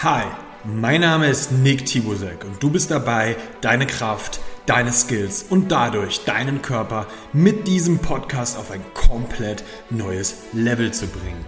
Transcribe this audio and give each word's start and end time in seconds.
Hi, 0.00 0.26
mein 0.64 1.00
Name 1.00 1.26
ist 1.26 1.50
Nick 1.50 1.84
Tibusek 1.84 2.44
und 2.44 2.62
du 2.62 2.70
bist 2.70 2.92
dabei, 2.92 3.34
deine 3.62 3.84
Kraft, 3.84 4.38
deine 4.64 4.92
Skills 4.92 5.46
und 5.50 5.72
dadurch 5.72 6.24
deinen 6.24 6.62
Körper 6.62 7.08
mit 7.32 7.66
diesem 7.66 7.98
Podcast 7.98 8.58
auf 8.58 8.70
ein 8.70 8.80
komplett 8.94 9.64
neues 9.90 10.36
Level 10.52 10.92
zu 10.92 11.08
bringen. 11.08 11.44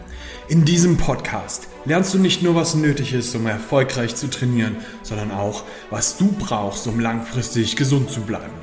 In 0.49 0.65
diesem 0.65 0.97
Podcast 0.97 1.69
lernst 1.85 2.13
du 2.13 2.19
nicht 2.19 2.43
nur, 2.43 2.57
was 2.57 2.75
nötig 2.75 3.15
ist, 3.15 3.37
um 3.37 3.47
erfolgreich 3.47 4.17
zu 4.17 4.29
trainieren, 4.29 4.79
sondern 5.05 5.31
auch, 5.31 5.63
was 5.91 6.17
du 6.17 6.33
brauchst, 6.33 6.89
um 6.89 6.99
langfristig 6.99 7.77
gesund 7.77 8.11
zu 8.11 8.23
bleiben. 8.23 8.59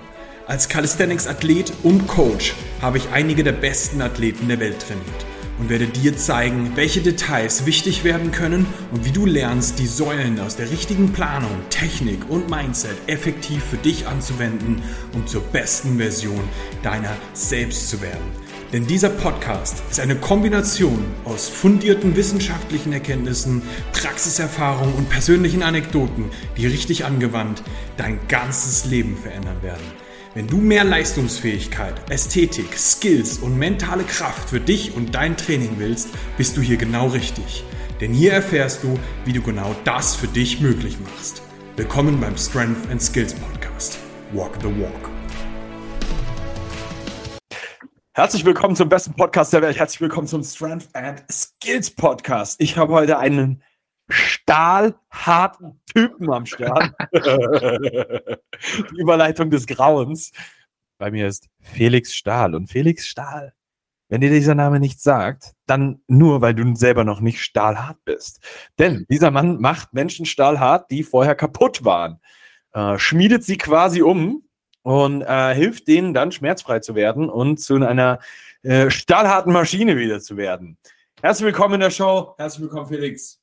Als 0.47 0.67
Calisthenics-Athlet 0.67 1.71
und 1.83 2.07
Coach 2.07 2.55
habe 2.81 2.97
ich 2.97 3.07
einige 3.13 3.45
der 3.45 3.53
besten 3.53 4.01
Athleten 4.01 4.49
der 4.49 4.59
Welt 4.59 4.81
trainiert 4.81 5.36
und 5.59 5.69
werde 5.69 5.87
dir 5.87 6.17
zeigen, 6.17 6.71
welche 6.75 7.01
Details 7.01 7.65
wichtig 7.65 8.03
werden 8.03 8.31
können 8.31 8.65
und 8.91 9.05
wie 9.05 9.11
du 9.11 9.25
lernst, 9.25 9.79
die 9.79 9.87
Säulen 9.87 10.39
aus 10.39 10.55
der 10.55 10.69
richtigen 10.69 11.13
Planung, 11.13 11.51
Technik 11.69 12.29
und 12.29 12.49
Mindset 12.49 12.95
effektiv 13.07 13.63
für 13.63 13.77
dich 13.77 14.07
anzuwenden, 14.07 14.81
um 15.13 15.25
zur 15.27 15.41
besten 15.41 15.97
Version 15.97 16.47
deiner 16.83 17.15
selbst 17.33 17.89
zu 17.89 18.01
werden. 18.01 18.47
Denn 18.73 18.85
dieser 18.85 19.09
Podcast 19.09 19.81
ist 19.89 20.01
eine 20.01 20.17
Kombination 20.17 21.05
aus 21.23 21.47
fundierten 21.47 22.17
wissenschaftlichen 22.17 22.91
Erkenntnissen, 22.91 23.61
Praxiserfahrung 23.93 24.93
und 24.93 25.09
persönlichen 25.09 25.63
Anekdoten, 25.63 26.25
die 26.57 26.67
richtig 26.67 27.05
angewandt 27.05 27.63
dein 27.95 28.19
ganzes 28.27 28.83
Leben 28.83 29.15
verändern 29.15 29.63
werden. 29.63 30.06
Wenn 30.37 30.45
du 30.45 30.57
mehr 30.57 30.83
Leistungsfähigkeit, 30.83 32.11
Ästhetik, 32.11 32.77
Skills 32.77 33.39
und 33.39 33.57
mentale 33.57 34.03
Kraft 34.03 34.51
für 34.51 34.59
dich 34.59 34.95
und 34.95 35.15
dein 35.15 35.35
Training 35.35 35.77
willst, 35.77 36.09
bist 36.37 36.55
du 36.55 36.61
hier 36.61 36.77
genau 36.77 37.07
richtig. 37.07 37.63
Denn 37.99 38.13
hier 38.13 38.33
erfährst 38.33 38.83
du, 38.83 38.99
wie 39.25 39.33
du 39.33 39.41
genau 39.41 39.75
das 39.83 40.15
für 40.15 40.27
dich 40.27 40.61
möglich 40.61 40.99
machst. 40.99 41.41
Willkommen 41.75 42.21
beim 42.21 42.37
Strength 42.37 42.87
and 42.91 43.01
Skills 43.01 43.33
Podcast. 43.33 43.97
Walk 44.31 44.51
the 44.61 44.67
Walk. 44.79 45.09
Herzlich 48.13 48.45
willkommen 48.45 48.75
zum 48.75 48.89
besten 48.89 49.15
Podcast 49.15 49.53
der 49.53 49.63
Welt. 49.63 49.79
Herzlich 49.79 50.01
willkommen 50.01 50.27
zum 50.27 50.43
Strength 50.43 50.89
and 50.93 51.23
Skills 51.31 51.89
Podcast. 51.89 52.61
Ich 52.61 52.77
habe 52.77 52.93
heute 52.93 53.17
einen 53.17 53.63
stahlharten 54.09 55.81
Typen 55.85 56.31
am 56.31 56.45
Start. 56.45 56.93
Die 57.11 58.97
Überleitung 58.97 59.49
des 59.49 59.67
Grauens. 59.67 60.31
Bei 60.97 61.11
mir 61.11 61.27
ist 61.27 61.47
Felix 61.59 62.13
Stahl. 62.13 62.55
Und 62.55 62.67
Felix 62.67 63.07
Stahl, 63.07 63.53
wenn 64.09 64.21
dir 64.21 64.29
dieser 64.29 64.55
Name 64.55 64.79
nicht 64.79 65.01
sagt, 65.01 65.53
dann 65.65 66.01
nur, 66.07 66.41
weil 66.41 66.55
du 66.55 66.75
selber 66.75 67.03
noch 67.03 67.19
nicht 67.19 67.41
stahlhart 67.41 67.97
bist. 68.05 68.39
Denn 68.79 69.05
dieser 69.09 69.31
Mann 69.31 69.59
macht 69.59 69.93
Menschen 69.93 70.25
stahlhart, 70.25 70.89
die 70.89 71.03
vorher 71.03 71.35
kaputt 71.35 71.83
waren. 71.83 72.19
Äh, 72.73 72.97
schmiedet 72.97 73.43
sie 73.43 73.57
quasi 73.57 74.01
um 74.01 74.43
und 74.81 75.21
äh, 75.21 75.53
hilft 75.53 75.87
denen 75.87 76.13
dann 76.13 76.31
schmerzfrei 76.31 76.79
zu 76.79 76.95
werden 76.95 77.29
und 77.29 77.59
zu 77.59 77.75
einer 77.75 78.19
äh, 78.63 78.89
stahlharten 78.89 79.51
Maschine 79.51 79.97
wieder 79.97 80.21
zu 80.21 80.37
werden. 80.37 80.77
Herzlich 81.21 81.47
willkommen 81.47 81.75
in 81.75 81.81
der 81.81 81.91
Show. 81.91 82.35
Herzlich 82.37 82.61
willkommen, 82.61 82.87
Felix. 82.87 83.41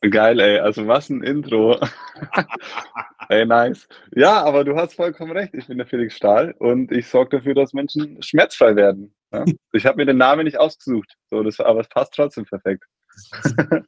Geil, 0.00 0.40
ey. 0.40 0.58
Also 0.58 0.86
was 0.86 1.10
ein 1.10 1.22
Intro. 1.22 1.78
ey, 3.28 3.46
nice. 3.46 3.88
Ja, 4.14 4.42
aber 4.42 4.64
du 4.64 4.76
hast 4.76 4.94
vollkommen 4.94 5.32
recht. 5.32 5.54
Ich 5.54 5.66
bin 5.66 5.78
der 5.78 5.86
Felix 5.86 6.16
Stahl 6.16 6.54
und 6.58 6.92
ich 6.92 7.08
sorge 7.08 7.38
dafür, 7.38 7.54
dass 7.54 7.72
Menschen 7.72 8.22
schmerzfrei 8.22 8.76
werden. 8.76 9.14
Ja? 9.32 9.44
Ich 9.72 9.86
habe 9.86 9.96
mir 9.96 10.06
den 10.06 10.18
Namen 10.18 10.44
nicht 10.44 10.58
ausgesucht. 10.58 11.14
So, 11.30 11.42
das, 11.42 11.60
aber 11.60 11.80
es 11.80 11.88
passt 11.88 12.14
trotzdem 12.14 12.44
perfekt. 12.44 12.84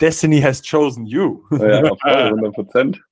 Destiny 0.00 0.40
has 0.40 0.62
chosen 0.62 1.06
you. 1.06 1.42
ja, 1.50 1.82
auf 1.84 1.98
100 2.02 2.54
Prozent. 2.54 3.02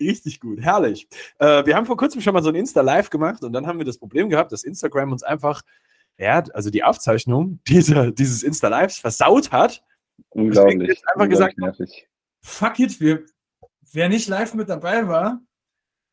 Richtig 0.00 0.40
gut, 0.40 0.60
herrlich. 0.60 1.08
Äh, 1.38 1.64
wir 1.64 1.74
haben 1.76 1.86
vor 1.86 1.96
kurzem 1.96 2.20
schon 2.20 2.34
mal 2.34 2.42
so 2.42 2.50
ein 2.50 2.54
Insta-Live 2.54 3.10
gemacht 3.10 3.42
und 3.42 3.52
dann 3.52 3.66
haben 3.66 3.78
wir 3.78 3.86
das 3.86 3.98
Problem 3.98 4.28
gehabt, 4.28 4.52
dass 4.52 4.64
Instagram 4.64 5.12
uns 5.12 5.22
einfach, 5.22 5.62
ja, 6.18 6.42
also 6.52 6.70
die 6.70 6.84
Aufzeichnung 6.84 7.60
dieser, 7.66 8.12
dieses 8.12 8.42
Insta-Lives 8.42 8.98
versaut 8.98 9.52
hat. 9.52 9.82
Unglaublich. 10.30 10.88
Jetzt 10.88 11.08
einfach 11.08 11.28
gesagt, 11.28 11.58
nervig. 11.58 12.08
fuck 12.42 12.78
it, 12.78 13.00
wir, 13.00 13.24
wer 13.92 14.08
nicht 14.08 14.28
live 14.28 14.54
mit 14.54 14.68
dabei 14.68 15.08
war, 15.08 15.40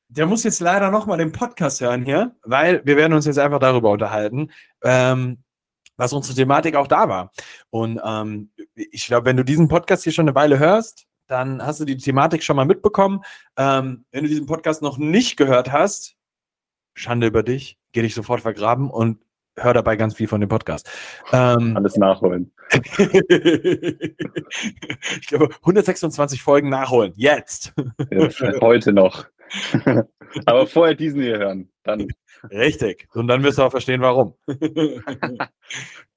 der 0.07 0.25
muss 0.25 0.43
jetzt 0.43 0.59
leider 0.59 0.91
nochmal 0.91 1.17
den 1.17 1.31
Podcast 1.31 1.81
hören 1.81 2.05
hier, 2.05 2.35
weil 2.43 2.85
wir 2.85 2.97
werden 2.97 3.13
uns 3.13 3.25
jetzt 3.25 3.39
einfach 3.39 3.59
darüber 3.59 3.91
unterhalten, 3.91 4.51
ähm, 4.83 5.43
was 5.97 6.13
unsere 6.13 6.35
Thematik 6.35 6.75
auch 6.75 6.87
da 6.87 7.09
war. 7.09 7.31
Und 7.69 7.99
ähm, 8.03 8.51
ich 8.75 9.07
glaube, 9.07 9.25
wenn 9.25 9.37
du 9.37 9.43
diesen 9.43 9.67
Podcast 9.67 10.03
hier 10.03 10.13
schon 10.13 10.27
eine 10.27 10.35
Weile 10.35 10.59
hörst, 10.59 11.05
dann 11.27 11.65
hast 11.65 11.79
du 11.79 11.85
die 11.85 11.97
Thematik 11.97 12.43
schon 12.43 12.55
mal 12.55 12.65
mitbekommen. 12.65 13.21
Ähm, 13.57 14.05
wenn 14.11 14.23
du 14.23 14.29
diesen 14.29 14.45
Podcast 14.45 14.81
noch 14.81 14.97
nicht 14.97 15.37
gehört 15.37 15.71
hast, 15.71 16.15
Schande 16.95 17.27
über 17.27 17.41
dich, 17.41 17.79
geh 17.91 18.01
dich 18.01 18.13
sofort 18.13 18.41
vergraben 18.41 18.91
und 18.91 19.22
hör 19.57 19.73
dabei 19.73 19.95
ganz 19.95 20.15
viel 20.15 20.27
von 20.27 20.41
dem 20.41 20.49
Podcast. 20.49 20.89
Ähm, 21.31 21.75
Alles 21.75 21.97
nachholen. 21.97 22.51
ich 22.71 22.87
glaube, 25.27 25.49
126 25.61 26.41
Folgen 26.41 26.69
nachholen. 26.69 27.13
Jetzt. 27.15 27.73
Jetzt 28.09 28.41
heute 28.61 28.93
noch. 28.93 29.25
Aber 30.45 30.67
vorher 30.67 30.95
diesen 30.95 31.21
hier 31.21 31.37
hören. 31.37 31.69
Dann. 31.83 32.07
Richtig. 32.49 33.07
Und 33.13 33.27
dann 33.27 33.43
wirst 33.43 33.57
du 33.57 33.63
auch 33.63 33.71
verstehen, 33.71 34.01
warum. 34.01 34.35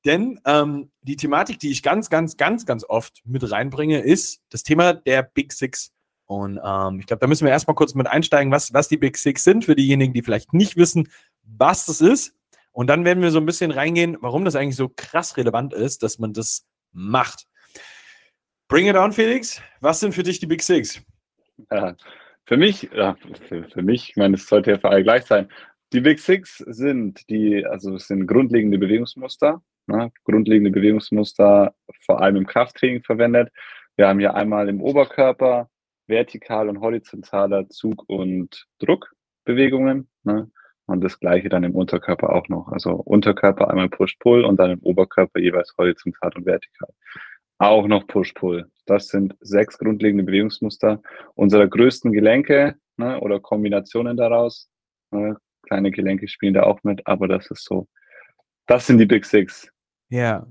Denn 0.04 0.40
ähm, 0.46 0.90
die 1.02 1.16
Thematik, 1.16 1.58
die 1.58 1.70
ich 1.70 1.82
ganz, 1.82 2.08
ganz, 2.10 2.36
ganz, 2.36 2.64
ganz 2.66 2.84
oft 2.88 3.20
mit 3.24 3.50
reinbringe, 3.50 4.00
ist 4.00 4.40
das 4.50 4.62
Thema 4.62 4.94
der 4.94 5.22
Big 5.22 5.52
Six. 5.52 5.92
Und 6.26 6.58
ähm, 6.64 6.98
ich 7.00 7.06
glaube, 7.06 7.20
da 7.20 7.26
müssen 7.26 7.44
wir 7.44 7.52
erstmal 7.52 7.76
kurz 7.76 7.94
mit 7.94 8.06
einsteigen, 8.06 8.52
was, 8.52 8.72
was 8.72 8.88
die 8.88 8.96
Big 8.96 9.16
Six 9.16 9.44
sind, 9.44 9.64
für 9.64 9.76
diejenigen, 9.76 10.12
die 10.12 10.22
vielleicht 10.22 10.52
nicht 10.52 10.76
wissen, 10.76 11.08
was 11.42 11.86
das 11.86 12.00
ist. 12.00 12.34
Und 12.76 12.88
dann 12.88 13.06
werden 13.06 13.22
wir 13.22 13.30
so 13.30 13.38
ein 13.38 13.46
bisschen 13.46 13.70
reingehen, 13.70 14.18
warum 14.20 14.44
das 14.44 14.54
eigentlich 14.54 14.76
so 14.76 14.90
krass 14.94 15.38
relevant 15.38 15.72
ist, 15.72 16.02
dass 16.02 16.18
man 16.18 16.34
das 16.34 16.68
macht. 16.92 17.46
Bring 18.68 18.86
it 18.86 18.96
on, 18.96 19.12
Felix. 19.12 19.62
Was 19.80 20.00
sind 20.00 20.14
für 20.14 20.22
dich 20.22 20.40
die 20.40 20.46
Big 20.46 20.62
Six? 20.62 21.02
Ja, 21.70 21.96
für 22.44 22.58
mich, 22.58 22.90
ja, 22.94 23.16
für, 23.48 23.64
für 23.64 23.80
mich, 23.80 24.10
ich 24.10 24.16
meine, 24.16 24.34
es 24.34 24.46
sollte 24.46 24.72
ja 24.72 24.78
für 24.78 24.90
alle 24.90 25.02
gleich 25.02 25.24
sein. 25.24 25.48
Die 25.94 26.02
Big 26.02 26.18
Six 26.18 26.58
sind 26.58 27.26
die, 27.30 27.64
also 27.64 27.94
es 27.94 28.08
sind 28.08 28.26
grundlegende 28.26 28.76
Bewegungsmuster, 28.76 29.62
ne, 29.86 30.12
grundlegende 30.24 30.70
Bewegungsmuster 30.70 31.74
vor 32.04 32.20
allem 32.20 32.36
im 32.36 32.46
Krafttraining 32.46 33.02
verwendet. 33.02 33.50
Wir 33.96 34.08
haben 34.08 34.18
hier 34.18 34.34
einmal 34.34 34.68
im 34.68 34.82
Oberkörper 34.82 35.70
vertikal 36.08 36.68
und 36.68 36.82
horizontaler 36.82 37.70
Zug- 37.70 38.04
und 38.06 38.66
Druckbewegungen. 38.80 40.10
Ne, 40.24 40.50
und 40.86 41.02
das 41.02 41.18
gleiche 41.18 41.48
dann 41.48 41.64
im 41.64 41.74
Unterkörper 41.74 42.32
auch 42.32 42.48
noch. 42.48 42.68
Also 42.68 42.92
Unterkörper 42.92 43.68
einmal 43.70 43.88
Push-Pull 43.88 44.44
und 44.44 44.58
dann 44.58 44.72
im 44.72 44.80
Oberkörper 44.80 45.40
jeweils 45.40 45.74
horizontal 45.76 46.32
und 46.36 46.46
vertikal. 46.46 46.88
Auch 47.58 47.86
noch 47.86 48.06
Push-Pull. 48.06 48.70
Das 48.86 49.08
sind 49.08 49.34
sechs 49.40 49.78
grundlegende 49.78 50.24
Bewegungsmuster 50.24 51.02
unserer 51.34 51.66
größten 51.66 52.12
Gelenke 52.12 52.76
ne, 52.96 53.20
oder 53.20 53.40
Kombinationen 53.40 54.16
daraus. 54.16 54.68
Ne, 55.10 55.36
kleine 55.62 55.90
Gelenke 55.90 56.28
spielen 56.28 56.54
da 56.54 56.62
auch 56.62 56.82
mit, 56.84 57.06
aber 57.06 57.26
das 57.26 57.50
ist 57.50 57.64
so. 57.64 57.88
Das 58.66 58.86
sind 58.86 58.98
die 58.98 59.06
Big 59.06 59.24
Six. 59.24 59.68
Ja. 60.08 60.46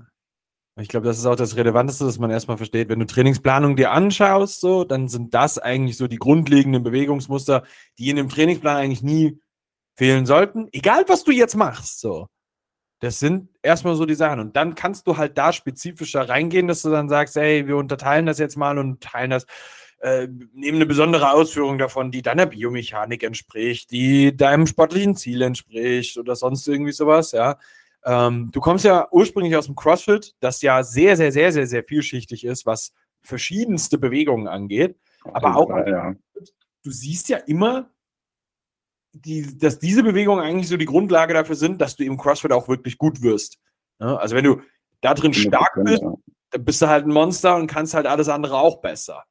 Ich 0.78 0.88
glaube, 0.88 1.06
das 1.06 1.16
ist 1.16 1.24
auch 1.24 1.36
das 1.36 1.56
Relevanteste, 1.56 2.04
dass 2.04 2.18
man 2.18 2.30
erstmal 2.30 2.58
versteht, 2.58 2.90
wenn 2.90 2.98
du 2.98 3.06
Trainingsplanung 3.06 3.76
dir 3.76 3.92
anschaust, 3.92 4.60
so, 4.60 4.84
dann 4.84 5.08
sind 5.08 5.32
das 5.32 5.58
eigentlich 5.58 5.96
so 5.96 6.06
die 6.06 6.18
grundlegenden 6.18 6.82
Bewegungsmuster, 6.82 7.62
die 7.98 8.10
in 8.10 8.16
dem 8.16 8.28
Trainingsplan 8.28 8.76
eigentlich 8.76 9.02
nie 9.02 9.40
fehlen 9.96 10.26
sollten. 10.26 10.68
Egal, 10.72 11.04
was 11.08 11.24
du 11.24 11.32
jetzt 11.32 11.56
machst, 11.56 12.00
so. 12.00 12.28
Das 13.00 13.18
sind 13.18 13.50
erstmal 13.62 13.94
so 13.94 14.06
die 14.06 14.14
Sachen. 14.14 14.40
Und 14.40 14.56
dann 14.56 14.74
kannst 14.74 15.06
du 15.06 15.16
halt 15.16 15.36
da 15.36 15.52
spezifischer 15.52 16.28
reingehen, 16.28 16.66
dass 16.66 16.82
du 16.82 16.90
dann 16.90 17.08
sagst, 17.08 17.36
ey, 17.36 17.66
wir 17.66 17.76
unterteilen 17.76 18.26
das 18.26 18.38
jetzt 18.38 18.56
mal 18.56 18.78
und 18.78 19.02
teilen 19.02 19.30
das, 19.30 19.46
äh, 20.00 20.28
nehmen 20.52 20.76
eine 20.76 20.86
besondere 20.86 21.32
Ausführung 21.32 21.78
davon, 21.78 22.10
die 22.10 22.22
deiner 22.22 22.46
Biomechanik 22.46 23.22
entspricht, 23.22 23.90
die 23.90 24.36
deinem 24.36 24.66
sportlichen 24.66 25.16
Ziel 25.16 25.42
entspricht 25.42 26.16
oder 26.16 26.36
sonst 26.36 26.66
irgendwie 26.68 26.92
sowas, 26.92 27.32
ja. 27.32 27.58
Ähm, 28.04 28.50
du 28.52 28.60
kommst 28.60 28.84
ja 28.84 29.08
ursprünglich 29.10 29.56
aus 29.56 29.66
dem 29.66 29.74
CrossFit, 29.74 30.34
das 30.38 30.62
ja 30.62 30.82
sehr, 30.84 31.16
sehr, 31.16 31.32
sehr, 31.32 31.50
sehr, 31.50 31.66
sehr 31.66 31.82
vielschichtig 31.82 32.44
ist, 32.44 32.64
was 32.64 32.92
verschiedenste 33.22 33.98
Bewegungen 33.98 34.46
angeht. 34.46 34.96
Aber 35.24 35.56
auch, 35.56 35.70
ja. 35.70 36.14
du 36.84 36.90
siehst 36.90 37.28
ja 37.28 37.38
immer, 37.38 37.90
die, 39.24 39.58
dass 39.58 39.78
diese 39.78 40.02
Bewegungen 40.02 40.44
eigentlich 40.44 40.68
so 40.68 40.76
die 40.76 40.84
Grundlage 40.84 41.34
dafür 41.34 41.56
sind, 41.56 41.80
dass 41.80 41.96
du 41.96 42.04
im 42.04 42.16
CrossFit 42.16 42.52
auch 42.52 42.68
wirklich 42.68 42.98
gut 42.98 43.22
wirst. 43.22 43.58
Ja, 44.00 44.16
also 44.16 44.36
wenn 44.36 44.44
du 44.44 44.60
da 45.00 45.14
drin 45.14 45.32
stark 45.32 45.72
bist, 45.84 46.02
dann 46.50 46.64
bist 46.64 46.82
du 46.82 46.88
halt 46.88 47.06
ein 47.06 47.12
Monster 47.12 47.56
und 47.56 47.66
kannst 47.66 47.94
halt 47.94 48.06
alles 48.06 48.28
andere 48.28 48.58
auch 48.58 48.80
besser. 48.80 49.24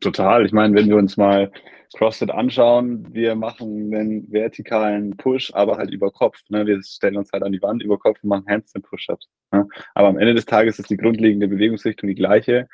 Total. 0.00 0.46
Ich 0.46 0.52
meine, 0.52 0.74
wenn 0.74 0.88
wir 0.88 0.96
uns 0.96 1.16
mal 1.16 1.50
CrossFit 1.94 2.30
anschauen, 2.30 3.06
wir 3.12 3.34
machen 3.34 3.94
einen 3.94 4.32
vertikalen 4.32 5.16
Push, 5.16 5.52
aber 5.54 5.76
halt 5.76 5.90
über 5.90 6.10
Kopf. 6.10 6.38
Ne? 6.48 6.66
Wir 6.66 6.82
stellen 6.82 7.16
uns 7.16 7.30
halt 7.32 7.42
an 7.42 7.52
die 7.52 7.60
Wand 7.60 7.82
über 7.82 7.98
Kopf 7.98 8.18
und 8.22 8.30
machen 8.30 8.46
Handstand 8.48 8.86
Push-Ups. 8.86 9.28
Ne? 9.52 9.66
Aber 9.94 10.08
am 10.08 10.18
Ende 10.18 10.34
des 10.34 10.46
Tages 10.46 10.78
ist 10.78 10.90
die 10.90 10.96
grundlegende 10.96 11.48
Bewegungsrichtung 11.48 12.08
die 12.08 12.14
gleiche. 12.14 12.68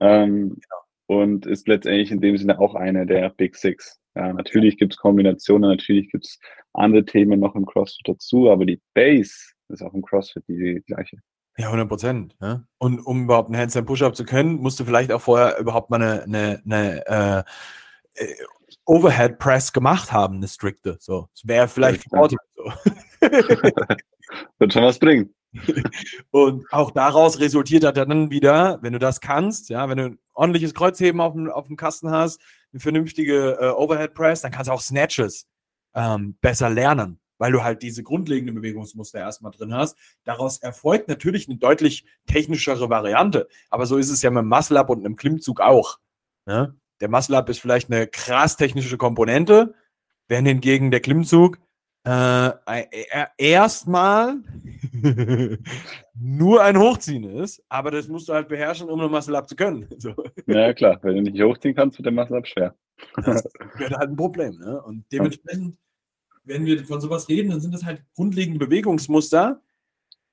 Ähm, 0.00 0.58
Und 1.12 1.44
ist 1.44 1.68
letztendlich 1.68 2.10
in 2.10 2.20
dem 2.20 2.38
Sinne 2.38 2.58
auch 2.58 2.74
eine 2.74 3.04
der 3.04 3.28
Big 3.30 3.54
Six. 3.54 4.00
Ja, 4.14 4.32
natürlich 4.32 4.78
gibt 4.78 4.94
es 4.94 4.98
Kombinationen, 4.98 5.68
natürlich 5.68 6.10
gibt 6.10 6.24
es 6.24 6.38
andere 6.72 7.04
Themen 7.04 7.38
noch 7.38 7.54
im 7.54 7.66
CrossFit 7.66 8.08
dazu, 8.08 8.50
aber 8.50 8.64
die 8.64 8.80
Base 8.94 9.52
ist 9.68 9.82
auch 9.82 9.92
im 9.92 10.02
CrossFit 10.02 10.44
die 10.48 10.82
gleiche. 10.86 11.18
Ja, 11.58 11.66
100 11.66 11.86
Prozent. 11.86 12.36
Ne? 12.40 12.66
Und 12.78 13.00
um 13.00 13.24
überhaupt 13.24 13.48
einen 13.48 13.58
Handstand 13.58 13.86
Push-Up 13.86 14.16
zu 14.16 14.24
können, 14.24 14.56
musst 14.56 14.80
du 14.80 14.84
vielleicht 14.84 15.12
auch 15.12 15.20
vorher 15.20 15.58
überhaupt 15.58 15.90
mal 15.90 16.00
eine, 16.02 16.22
eine, 16.22 16.62
eine 16.64 17.44
äh, 18.16 18.24
äh 18.24 18.34
Overhead 18.86 19.38
Press 19.38 19.72
gemacht 19.72 20.12
haben, 20.12 20.36
eine 20.36 20.48
strikte. 20.48 20.96
So, 20.98 21.28
das 21.34 21.46
wäre 21.46 21.68
vielleicht 21.68 22.10
ja, 22.10 22.28
so. 22.28 22.36
Wird 24.58 24.72
schon 24.72 24.82
was 24.82 24.98
bringen. 24.98 25.32
Und 26.30 26.70
auch 26.72 26.90
daraus 26.90 27.40
resultiert 27.40 27.84
dann 27.84 28.30
wieder, 28.30 28.78
wenn 28.82 28.92
du 28.92 28.98
das 28.98 29.20
kannst, 29.20 29.68
ja, 29.68 29.88
wenn 29.88 29.98
du 29.98 30.04
ein 30.04 30.18
ordentliches 30.32 30.74
Kreuzheben 30.74 31.20
auf 31.20 31.34
dem, 31.34 31.50
auf 31.50 31.66
dem 31.66 31.76
Kasten 31.76 32.10
hast, 32.10 32.40
eine 32.72 32.80
vernünftige 32.80 33.58
äh, 33.60 33.68
Overhead 33.70 34.14
Press, 34.14 34.40
dann 34.40 34.50
kannst 34.50 34.68
du 34.68 34.72
auch 34.72 34.80
Snatches 34.80 35.46
ähm, 35.94 36.36
besser 36.40 36.70
lernen, 36.70 37.20
weil 37.38 37.52
du 37.52 37.62
halt 37.62 37.82
diese 37.82 38.02
grundlegenden 38.02 38.54
Bewegungsmuster 38.54 39.18
erstmal 39.18 39.52
drin 39.52 39.74
hast. 39.74 39.96
Daraus 40.24 40.58
erfolgt 40.58 41.08
natürlich 41.08 41.48
eine 41.48 41.58
deutlich 41.58 42.06
technischere 42.26 42.88
Variante, 42.88 43.48
aber 43.68 43.86
so 43.86 43.98
ist 43.98 44.10
es 44.10 44.22
ja 44.22 44.30
mit 44.30 44.42
dem 44.42 44.48
Muscle 44.48 44.78
Up 44.78 44.88
und 44.90 45.04
einem 45.04 45.16
Klimmzug 45.16 45.60
auch. 45.60 45.98
Ne? 46.46 46.74
Der 47.00 47.10
Muscle 47.10 47.36
Up 47.36 47.48
ist 47.48 47.60
vielleicht 47.60 47.92
eine 47.92 48.06
krass 48.06 48.56
technische 48.56 48.96
Komponente, 48.96 49.74
während 50.28 50.48
hingegen 50.48 50.90
der 50.90 51.00
Klimmzug 51.00 51.58
äh, 52.04 52.48
äh, 52.66 53.26
erstmal 53.38 54.38
nur 56.14 56.62
ein 56.62 56.76
Hochziehen 56.76 57.24
ist, 57.24 57.62
aber 57.68 57.92
das 57.92 58.08
musst 58.08 58.28
du 58.28 58.32
halt 58.32 58.48
beherrschen, 58.48 58.88
um 58.88 59.00
eine 59.00 59.08
Muscle 59.08 59.36
Up 59.36 59.48
zu 59.48 59.56
können. 59.56 59.88
So. 59.98 60.14
Ja, 60.46 60.72
klar, 60.72 60.98
wenn 61.02 61.16
du 61.16 61.22
nicht 61.22 61.42
hochziehen 61.42 61.74
kannst, 61.74 61.98
wird 61.98 62.06
der 62.06 62.12
Muscle 62.12 62.36
Up 62.36 62.46
schwer. 62.46 62.74
Das 63.16 63.44
wäre 63.76 63.96
halt 63.96 64.10
ein 64.10 64.16
Problem. 64.16 64.58
Ne? 64.58 64.82
Und 64.82 65.04
dementsprechend, 65.12 65.76
wenn 66.44 66.66
wir 66.66 66.84
von 66.84 67.00
sowas 67.00 67.28
reden, 67.28 67.50
dann 67.50 67.60
sind 67.60 67.72
das 67.72 67.84
halt 67.84 68.02
grundlegende 68.16 68.64
Bewegungsmuster. 68.64 69.62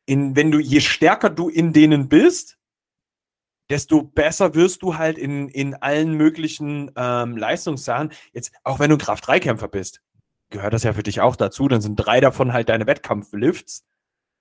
In, 0.08 0.36
wenn 0.36 0.50
du, 0.50 0.58
je 0.58 0.80
stärker 0.80 1.30
du 1.30 1.50
in 1.50 1.72
denen 1.72 2.10
bist, 2.10 2.58
desto 3.70 4.02
besser 4.02 4.56
wirst 4.56 4.82
du 4.82 4.98
halt 4.98 5.20
in, 5.20 5.50
in 5.50 5.76
allen 5.76 6.16
möglichen 6.16 6.92
ähm, 6.96 7.38
Leistungssachen. 7.38 8.12
Jetzt, 8.34 8.52
auch 8.64 8.80
wenn 8.80 8.90
du 8.90 8.98
Kraft-3-Kämpfer 8.98 9.68
bist 9.68 10.02
gehört 10.50 10.74
das 10.74 10.84
ja 10.84 10.94
für 10.94 11.04
dich 11.04 11.22
auch 11.22 11.36
dazu. 11.36 11.68
Dann 11.68 11.82
sind 11.82 11.96
drei 11.96 12.20
davon 12.20 12.54
halt 12.54 12.70
deine 12.70 12.88
Wettkampflifts. 12.88 13.86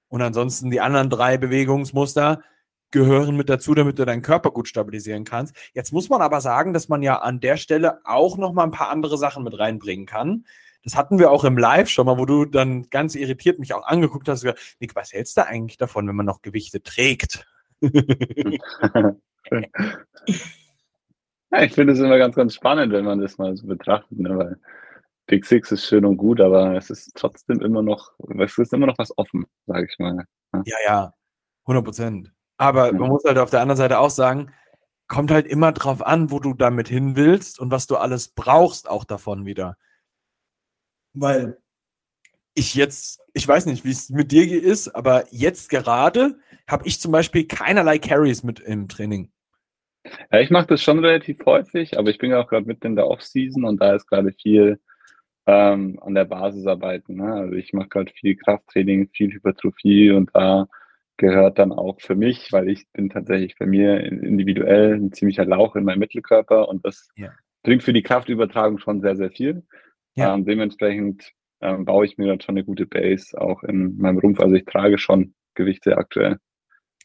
Und 0.09 0.23
ansonsten 0.23 0.71
die 0.71 0.81
anderen 0.81 1.11
drei 1.11 1.37
Bewegungsmuster 1.37 2.43
gehören 2.91 3.37
mit 3.37 3.51
dazu, 3.51 3.75
damit 3.75 3.99
du 3.99 4.07
deinen 4.07 4.23
Körper 4.23 4.51
gut 4.51 4.69
stabilisieren 4.69 5.25
kannst. 5.25 5.55
Jetzt 5.75 5.93
muss 5.93 6.09
man 6.09 6.23
aber 6.23 6.41
sagen, 6.41 6.73
dass 6.73 6.89
man 6.89 7.03
ja 7.03 7.19
an 7.19 7.41
der 7.41 7.59
Stelle 7.59 8.01
auch 8.05 8.39
noch 8.39 8.53
mal 8.53 8.65
ein 8.65 8.71
paar 8.71 8.89
andere 8.89 9.19
Sachen 9.19 9.45
mit 9.45 9.59
reinbringen 9.59 10.07
kann. 10.07 10.47
Das 10.85 10.97
hatten 10.97 11.19
wir 11.19 11.31
auch 11.31 11.45
im 11.45 11.59
Live 11.59 11.91
schon 11.91 12.07
mal, 12.07 12.17
wo 12.19 12.25
du 12.25 12.47
dann 12.47 12.89
ganz 12.89 13.15
irritiert 13.15 13.59
mich 13.59 13.75
auch 13.75 13.87
angeguckt 13.87 14.29
hast. 14.29 14.47
Nick, 14.81 14.95
was 14.95 15.13
hältst 15.13 15.37
du 15.37 15.45
eigentlich 15.45 15.77
davon, 15.77 16.09
wenn 16.09 16.17
man 16.17 16.25
noch 16.25 16.41
Gewichte 16.41 16.83
trägt? 16.83 17.47
ja, 17.83 17.93
ich 21.61 21.73
finde 21.73 21.93
es 21.93 21.99
immer 21.99 22.17
ganz, 22.17 22.35
ganz 22.37 22.55
spannend, 22.55 22.93
wenn 22.93 23.05
man 23.05 23.21
das 23.21 23.37
mal 23.37 23.55
so 23.57 23.67
betrachtet, 23.67 24.19
ne? 24.19 24.39
weil 24.39 24.59
Big 25.29 25.45
Six 25.45 25.71
ist 25.71 25.87
schön 25.87 26.05
und 26.05 26.17
gut, 26.17 26.41
aber 26.41 26.75
es 26.75 26.91
ist 26.91 27.13
trotzdem 27.15 27.61
immer 27.61 27.83
noch, 27.83 28.13
es 28.41 28.59
ist 28.59 28.73
immer 28.73 28.87
noch 28.87 28.99
was 28.99 29.17
offen, 29.17 29.47
sage 29.67 29.87
ich 29.89 29.99
mal. 29.99 30.25
Ja, 30.55 30.63
ja, 30.65 30.77
ja 30.87 31.13
100 31.67 31.85
Prozent. 31.85 32.33
Aber 32.57 32.87
ja. 32.87 32.93
man 32.93 33.11
muss 33.11 33.25
halt 33.25 33.39
auf 33.39 33.51
der 33.51 33.61
anderen 33.61 33.77
Seite 33.77 33.99
auch 33.99 34.11
sagen, 34.11 34.53
kommt 35.07 35.31
halt 35.31 35.47
immer 35.47 35.73
drauf 35.73 36.05
an, 36.05 36.31
wo 36.31 36.41
du 36.41 36.55
damit 36.55 36.89
hin 36.89 37.15
willst 37.15 37.61
und 37.61 37.71
was 37.71 37.87
du 37.87 37.97
alles 37.97 38.29
brauchst 38.29 38.89
auch 38.89 39.05
davon 39.05 39.45
wieder. 39.45 39.77
Weil 41.13 41.59
ich 42.55 42.75
jetzt, 42.75 43.21
ich 43.35 43.47
weiß 43.47 43.67
nicht, 43.67 43.85
wie 43.85 43.91
es 43.91 44.09
mit 44.09 44.33
dir 44.33 44.63
ist, 44.63 44.89
aber 44.89 45.27
jetzt 45.31 45.69
gerade 45.69 46.39
habe 46.67 46.87
ich 46.87 47.01
zum 47.01 47.13
Beispiel 47.13 47.47
keinerlei 47.47 47.99
Carries 47.99 48.43
mit 48.43 48.61
im 48.61 48.89
Training. 48.89 49.31
Ja, 50.33 50.41
ich 50.41 50.51
mache 50.51 50.69
das 50.69 50.83
schon 50.83 50.99
relativ 51.05 51.45
häufig, 51.45 51.99
aber 51.99 52.09
ich 52.09 52.19
bin 52.19 52.31
ja 52.31 52.41
auch 52.41 52.49
gerade 52.49 52.67
mitten 52.67 52.89
in 52.89 52.97
der 52.97 53.09
Off-Season 53.09 53.65
und 53.65 53.81
da 53.81 53.95
ist 53.95 54.07
gerade 54.07 54.33
viel 54.33 54.81
ähm, 55.49 55.99
an 56.03 56.15
der 56.15 56.27
Basis 56.27 56.67
arbeiten. 56.67 57.17
Ne? 57.17 57.33
Also 57.33 57.55
ich 57.55 57.73
mache 57.73 57.89
gerade 57.89 58.13
viel 58.13 58.37
Krafttraining, 58.37 59.09
viel 59.15 59.33
Hypertrophie 59.33 60.11
und 60.11 60.29
da 60.35 60.69
gehört 61.17 61.59
dann 61.59 61.73
auch 61.73 62.01
für 62.01 62.15
mich, 62.15 62.53
weil 62.53 62.69
ich 62.69 62.87
bin 62.93 63.09
tatsächlich 63.09 63.57
bei 63.59 63.65
mir 63.65 63.99
individuell 64.01 64.95
ein 64.95 65.11
ziemlicher 65.11 65.47
Lauch 65.47 65.75
in 65.75 65.85
meinem 65.85 66.01
Mittelkörper 66.01 66.69
und 66.69 66.85
das 66.85 67.09
ja. 67.17 67.33
bringt 67.63 67.83
für 67.83 67.95
die 67.95 68.03
Kraftübertragung 68.03 68.79
schon 68.79 69.01
sehr, 69.01 69.17
sehr 69.17 69.31
viel. 69.31 69.67
Ja. 70.17 70.35
Ähm, 70.35 70.45
dementsprechend 70.45 71.33
ähm, 71.63 71.87
baue 71.87 72.05
ich 72.05 72.19
mir 72.19 72.27
dann 72.27 72.43
schon 72.43 72.57
eine 72.57 72.65
gute 72.65 72.87
Base 72.87 73.41
auch 73.41 73.63
in 73.63 73.97
meinem 73.97 74.19
Rumpf. 74.19 74.41
Also 74.41 74.55
ich 74.55 74.67
trage 74.67 74.99
schon 74.99 75.35
Gewichte 75.55 75.97
aktuell. 75.97 76.37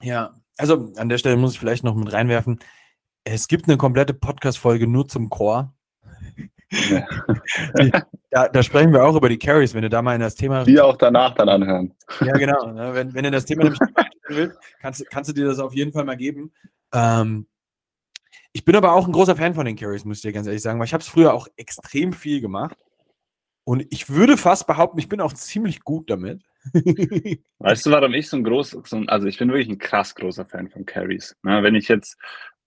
Ja, 0.01 0.33
also 0.57 0.91
an 0.97 1.07
der 1.07 1.17
Stelle 1.17 1.37
muss 1.37 1.53
ich 1.53 1.59
vielleicht 1.59 1.85
noch 1.85 1.95
mit 1.95 2.11
reinwerfen. 2.11 2.59
Es 3.23 3.47
gibt 3.47 3.69
eine 3.69 3.77
komplette 3.77 4.13
Podcast-Folge 4.13 4.85
nur 4.85 5.07
zum 5.07 5.29
Chor. 5.29 5.73
Ja. 6.89 7.05
Die, 7.79 7.91
da, 8.31 8.49
da, 8.49 8.63
sprechen 8.63 8.93
wir 8.93 9.03
auch 9.03 9.15
über 9.15 9.29
die 9.29 9.37
Carries, 9.37 9.73
wenn 9.73 9.83
du 9.83 9.89
da 9.89 10.01
mal 10.01 10.15
in 10.15 10.21
das 10.21 10.35
Thema. 10.35 10.63
Die 10.63 10.79
auch 10.79 10.97
danach 10.97 11.35
dann 11.35 11.49
anhören. 11.49 11.93
Ja, 12.21 12.33
genau. 12.33 12.71
Ne? 12.71 12.93
Wenn, 12.93 13.13
wenn 13.13 13.23
du 13.23 13.31
das 13.31 13.45
Thema 13.45 13.63
nämlich 13.63 13.79
willst, 14.27 14.57
kannst, 14.81 15.09
kannst 15.09 15.29
du 15.29 15.33
dir 15.33 15.45
das 15.45 15.59
auf 15.59 15.73
jeden 15.73 15.91
Fall 15.91 16.05
mal 16.05 16.17
geben. 16.17 16.51
Ähm, 16.93 17.47
ich 18.51 18.65
bin 18.65 18.75
aber 18.75 18.93
auch 18.93 19.05
ein 19.05 19.11
großer 19.11 19.35
Fan 19.35 19.53
von 19.53 19.65
den 19.65 19.75
Carries, 19.75 20.05
muss 20.05 20.17
ich 20.17 20.21
dir 20.23 20.31
ganz 20.31 20.47
ehrlich 20.47 20.61
sagen, 20.61 20.79
weil 20.79 20.85
ich 20.85 20.93
habe 20.93 21.01
es 21.01 21.07
früher 21.07 21.33
auch 21.33 21.47
extrem 21.57 22.13
viel 22.13 22.41
gemacht. 22.41 22.77
Und 23.65 23.85
ich 23.91 24.09
würde 24.09 24.37
fast 24.37 24.67
behaupten, 24.67 24.99
ich 24.99 25.07
bin 25.07 25.21
auch 25.21 25.33
ziemlich 25.33 25.81
gut 25.83 26.09
damit. 26.09 26.43
weißt 27.59 27.85
du, 27.85 27.91
warum 27.91 28.13
ich 28.13 28.29
so 28.29 28.37
ein 28.37 28.43
groß, 28.43 28.77
so 28.85 28.95
ein, 28.95 29.09
also 29.09 29.27
ich 29.27 29.37
bin 29.37 29.49
wirklich 29.49 29.69
ein 29.69 29.77
krass 29.77 30.15
großer 30.15 30.45
Fan 30.45 30.69
von 30.69 30.85
Carries. 30.85 31.35
Ne? 31.43 31.63
Wenn 31.63 31.75
ich 31.75 31.87
jetzt 31.87 32.17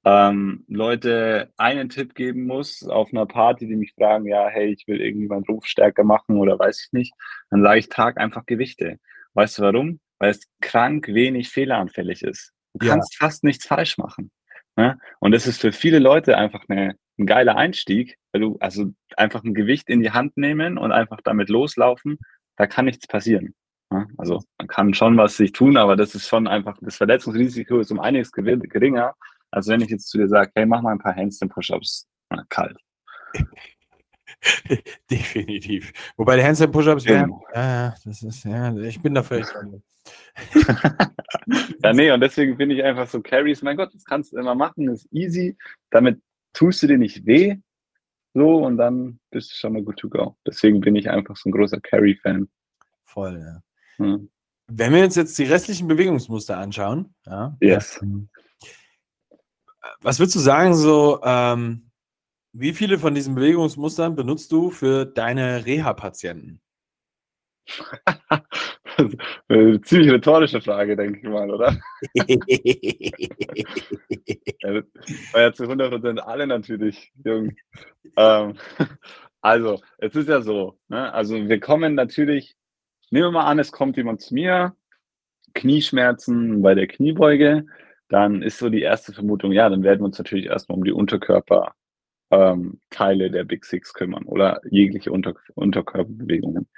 ähm, 0.07 0.65
Leute 0.69 1.53
einen 1.57 1.89
Tipp 1.89 2.15
geben 2.15 2.47
muss 2.47 2.85
auf 2.85 3.13
einer 3.13 3.27
Party, 3.27 3.67
die 3.67 3.75
mich 3.75 3.93
fragen, 3.93 4.25
ja, 4.27 4.47
hey, 4.47 4.69
ich 4.69 4.87
will 4.87 5.01
irgendwie 5.01 5.27
meinen 5.27 5.45
Ruf 5.45 5.67
stärker 5.67 6.05
machen 6.05 6.39
oder 6.39 6.57
weiß 6.57 6.85
ich 6.87 6.93
nicht, 6.93 7.13
dann 7.51 7.63
sage 7.63 7.81
ich, 7.81 7.89
trag 7.89 8.17
einfach 8.17 8.47
Gewichte. 8.47 9.01
Weißt 9.35 9.59
du 9.59 9.63
warum? 9.63 9.99
Weil 10.21 10.31
es 10.31 10.47
krank 10.61 11.09
wenig 11.09 11.49
fehleranfällig 11.49 12.23
ist. 12.23 12.53
Du 12.75 12.87
ja. 12.87 12.93
kannst 12.93 13.17
fast 13.17 13.43
nichts 13.43 13.67
falsch 13.67 13.99
machen. 13.99 14.31
Ne? 14.77 14.97
Und 15.19 15.33
das 15.33 15.49
ist 15.49 15.61
für 15.61 15.73
viele 15.73 15.99
Leute 15.99 16.39
einfach 16.39 16.63
eine, 16.69 16.95
ein 17.19 17.27
geiler 17.27 17.57
Einstieg, 17.57 18.17
weil 18.31 18.43
du 18.43 18.59
also 18.61 18.93
einfach 19.17 19.43
ein 19.43 19.55
Gewicht 19.55 19.89
in 19.89 20.03
die 20.03 20.13
Hand 20.13 20.37
nehmen 20.37 20.79
und 20.79 20.93
einfach 20.93 21.19
damit 21.25 21.49
loslaufen, 21.49 22.19
da 22.57 22.69
kann 22.69 22.85
nichts 22.85 23.09
passieren. 23.09 23.57
Ne? 23.91 24.07
Also 24.19 24.45
man 24.59 24.69
kann 24.69 24.95
schon 24.95 25.17
was 25.17 25.37
sich 25.37 25.51
tun, 25.51 25.77
aber 25.77 25.97
das 25.97 26.15
ist 26.15 26.29
schon 26.29 26.47
einfach, 26.47 26.79
das 26.81 26.97
Verletzungsrisiko 26.97 27.81
ist 27.81 27.91
um 27.91 27.99
einiges 27.99 28.31
geringer, 28.31 29.17
also 29.57 29.73
wenn 29.73 29.81
ich 29.81 29.89
jetzt 29.89 30.11
zu 30.11 30.19
dir 30.19 30.29
sage, 30.29 30.51
hey, 30.55 30.67
mach 30.67 30.83
mal 30.83 30.93
ein 30.93 30.99
paar 30.99 31.17
Handstand-Push-Ups, 31.17 32.07
kalt. 32.51 32.77
Definitiv. 35.11 35.95
Wobei 36.19 36.37
die 36.37 36.45
Handstand-Push-Ups, 36.45 37.07
ja. 37.07 37.27
ja, 37.55 37.95
das 38.05 38.23
ist, 38.23 38.45
ja, 38.45 38.77
ich 38.77 39.01
bin 39.01 39.15
dafür. 39.15 39.41
ja, 41.83 41.93
nee, 41.95 42.11
und 42.11 42.21
deswegen 42.21 42.59
finde 42.59 42.75
ich 42.75 42.85
einfach 42.85 43.09
so 43.09 43.23
Carries, 43.23 43.63
mein 43.63 43.79
Gott, 43.79 43.95
das 43.95 44.05
kannst 44.05 44.35
du 44.35 44.37
immer 44.37 44.55
machen, 44.55 44.91
ist 44.91 45.09
easy, 45.11 45.57
damit 45.89 46.21
tust 46.53 46.83
du 46.83 46.89
dir 46.89 46.99
nicht 46.99 47.25
weh, 47.25 47.57
so, 48.35 48.57
und 48.59 48.77
dann 48.77 49.19
bist 49.31 49.53
du 49.53 49.57
schon 49.57 49.73
mal 49.73 49.83
good 49.83 49.97
to 49.97 50.11
go. 50.11 50.37
Deswegen 50.47 50.83
bin 50.83 50.97
ich 50.97 51.09
einfach 51.09 51.35
so 51.35 51.49
ein 51.49 51.53
großer 51.53 51.81
Carry-Fan. 51.81 52.47
Voll, 53.05 53.41
ja. 53.41 53.63
Hm. 54.05 54.29
Wenn 54.67 54.93
wir 54.93 55.03
uns 55.03 55.17
jetzt 55.17 55.39
die 55.39 55.45
restlichen 55.45 55.89
Bewegungsmuster 55.89 56.59
anschauen, 56.59 57.15
ja, 57.25 57.57
yes. 57.61 57.99
Was 60.01 60.19
würdest 60.19 60.37
du 60.37 60.41
sagen, 60.41 60.75
so, 60.75 61.21
ähm, 61.23 61.91
wie 62.53 62.73
viele 62.73 62.99
von 62.99 63.15
diesen 63.15 63.35
Bewegungsmustern 63.35 64.17
benutzt 64.17 64.51
du 64.53 64.71
für 64.71 65.05
deine 65.05 65.67
Reha-Patienten? 65.67 66.63
Ziemlich 69.83 70.11
rhetorische 70.11 70.61
Frage, 70.61 70.97
denke 70.97 71.19
ich 71.19 71.25
mal, 71.25 71.51
oder? 71.51 71.77
war 75.33 75.41
ja 75.41 75.53
zu 75.53 75.65
100% 75.65 76.19
alle 76.19 76.47
natürlich, 76.47 77.13
jung. 77.25 77.57
Ähm, 78.17 78.55
also, 79.41 79.81
es 79.99 80.15
ist 80.15 80.29
ja 80.29 80.41
so, 80.41 80.79
ne? 80.89 81.13
also 81.13 81.37
wir 81.37 81.61
kommen 81.61 81.95
natürlich, 81.95 82.57
nehmen 83.11 83.27
wir 83.27 83.33
mal 83.33 83.47
an, 83.47 83.59
es 83.59 83.73
kommt 83.73 83.97
jemand 83.97 84.23
zu 84.23 84.35
mir, 84.35 84.75
Knieschmerzen 85.55 86.63
bei 86.63 86.75
der 86.75 86.87
Kniebeuge, 86.87 87.67
dann 88.09 88.43
ist 88.43 88.59
so 88.59 88.69
die 88.69 88.83
erste 88.83 89.13
Vermutung, 89.13 89.53
ja, 89.53 89.69
dann 89.69 89.83
werden 89.83 90.01
wir 90.01 90.07
uns 90.07 90.19
natürlich 90.19 90.47
erstmal 90.47 90.79
um 90.79 90.85
die 90.85 90.93
Unterkörperteile 90.93 91.75
ähm, 92.31 92.81
der 93.33 93.45
Big 93.45 93.65
Six 93.65 93.93
kümmern 93.93 94.25
oder 94.25 94.61
jegliche 94.71 95.11
Unter 95.13 95.35
Unterkörperbewegungen. 95.55 96.69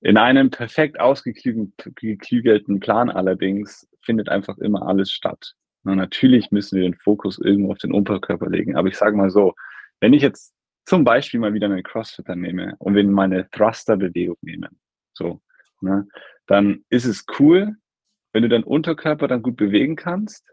In 0.00 0.16
einem 0.16 0.50
perfekt 0.50 1.00
ausgeklügelten 1.00 2.80
Plan 2.80 3.10
allerdings 3.10 3.88
findet 4.02 4.28
einfach 4.28 4.58
immer 4.58 4.86
alles 4.86 5.10
statt. 5.10 5.54
Na, 5.82 5.94
natürlich 5.94 6.50
müssen 6.50 6.76
wir 6.76 6.82
den 6.82 6.94
Fokus 6.94 7.38
irgendwo 7.38 7.72
auf 7.72 7.78
den 7.78 7.92
Oberkörper 7.92 8.48
legen. 8.48 8.76
Aber 8.76 8.88
ich 8.88 8.96
sage 8.96 9.16
mal 9.16 9.30
so, 9.30 9.54
wenn 10.00 10.12
ich 10.12 10.22
jetzt 10.22 10.54
zum 10.84 11.04
Beispiel 11.04 11.40
mal 11.40 11.52
wieder 11.52 11.66
einen 11.66 11.82
Crossfitter 11.82 12.36
nehme 12.36 12.74
und 12.78 12.94
wir 12.94 13.04
meine 13.04 13.48
Thruster-Bewegung 13.50 14.36
nehmen, 14.40 14.78
so, 15.12 15.40
ne, 15.80 16.06
dann 16.46 16.84
ist 16.88 17.04
es 17.04 17.26
cool, 17.38 17.74
wenn 18.32 18.42
du 18.42 18.48
deinen 18.48 18.64
Unterkörper 18.64 19.26
dann 19.28 19.42
gut 19.42 19.56
bewegen 19.56 19.96
kannst, 19.96 20.46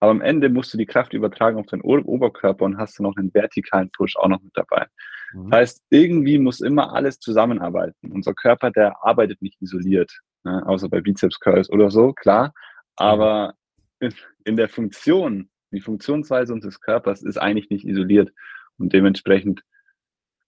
aber 0.00 0.12
am 0.12 0.22
Ende 0.22 0.48
musst 0.48 0.72
du 0.72 0.78
die 0.78 0.86
Kraft 0.86 1.12
übertragen 1.12 1.58
auf 1.58 1.66
deinen 1.66 1.82
Oberkörper 1.82 2.64
und 2.64 2.78
hast 2.78 2.98
du 2.98 3.02
noch 3.02 3.16
einen 3.16 3.32
vertikalen 3.34 3.90
Push 3.90 4.16
auch 4.16 4.28
noch 4.28 4.42
mit 4.42 4.52
dabei. 4.54 4.86
Mhm. 5.34 5.50
Das 5.50 5.60
heißt, 5.60 5.82
irgendwie 5.90 6.38
muss 6.38 6.62
immer 6.62 6.94
alles 6.94 7.20
zusammenarbeiten. 7.20 8.10
Unser 8.10 8.32
Körper, 8.32 8.70
der 8.70 8.96
arbeitet 9.04 9.42
nicht 9.42 9.60
isoliert, 9.60 10.10
ne? 10.42 10.66
außer 10.66 10.88
bei 10.88 11.02
Bizeps 11.02 11.38
Curls 11.38 11.70
oder 11.70 11.90
so, 11.90 12.14
klar. 12.14 12.54
Aber 12.96 13.54
in, 14.00 14.14
in 14.44 14.56
der 14.56 14.70
Funktion, 14.70 15.50
die 15.70 15.82
Funktionsweise 15.82 16.54
unseres 16.54 16.80
Körpers 16.80 17.22
ist 17.22 17.36
eigentlich 17.36 17.68
nicht 17.68 17.86
isoliert. 17.86 18.32
Und 18.78 18.94
dementsprechend 18.94 19.62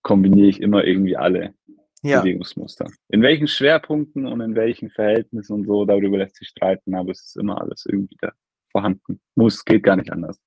kombiniere 0.00 0.49
ich 0.49 0.62
immer 0.62 0.85
irgendwie 0.85 1.18
alle 1.18 1.54
ja. 2.02 2.21
Bewegungsmuster. 2.21 2.87
In 3.09 3.21
welchen 3.21 3.49
Schwerpunkten 3.49 4.26
und 4.26 4.40
in 4.40 4.54
welchen 4.56 4.88
Verhältnissen 4.88 5.52
und 5.52 5.66
so, 5.66 5.85
darüber 5.85 6.16
lässt 6.16 6.37
sich 6.37 6.49
streiten, 6.49 6.94
aber 6.94 7.11
es 7.11 7.21
ist 7.21 7.37
immer 7.37 7.61
alles 7.61 7.85
irgendwie 7.87 8.16
da 8.18 8.32
vorhanden. 8.73 9.21
Muss, 9.35 9.64
geht 9.64 9.85
gar 9.85 9.97
nicht 9.97 10.11
anders. 10.11 10.38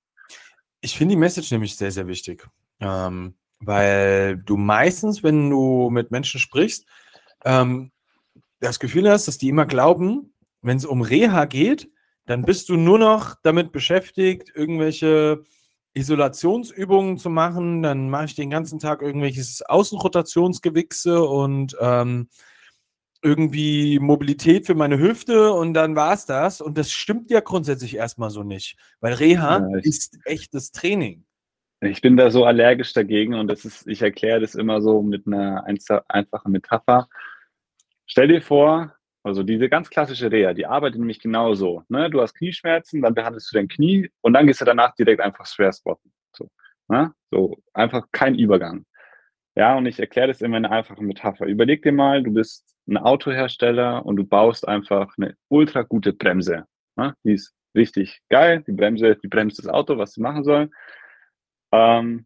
Ich 0.82 0.98
finde 0.98 1.14
die 1.14 1.20
Message 1.20 1.52
nämlich 1.52 1.76
sehr, 1.76 1.92
sehr 1.92 2.08
wichtig. 2.08 2.48
Ähm, 2.80 3.36
weil 3.60 4.38
du 4.38 4.58
meistens, 4.58 5.24
wenn 5.24 5.50
du 5.50 5.90
mit 5.90 6.12
Menschen 6.12 6.40
sprichst, 6.40 6.86
ähm, 7.46 7.92
das 8.60 8.80
Gefühl 8.80 9.10
hast, 9.10 9.28
dass 9.28 9.38
die 9.38 9.50
immer 9.50 9.66
glauben, 9.66 10.34
wenn 10.62 10.78
es 10.78 10.86
um 10.86 11.02
Reha 11.02 11.46
geht, 11.46 11.90
dann 12.26 12.44
bist 12.44 12.70
du 12.70 12.76
nur 12.76 13.00
noch 13.00 13.36
damit 13.44 13.72
beschäftigt, 13.72 14.52
irgendwelche 14.56 15.44
Isolationsübungen 15.94 17.18
zu 17.18 17.30
machen. 17.30 17.84
Dann 17.84 18.10
mache 18.10 18.26
ich 18.26 18.36
den 18.36 18.50
ganzen 18.50 18.80
Tag 18.80 19.02
irgendwelches 19.02 19.62
Außenrotationsgewichse 19.62 21.24
und 21.24 21.76
ähm, 21.80 22.30
irgendwie 23.26 23.98
Mobilität 24.00 24.68
für 24.68 24.76
meine 24.76 25.00
Hüfte 25.00 25.52
und 25.52 25.74
dann 25.74 25.96
war 25.96 26.14
es 26.14 26.28
das. 26.28 26.62
Und 26.62 26.78
das 26.78 26.92
stimmt 26.92 27.32
ja 27.32 27.40
grundsätzlich 27.40 27.96
erstmal 27.96 28.30
so 28.30 28.44
nicht, 28.44 28.78
weil 29.02 29.14
Reha 29.14 29.68
ja, 29.68 29.78
ist 29.80 30.20
echtes 30.26 30.72
Training. 30.72 31.26
Ich 31.82 32.02
bin 32.02 32.18
da 32.18 32.30
so 32.30 32.46
allergisch 32.46 32.94
dagegen 32.94 33.34
und 33.34 33.48
das 33.48 33.66
ist, 33.66 33.88
ich 33.88 34.04
erkläre 34.04 34.42
das 34.42 34.54
immer 34.54 34.80
so 34.80 35.02
mit 35.02 35.26
einer 35.26 35.66
einfachen 36.08 36.52
Metapher. 36.52 37.08
Stell 38.06 38.28
dir 38.28 38.42
vor, 38.42 38.94
also 39.24 39.42
diese 39.42 39.70
ganz 39.70 39.90
klassische 39.90 40.32
Reha, 40.32 40.54
die 40.54 40.68
arbeitet 40.68 41.00
nämlich 41.00 41.20
genauso. 41.20 41.82
Ne? 41.90 42.12
Du 42.12 42.22
hast 42.22 42.36
Knieschmerzen, 42.36 43.02
dann 43.02 43.16
behandelst 43.16 43.52
du 43.52 43.58
dein 43.58 43.68
Knie 43.68 44.12
und 44.22 44.34
dann 44.34 44.46
gehst 44.46 44.62
du 44.62 44.66
danach 44.66 44.94
direkt 44.94 45.20
einfach 45.20 45.48
schwer 45.48 45.74
spotten. 45.74 46.12
So, 46.32 46.48
ne? 46.88 47.12
so 47.32 47.58
einfach 47.74 48.06
kein 48.12 48.36
Übergang. 48.36 48.86
Ja, 49.56 49.78
und 49.78 49.86
ich 49.86 50.00
erkläre 50.00 50.28
das 50.28 50.42
immer 50.42 50.58
in 50.58 50.66
einer 50.66 50.76
einfachen 50.76 51.08
Metapher. 51.08 51.46
Überleg 51.46 51.82
dir 51.82 51.94
mal, 51.94 52.22
du 52.22 52.34
bist 52.34 52.66
ein 52.88 52.98
Autohersteller 52.98 54.06
und 54.06 54.18
du 54.18 54.26
baust 54.26 54.68
einfach 54.68 55.14
eine 55.18 55.36
ultra 55.48 55.84
gute 55.84 56.14
Bremse. 56.14 56.66
Ne? 56.98 57.16
Die 57.24 57.34
ist 57.34 57.54
richtig 57.74 58.22
geil, 58.30 58.64
die 58.68 58.74
Bremse, 58.74 59.16
die 59.16 59.28
bremst 59.28 59.60
das 59.60 59.68
Auto, 59.68 59.98
was 59.98 60.14
sie 60.14 60.22
machen 60.22 60.44
soll. 60.44 60.70
Ähm, 61.72 62.26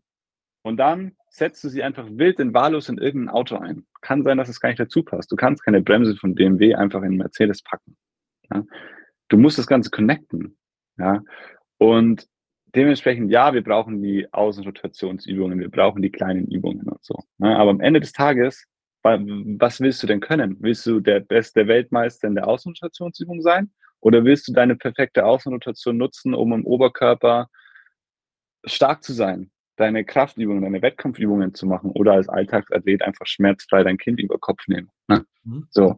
und 0.63 0.77
dann 0.77 1.15
setzt 1.29 1.63
du 1.63 1.69
sie 1.69 1.83
einfach 1.83 2.07
wild 2.09 2.39
in 2.39 2.53
wahllos 2.53 2.89
in 2.89 2.97
irgendein 2.97 3.33
Auto 3.33 3.57
ein. 3.57 3.85
Kann 4.01 4.23
sein, 4.23 4.37
dass 4.37 4.49
es 4.49 4.59
gar 4.59 4.69
nicht 4.69 4.79
dazu 4.79 5.03
passt. 5.03 5.31
Du 5.31 5.35
kannst 5.35 5.63
keine 5.63 5.81
Bremse 5.81 6.15
von 6.15 6.35
BMW 6.35 6.75
einfach 6.75 7.03
in 7.03 7.17
Mercedes 7.17 7.61
packen. 7.61 7.95
Ja? 8.51 8.63
Du 9.29 9.37
musst 9.37 9.57
das 9.57 9.67
Ganze 9.67 9.91
connecten. 9.91 10.57
Ja? 10.97 11.21
Und 11.77 12.27
dementsprechend, 12.75 13.31
ja, 13.31 13.53
wir 13.53 13.63
brauchen 13.63 14.01
die 14.01 14.31
Außenrotationsübungen, 14.31 15.59
wir 15.59 15.69
brauchen 15.69 16.01
die 16.01 16.11
kleinen 16.11 16.47
Übungen 16.47 16.87
und 16.87 17.03
so. 17.03 17.15
Ja? 17.39 17.57
Aber 17.57 17.71
am 17.71 17.81
Ende 17.81 17.99
des 17.99 18.11
Tages, 18.11 18.65
was 19.03 19.79
willst 19.79 20.03
du 20.03 20.07
denn 20.07 20.19
können? 20.19 20.57
Willst 20.59 20.85
du 20.85 20.99
der 20.99 21.21
beste 21.21 21.67
Weltmeister 21.67 22.27
in 22.27 22.35
der 22.35 22.47
Außenrotationsübung 22.47 23.41
sein? 23.41 23.71
Oder 24.01 24.23
willst 24.23 24.47
du 24.47 24.53
deine 24.53 24.75
perfekte 24.75 25.25
Außenrotation 25.25 25.97
nutzen, 25.97 26.33
um 26.33 26.53
im 26.53 26.65
Oberkörper 26.65 27.49
stark 28.65 29.03
zu 29.03 29.13
sein, 29.13 29.51
deine 29.77 30.03
Kraftübungen, 30.03 30.61
deine 30.61 30.81
Wettkampfübungen 30.81 31.53
zu 31.53 31.65
machen 31.65 31.91
oder 31.91 32.13
als 32.13 32.27
Alltagsathlet 32.29 33.01
einfach 33.01 33.25
schmerzfrei 33.25 33.83
dein 33.83 33.97
Kind 33.97 34.19
über 34.19 34.37
Kopf 34.37 34.67
nehmen. 34.67 34.89
Ne? 35.07 35.25
Mhm. 35.43 35.67
So. 35.69 35.97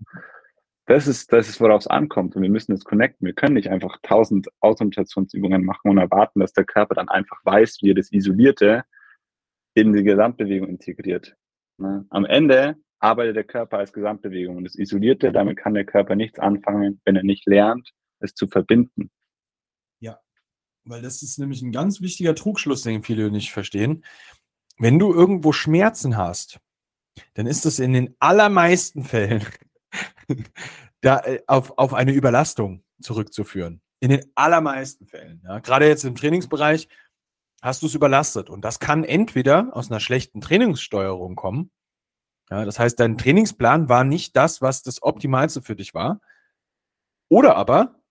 Das 0.91 1.07
ist, 1.07 1.31
das 1.31 1.47
ist, 1.47 1.61
worauf 1.61 1.79
es 1.79 1.87
ankommt. 1.87 2.35
Und 2.35 2.41
wir 2.41 2.49
müssen 2.49 2.73
es 2.73 2.83
connecten. 2.83 3.25
Wir 3.25 3.33
können 3.33 3.53
nicht 3.53 3.69
einfach 3.69 3.97
tausend 4.03 4.49
Automutationsübungen 4.59 5.63
machen 5.63 5.89
und 5.89 5.97
erwarten, 5.97 6.41
dass 6.41 6.51
der 6.51 6.65
Körper 6.65 6.95
dann 6.95 7.07
einfach 7.07 7.39
weiß, 7.45 7.77
wie 7.81 7.91
er 7.91 7.95
das 7.95 8.11
Isolierte 8.11 8.83
in 9.73 9.93
die 9.93 10.03
Gesamtbewegung 10.03 10.67
integriert. 10.67 11.37
Ne? 11.77 12.05
Am 12.09 12.25
Ende 12.25 12.75
arbeitet 12.99 13.37
der 13.37 13.45
Körper 13.45 13.77
als 13.77 13.93
Gesamtbewegung 13.93 14.57
und 14.57 14.65
das 14.65 14.75
Isolierte, 14.75 15.31
damit 15.31 15.55
kann 15.57 15.75
der 15.75 15.85
Körper 15.85 16.17
nichts 16.17 16.39
anfangen, 16.39 16.99
wenn 17.05 17.15
er 17.15 17.23
nicht 17.23 17.47
lernt, 17.47 17.93
es 18.19 18.33
zu 18.33 18.49
verbinden. 18.49 19.11
Weil 20.83 21.01
das 21.01 21.23
ist 21.23 21.39
nämlich 21.39 21.61
ein 21.61 21.71
ganz 21.71 22.01
wichtiger 22.01 22.35
Trugschluss, 22.35 22.81
den 22.81 23.01
viele 23.01 23.31
nicht 23.31 23.53
verstehen. 23.53 24.03
Wenn 24.77 24.99
du 24.99 25.13
irgendwo 25.13 25.53
Schmerzen 25.53 26.17
hast, 26.17 26.59
dann 27.35 27.47
ist 27.47 27.63
das 27.63 27.79
in 27.79 27.93
den 27.93 28.13
allermeisten 28.19 29.05
Fällen 29.05 29.45
da, 31.01 31.19
äh, 31.19 31.41
auf, 31.47 31.77
auf 31.77 31.93
eine 31.93 32.11
Überlastung 32.11 32.83
zurückzuführen. 33.01 33.81
In 33.99 34.09
den 34.09 34.31
allermeisten 34.35 35.05
Fällen. 35.05 35.41
Ja. 35.43 35.59
Gerade 35.59 35.87
jetzt 35.87 36.03
im 36.05 36.15
Trainingsbereich 36.15 36.87
hast 37.61 37.81
du 37.81 37.87
es 37.87 37.95
überlastet. 37.95 38.49
Und 38.49 38.65
das 38.65 38.79
kann 38.79 39.03
entweder 39.03 39.69
aus 39.73 39.91
einer 39.91 39.99
schlechten 39.99 40.41
Trainingssteuerung 40.41 41.35
kommen. 41.35 41.71
Ja, 42.49 42.65
das 42.65 42.79
heißt, 42.79 42.99
dein 42.99 43.17
Trainingsplan 43.17 43.87
war 43.87 44.03
nicht 44.03 44.35
das, 44.35 44.61
was 44.61 44.83
das 44.83 45.03
Optimalste 45.03 45.61
für 45.61 45.75
dich 45.75 45.93
war. 45.93 46.19
Oder 47.29 47.55
aber 47.55 48.01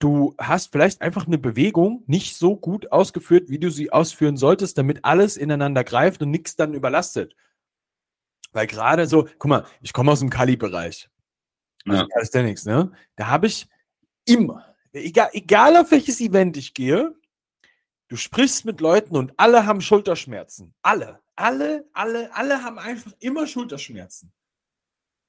du 0.00 0.34
hast 0.38 0.72
vielleicht 0.72 1.00
einfach 1.00 1.26
eine 1.26 1.38
Bewegung 1.38 2.02
nicht 2.06 2.36
so 2.36 2.56
gut 2.56 2.90
ausgeführt, 2.90 3.50
wie 3.50 3.58
du 3.58 3.70
sie 3.70 3.92
ausführen 3.92 4.36
solltest, 4.36 4.78
damit 4.78 5.04
alles 5.04 5.36
ineinander 5.36 5.84
greift 5.84 6.22
und 6.22 6.30
nichts 6.30 6.56
dann 6.56 6.74
überlastet. 6.74 7.36
Weil 8.52 8.66
gerade 8.66 9.06
so, 9.06 9.28
guck 9.38 9.48
mal, 9.48 9.66
ich 9.80 9.92
komme 9.92 10.10
aus 10.10 10.20
dem 10.20 10.30
Kali-Bereich. 10.30 11.08
Also 11.86 12.02
ja. 12.02 12.08
Calisthenics, 12.08 12.64
ne? 12.64 12.92
Da 13.16 13.28
habe 13.28 13.46
ich 13.46 13.68
immer, 14.24 14.74
egal, 14.92 15.30
egal 15.32 15.76
auf 15.76 15.90
welches 15.90 16.20
Event 16.20 16.56
ich 16.56 16.74
gehe, 16.74 17.14
du 18.08 18.16
sprichst 18.16 18.64
mit 18.64 18.80
Leuten 18.80 19.16
und 19.16 19.32
alle 19.36 19.66
haben 19.66 19.80
Schulterschmerzen. 19.80 20.74
Alle, 20.82 21.20
alle, 21.36 21.88
alle, 21.92 22.34
alle 22.34 22.62
haben 22.62 22.78
einfach 22.78 23.12
immer 23.20 23.46
Schulterschmerzen. 23.46 24.32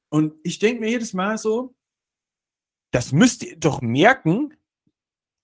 Und 0.10 0.34
ich 0.44 0.60
denke 0.60 0.82
mir 0.82 0.89
jedes 0.89 1.13
Mal 1.13 1.38
so, 1.38 1.75
das 2.91 3.12
müsst 3.12 3.44
ihr 3.44 3.58
doch 3.58 3.82
merken, 3.82 4.56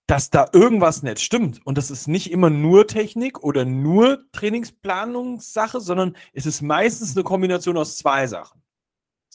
dass 0.08 0.30
da 0.30 0.50
irgendwas 0.54 1.04
nicht 1.04 1.20
stimmt. 1.20 1.66
Und 1.66 1.78
das 1.78 1.90
ist 1.92 2.08
nicht 2.08 2.32
immer 2.32 2.50
nur 2.50 2.88
Technik 2.88 3.44
oder 3.44 3.66
nur 3.66 4.26
Trainingsplanungssache, 4.32 5.80
sondern 5.80 6.16
es 6.34 6.46
ist 6.46 6.62
meistens 6.62 7.16
eine 7.16 7.24
Kombination 7.24 7.78
aus 7.78 7.98
zwei 7.98 8.28
Sachen. 8.28 8.62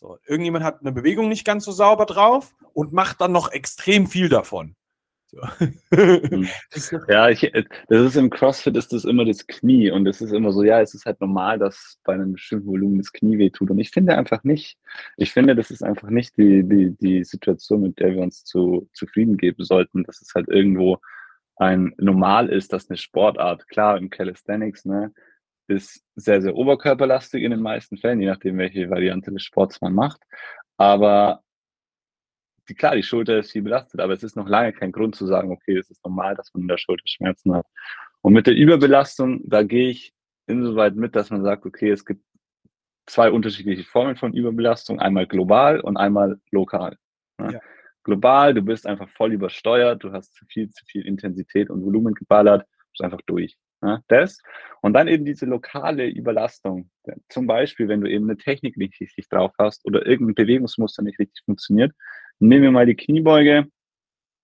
So, 0.00 0.16
irgendjemand 0.26 0.64
hat 0.64 0.80
eine 0.80 0.92
Bewegung 0.92 1.28
nicht 1.28 1.44
ganz 1.44 1.66
so 1.66 1.72
sauber 1.72 2.06
drauf 2.06 2.54
und 2.72 2.90
macht 2.94 3.20
dann 3.20 3.32
noch 3.32 3.52
extrem 3.52 4.06
viel 4.06 4.30
davon. 4.30 4.74
So. 5.26 5.42
Hm. 5.58 6.48
ja, 7.08 7.28
ich, 7.28 7.52
das 7.88 8.06
ist 8.06 8.16
im 8.16 8.30
CrossFit 8.30 8.78
ist 8.78 8.94
das 8.94 9.04
immer 9.04 9.26
das 9.26 9.46
Knie 9.46 9.90
und 9.90 10.06
es 10.06 10.22
ist 10.22 10.32
immer 10.32 10.52
so, 10.52 10.62
ja, 10.62 10.80
es 10.80 10.94
ist 10.94 11.04
halt 11.04 11.20
normal, 11.20 11.58
dass 11.58 11.98
bei 12.02 12.14
einem 12.14 12.32
bestimmten 12.32 12.66
Volumen 12.66 12.96
das 12.96 13.12
Knie 13.12 13.36
wehtut. 13.36 13.68
Und 13.70 13.78
ich 13.78 13.90
finde 13.90 14.16
einfach 14.16 14.42
nicht. 14.42 14.78
Ich 15.18 15.32
finde, 15.34 15.54
das 15.54 15.70
ist 15.70 15.84
einfach 15.84 16.08
nicht 16.08 16.34
die, 16.38 16.66
die, 16.66 16.96
die 16.98 17.22
Situation, 17.22 17.82
mit 17.82 17.98
der 17.98 18.14
wir 18.14 18.22
uns 18.22 18.42
zu, 18.44 18.88
zufrieden 18.94 19.36
geben 19.36 19.64
sollten, 19.64 20.04
dass 20.04 20.22
es 20.22 20.32
halt 20.34 20.48
irgendwo 20.48 20.96
ein 21.56 21.92
normal 21.98 22.48
ist, 22.48 22.72
dass 22.72 22.88
eine 22.88 22.96
Sportart, 22.96 23.68
klar, 23.68 23.98
im 23.98 24.08
Calisthenics, 24.08 24.86
ne, 24.86 25.12
ist 25.70 26.04
sehr, 26.16 26.42
sehr 26.42 26.54
oberkörperlastig 26.54 27.42
in 27.42 27.52
den 27.52 27.62
meisten 27.62 27.96
Fällen, 27.96 28.20
je 28.20 28.26
nachdem, 28.26 28.58
welche 28.58 28.90
Variante 28.90 29.30
des 29.32 29.42
Sports 29.42 29.80
man 29.80 29.94
macht. 29.94 30.20
Aber 30.76 31.42
die, 32.68 32.74
klar, 32.74 32.94
die 32.94 33.02
Schulter 33.02 33.38
ist 33.38 33.52
viel 33.52 33.62
belastet, 33.62 34.00
aber 34.00 34.12
es 34.12 34.22
ist 34.22 34.36
noch 34.36 34.48
lange 34.48 34.72
kein 34.72 34.92
Grund 34.92 35.16
zu 35.16 35.26
sagen, 35.26 35.50
okay, 35.50 35.76
es 35.76 35.90
ist 35.90 36.04
normal, 36.04 36.34
dass 36.34 36.52
man 36.54 36.62
in 36.62 36.68
der 36.68 36.78
Schulter 36.78 37.06
Schmerzen 37.06 37.54
hat. 37.54 37.66
Und 38.22 38.32
mit 38.32 38.46
der 38.46 38.54
Überbelastung, 38.54 39.40
da 39.44 39.62
gehe 39.62 39.90
ich 39.90 40.12
insoweit 40.46 40.94
mit, 40.94 41.16
dass 41.16 41.30
man 41.30 41.42
sagt, 41.42 41.64
okay, 41.66 41.90
es 41.90 42.04
gibt 42.04 42.22
zwei 43.06 43.30
unterschiedliche 43.30 43.84
Formen 43.84 44.16
von 44.16 44.34
Überbelastung, 44.34 45.00
einmal 45.00 45.26
global 45.26 45.80
und 45.80 45.96
einmal 45.96 46.38
lokal. 46.50 46.96
Ne? 47.38 47.54
Ja. 47.54 47.60
Global, 48.04 48.54
du 48.54 48.62
bist 48.62 48.86
einfach 48.86 49.08
voll 49.08 49.32
übersteuert, 49.32 50.02
du 50.04 50.12
hast 50.12 50.34
zu 50.34 50.44
viel, 50.46 50.70
zu 50.70 50.84
viel 50.86 51.06
Intensität 51.06 51.70
und 51.70 51.84
Volumen 51.84 52.14
geballert, 52.14 52.66
bist 52.92 53.02
einfach 53.02 53.20
durch. 53.26 53.56
Ne? 53.82 54.02
Das. 54.08 54.42
Und 54.82 54.94
dann 54.94 55.08
eben 55.08 55.24
diese 55.24 55.46
lokale 55.46 56.06
Überlastung. 56.06 56.90
Zum 57.28 57.46
Beispiel, 57.46 57.88
wenn 57.88 58.00
du 58.00 58.10
eben 58.10 58.24
eine 58.24 58.38
Technik 58.38 58.76
nicht 58.76 59.00
richtig 59.00 59.28
drauf 59.28 59.52
hast 59.58 59.84
oder 59.84 60.06
irgendein 60.06 60.34
Bewegungsmuster 60.34 61.02
nicht 61.02 61.18
richtig 61.18 61.44
funktioniert, 61.44 61.92
Nehmen 62.42 62.62
wir 62.62 62.70
mal 62.70 62.86
die 62.86 62.96
Kniebeuge. 62.96 63.70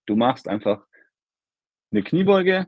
Du 0.05 0.17
machst 0.17 0.49
einfach 0.49 0.87
eine 1.91 2.03
Kniebeuge 2.03 2.67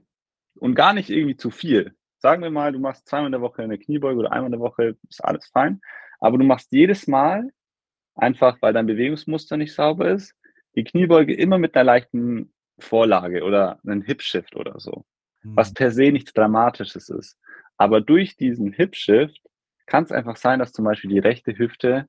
und 0.55 0.75
gar 0.75 0.95
nicht 0.95 1.11
irgendwie 1.11 1.37
zu 1.37 1.51
viel. 1.51 1.95
Sagen 2.17 2.43
wir 2.43 2.51
mal, 2.51 2.73
du 2.73 2.79
machst 2.79 3.07
zweimal 3.07 3.27
in 3.27 3.33
der 3.33 3.43
Woche 3.43 3.63
eine 3.63 3.79
Kniebeuge 3.79 4.19
oder 4.21 4.33
einmal 4.33 4.47
in 4.47 4.53
der 4.53 4.61
Woche, 4.61 4.97
ist 5.09 5.23
alles 5.23 5.47
fein. 5.49 5.83
Aber 6.19 6.39
du 6.39 6.45
machst 6.45 6.73
jedes 6.73 7.07
Mal, 7.07 7.51
einfach 8.15 8.57
weil 8.63 8.73
dein 8.73 8.87
Bewegungsmuster 8.87 9.59
nicht 9.59 9.75
sauber 9.75 10.11
ist, 10.11 10.35
die 10.75 10.85
Kniebeuge 10.85 11.35
immer 11.35 11.59
mit 11.59 11.77
einer 11.77 11.85
leichten 11.85 12.55
Vorlage 12.79 13.45
oder 13.45 13.79
einen 13.87 14.03
Hip-Shift 14.03 14.57
oder 14.57 14.81
so. 14.81 15.05
Mhm. 15.49 15.57
Was 15.57 15.73
per 15.73 15.91
se 15.91 16.11
nichts 16.13 16.33
Dramatisches 16.33 17.09
ist. 17.09 17.39
Aber 17.77 18.01
durch 18.01 18.37
diesen 18.37 18.73
Hip-Shift 18.73 19.41
kann 19.87 20.05
es 20.05 20.13
einfach 20.13 20.37
sein, 20.37 20.59
dass 20.59 20.73
zum 20.73 20.85
Beispiel 20.85 21.11
die 21.11 21.19
rechte 21.19 21.57
Hüfte 21.57 22.07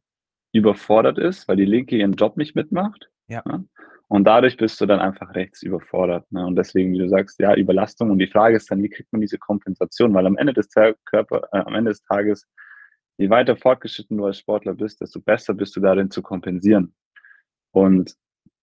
überfordert 0.52 1.18
ist, 1.18 1.48
weil 1.48 1.58
die 1.58 1.66
linke 1.66 1.96
ihren 1.96 2.14
Job 2.14 2.38
nicht 2.38 2.56
mitmacht. 2.56 3.10
Ja. 3.28 3.44
Ne? 3.46 3.66
Und 4.08 4.24
dadurch 4.24 4.58
bist 4.58 4.82
du 4.82 4.88
dann 4.88 5.00
einfach 5.00 5.36
rechts 5.36 5.62
überfordert. 5.62 6.30
Ne? 6.32 6.44
Und 6.46 6.56
deswegen, 6.56 6.92
wie 6.92 6.98
du 6.98 7.08
sagst, 7.08 7.40
ja, 7.40 7.56
Überlastung. 7.56 8.10
Und 8.10 8.18
die 8.18 8.28
Frage 8.28 8.56
ist 8.56 8.70
dann, 8.72 8.82
wie 8.82 8.90
kriegt 8.90 9.12
man 9.14 9.22
diese 9.22 9.38
Kompensation? 9.38 10.14
Weil 10.16 10.26
am 10.26 10.36
Ende 10.36 10.54
des, 10.54 10.70
Körper, 11.06 11.48
äh, 11.52 11.60
am 11.60 11.76
Ende 11.76 11.92
des 11.92 12.02
Tages, 12.04 12.48
je 13.18 13.30
weiter 13.30 13.56
fortgeschritten 13.56 14.18
du 14.18 14.26
als 14.26 14.40
Sportler 14.40 14.74
bist, 14.74 15.00
desto 15.02 15.22
besser 15.22 15.54
bist 15.54 15.76
du 15.76 15.80
darin 15.80 16.10
zu 16.10 16.24
kompensieren. 16.24 16.96
Und 17.72 18.16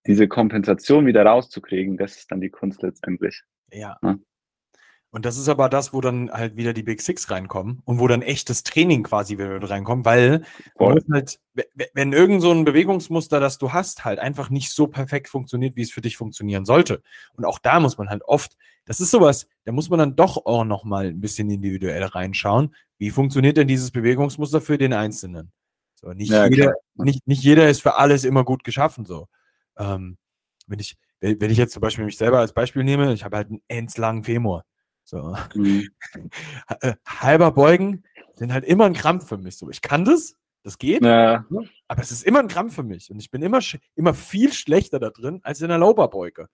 diese 0.07 0.27
Kompensation 0.27 1.07
wieder 1.07 1.25
rauszukriegen, 1.25 1.97
das 1.97 2.17
ist 2.17 2.33
dann 2.33 2.41
die 2.41 2.51
Kunst 2.51 2.83
letztendlich. 2.83 3.43
Ja. 3.71 3.99
Ne? 4.03 4.19
Und 5.17 5.25
das 5.25 5.39
ist 5.39 5.49
aber 5.49 5.71
das, 5.71 5.95
wo 5.95 6.03
dann 6.03 6.31
halt 6.31 6.57
wieder 6.57 6.75
die 6.75 6.83
Big 6.83 7.01
Six 7.01 7.31
reinkommen 7.31 7.81
und 7.87 7.99
wo 7.99 8.07
dann 8.07 8.21
echtes 8.21 8.65
Training 8.65 9.03
quasi 9.03 9.39
wieder 9.39 9.63
reinkommt, 9.71 10.05
weil 10.05 10.45
halt, 10.79 11.41
wenn 11.95 12.13
irgend 12.13 12.43
so 12.43 12.53
ein 12.53 12.67
Bewegungsmuster, 12.67 13.41
das 13.41 13.57
du 13.57 13.73
hast, 13.73 14.05
halt 14.05 14.19
einfach 14.19 14.51
nicht 14.51 14.73
so 14.73 14.89
perfekt 14.89 15.29
funktioniert, 15.29 15.75
wie 15.75 15.81
es 15.81 15.91
für 15.91 16.03
dich 16.03 16.19
funktionieren 16.19 16.67
sollte. 16.67 17.03
Und 17.33 17.47
auch 17.47 17.59
da 17.59 17.81
muss 17.81 17.97
man 17.97 18.11
halt 18.11 18.25
oft, 18.27 18.59
das 18.85 19.01
ist 19.01 19.11
sowas, 19.11 19.49
da 19.65 19.73
muss 19.73 19.89
man 19.89 20.01
dann 20.01 20.17
doch 20.17 20.45
auch 20.45 20.67
nochmal 20.67 21.07
ein 21.07 21.21
bisschen 21.23 21.49
individuell 21.49 22.05
reinschauen. 22.05 22.75
Wie 22.99 23.09
funktioniert 23.09 23.57
denn 23.57 23.69
dieses 23.69 23.93
Bewegungsmuster 23.93 24.61
für 24.61 24.77
den 24.77 24.93
Einzelnen? 24.93 25.51
So, 25.95 26.13
nicht, 26.13 26.31
ja, 26.31 26.47
jeder, 26.47 26.75
nicht, 26.93 27.27
nicht 27.27 27.43
jeder 27.43 27.71
ist 27.71 27.81
für 27.81 27.95
alles 27.95 28.25
immer 28.25 28.45
gut 28.45 28.65
geschaffen, 28.65 29.07
so. 29.07 29.29
Ähm, 29.79 30.19
wenn 30.67 30.79
ich, 30.79 30.95
wenn 31.21 31.51
ich 31.51 31.57
jetzt 31.57 31.73
zum 31.73 31.81
Beispiel 31.81 32.05
mich 32.05 32.19
selber 32.19 32.41
als 32.41 32.53
Beispiel 32.53 32.85
nehme, 32.85 33.15
ich 33.15 33.25
habe 33.25 33.39
halt 33.39 33.49
einen 33.49 33.63
endslangen 33.67 34.23
Femur. 34.23 34.67
So. 35.07 35.37
Mhm. 35.55 35.89
Äh, 36.81 36.95
halber 37.07 37.53
Beugen 37.53 38.03
sind 38.35 38.53
halt 38.53 38.65
immer 38.65 38.85
ein 38.85 38.93
Krampf 38.93 39.29
für 39.29 39.39
mich. 39.39 39.57
So, 39.57 39.71
ich 39.71 39.81
kann 39.81 40.05
das, 40.05 40.37
das 40.63 40.79
geht, 40.79 41.05
ja. 41.05 41.47
aber 41.87 42.03
es 42.03 42.11
ist 42.11 42.25
immer 42.25 42.41
ein 42.41 42.49
Krampf 42.49 42.75
für 42.75 42.83
mich 42.83 43.11
und 43.11 43.21
ich 43.21 43.31
bin 43.31 43.41
immer, 43.41 43.61
immer 43.95 44.15
viel 44.15 44.53
schlechter 44.53 44.99
da 44.99 45.11
drin 45.11 45.41
als 45.45 45.63
in 45.63 45.69
der 45.69 45.79
Lauberbeuge. 45.79 46.49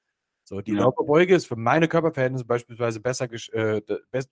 So, 0.44 0.60
die 0.60 0.72
ja. 0.72 0.80
Lauberbeuge 0.80 1.34
ist 1.34 1.46
für 1.46 1.56
meine 1.56 1.88
Körperverhältnisse 1.88 2.44
beispielsweise 2.44 3.00
besser, 3.00 3.32
äh, 3.54 3.80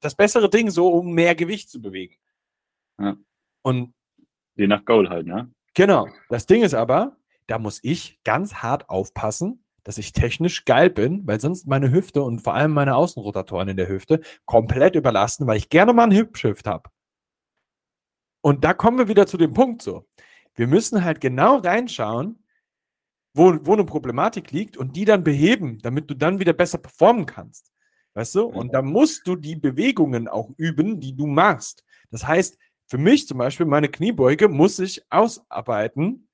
das 0.01 0.15
bessere 0.15 0.51
Ding, 0.51 0.69
so 0.71 0.89
um 0.89 1.15
mehr 1.15 1.35
Gewicht 1.35 1.71
zu 1.71 1.81
bewegen. 1.81 2.17
Ja. 2.99 3.17
Und 3.63 3.95
je 4.55 4.67
nach 4.67 4.85
Goal 4.85 5.09
halt, 5.09 5.27
ne? 5.27 5.51
Genau. 5.75 6.09
Das 6.29 6.45
Ding 6.45 6.63
ist 6.63 6.75
aber, 6.75 7.17
da 7.47 7.59
muss 7.59 7.81
ich 7.83 8.21
ganz 8.23 8.57
hart 8.57 8.91
aufpassen, 8.91 9.60
dass 9.85 9.99
ich 9.99 10.13
technisch 10.13 10.65
geil 10.65 10.91
bin, 10.91 11.27
weil 11.27 11.41
sonst 11.41 11.67
meine 11.67 11.91
Hüfte 11.91 12.23
und 12.23 12.41
vor 12.41 12.55
allem 12.55 12.73
meine 12.73 12.97
Außenrotatoren 12.97 13.69
in 13.69 13.77
der 13.77 13.89
Hüfte 13.89 14.21
komplett 14.45 14.95
überlasten, 14.95 15.47
weil 15.47 15.57
ich 15.57 15.69
gerne 15.69 15.93
mal 15.93 16.05
einen 16.05 16.13
Hip-Shift 16.13 16.67
habe. 16.67 16.91
Und 18.43 18.65
da 18.65 18.75
kommen 18.75 18.99
wir 18.99 19.09
wieder 19.09 19.27
zu 19.27 19.37
dem 19.37 19.53
Punkt 19.53 19.83
so. 19.83 20.07
Wir 20.55 20.67
müssen 20.67 21.05
halt 21.05 21.21
genau 21.21 21.59
reinschauen, 21.59 22.43
wo, 23.35 23.57
wo 23.63 23.73
eine 23.75 23.85
Problematik 23.85 24.51
liegt 24.51 24.77
und 24.77 24.97
die 24.97 25.05
dann 25.05 25.25
beheben, 25.25 25.79
damit 25.83 26.11
du 26.11 26.15
dann 26.15 26.41
wieder 26.41 26.53
besser 26.53 26.79
performen 26.79 27.27
kannst. 27.27 27.71
Weißt 28.15 28.35
du? 28.35 28.45
Und 28.45 28.75
da 28.75 28.83
musst 28.83 29.27
du 29.27 29.37
die 29.37 29.57
Bewegungen 29.57 30.27
auch 30.27 30.51
üben, 30.57 31.01
die 31.01 31.15
du 31.15 31.27
machst. 31.27 31.85
Das 32.11 32.27
heißt, 32.27 32.59
für 32.87 32.99
mich 32.99 33.29
zum 33.29 33.39
Beispiel, 33.39 33.67
meine 33.67 33.89
Kniebeuge 33.89 34.49
muss 34.49 34.81
ich 34.81 35.05
ausarbeiten, 35.11 36.29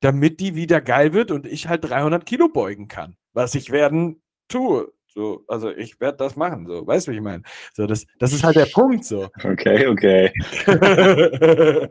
damit 0.00 0.40
die 0.40 0.54
wieder 0.54 0.80
geil 0.80 1.12
wird 1.12 1.30
und 1.30 1.46
ich 1.46 1.68
halt 1.68 1.84
300 1.88 2.24
Kilo 2.26 2.48
beugen 2.48 2.88
kann, 2.88 3.16
was 3.32 3.54
ich 3.54 3.70
werden 3.70 4.22
tue. 4.48 4.92
So, 5.08 5.44
also 5.48 5.70
ich 5.70 6.00
werde 6.00 6.18
das 6.18 6.36
machen, 6.36 6.66
so, 6.66 6.86
weißt 6.86 7.08
du, 7.08 7.12
wie 7.12 7.16
ich 7.16 7.22
meine? 7.22 7.42
So, 7.74 7.86
das, 7.86 8.06
das 8.18 8.32
ist 8.32 8.44
halt 8.44 8.56
der 8.56 8.66
Punkt, 8.66 9.04
so. 9.04 9.28
Okay, 9.42 9.86
okay. 9.88 10.32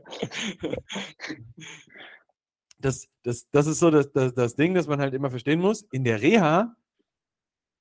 das, 2.79 3.07
das, 3.23 3.49
das 3.49 3.67
ist 3.67 3.79
so 3.79 3.91
das, 3.91 4.11
das, 4.13 4.33
das 4.33 4.55
Ding, 4.55 4.73
das 4.75 4.87
man 4.87 5.01
halt 5.01 5.13
immer 5.13 5.29
verstehen 5.29 5.59
muss. 5.59 5.81
In 5.91 6.03
der 6.05 6.21
Reha 6.21 6.75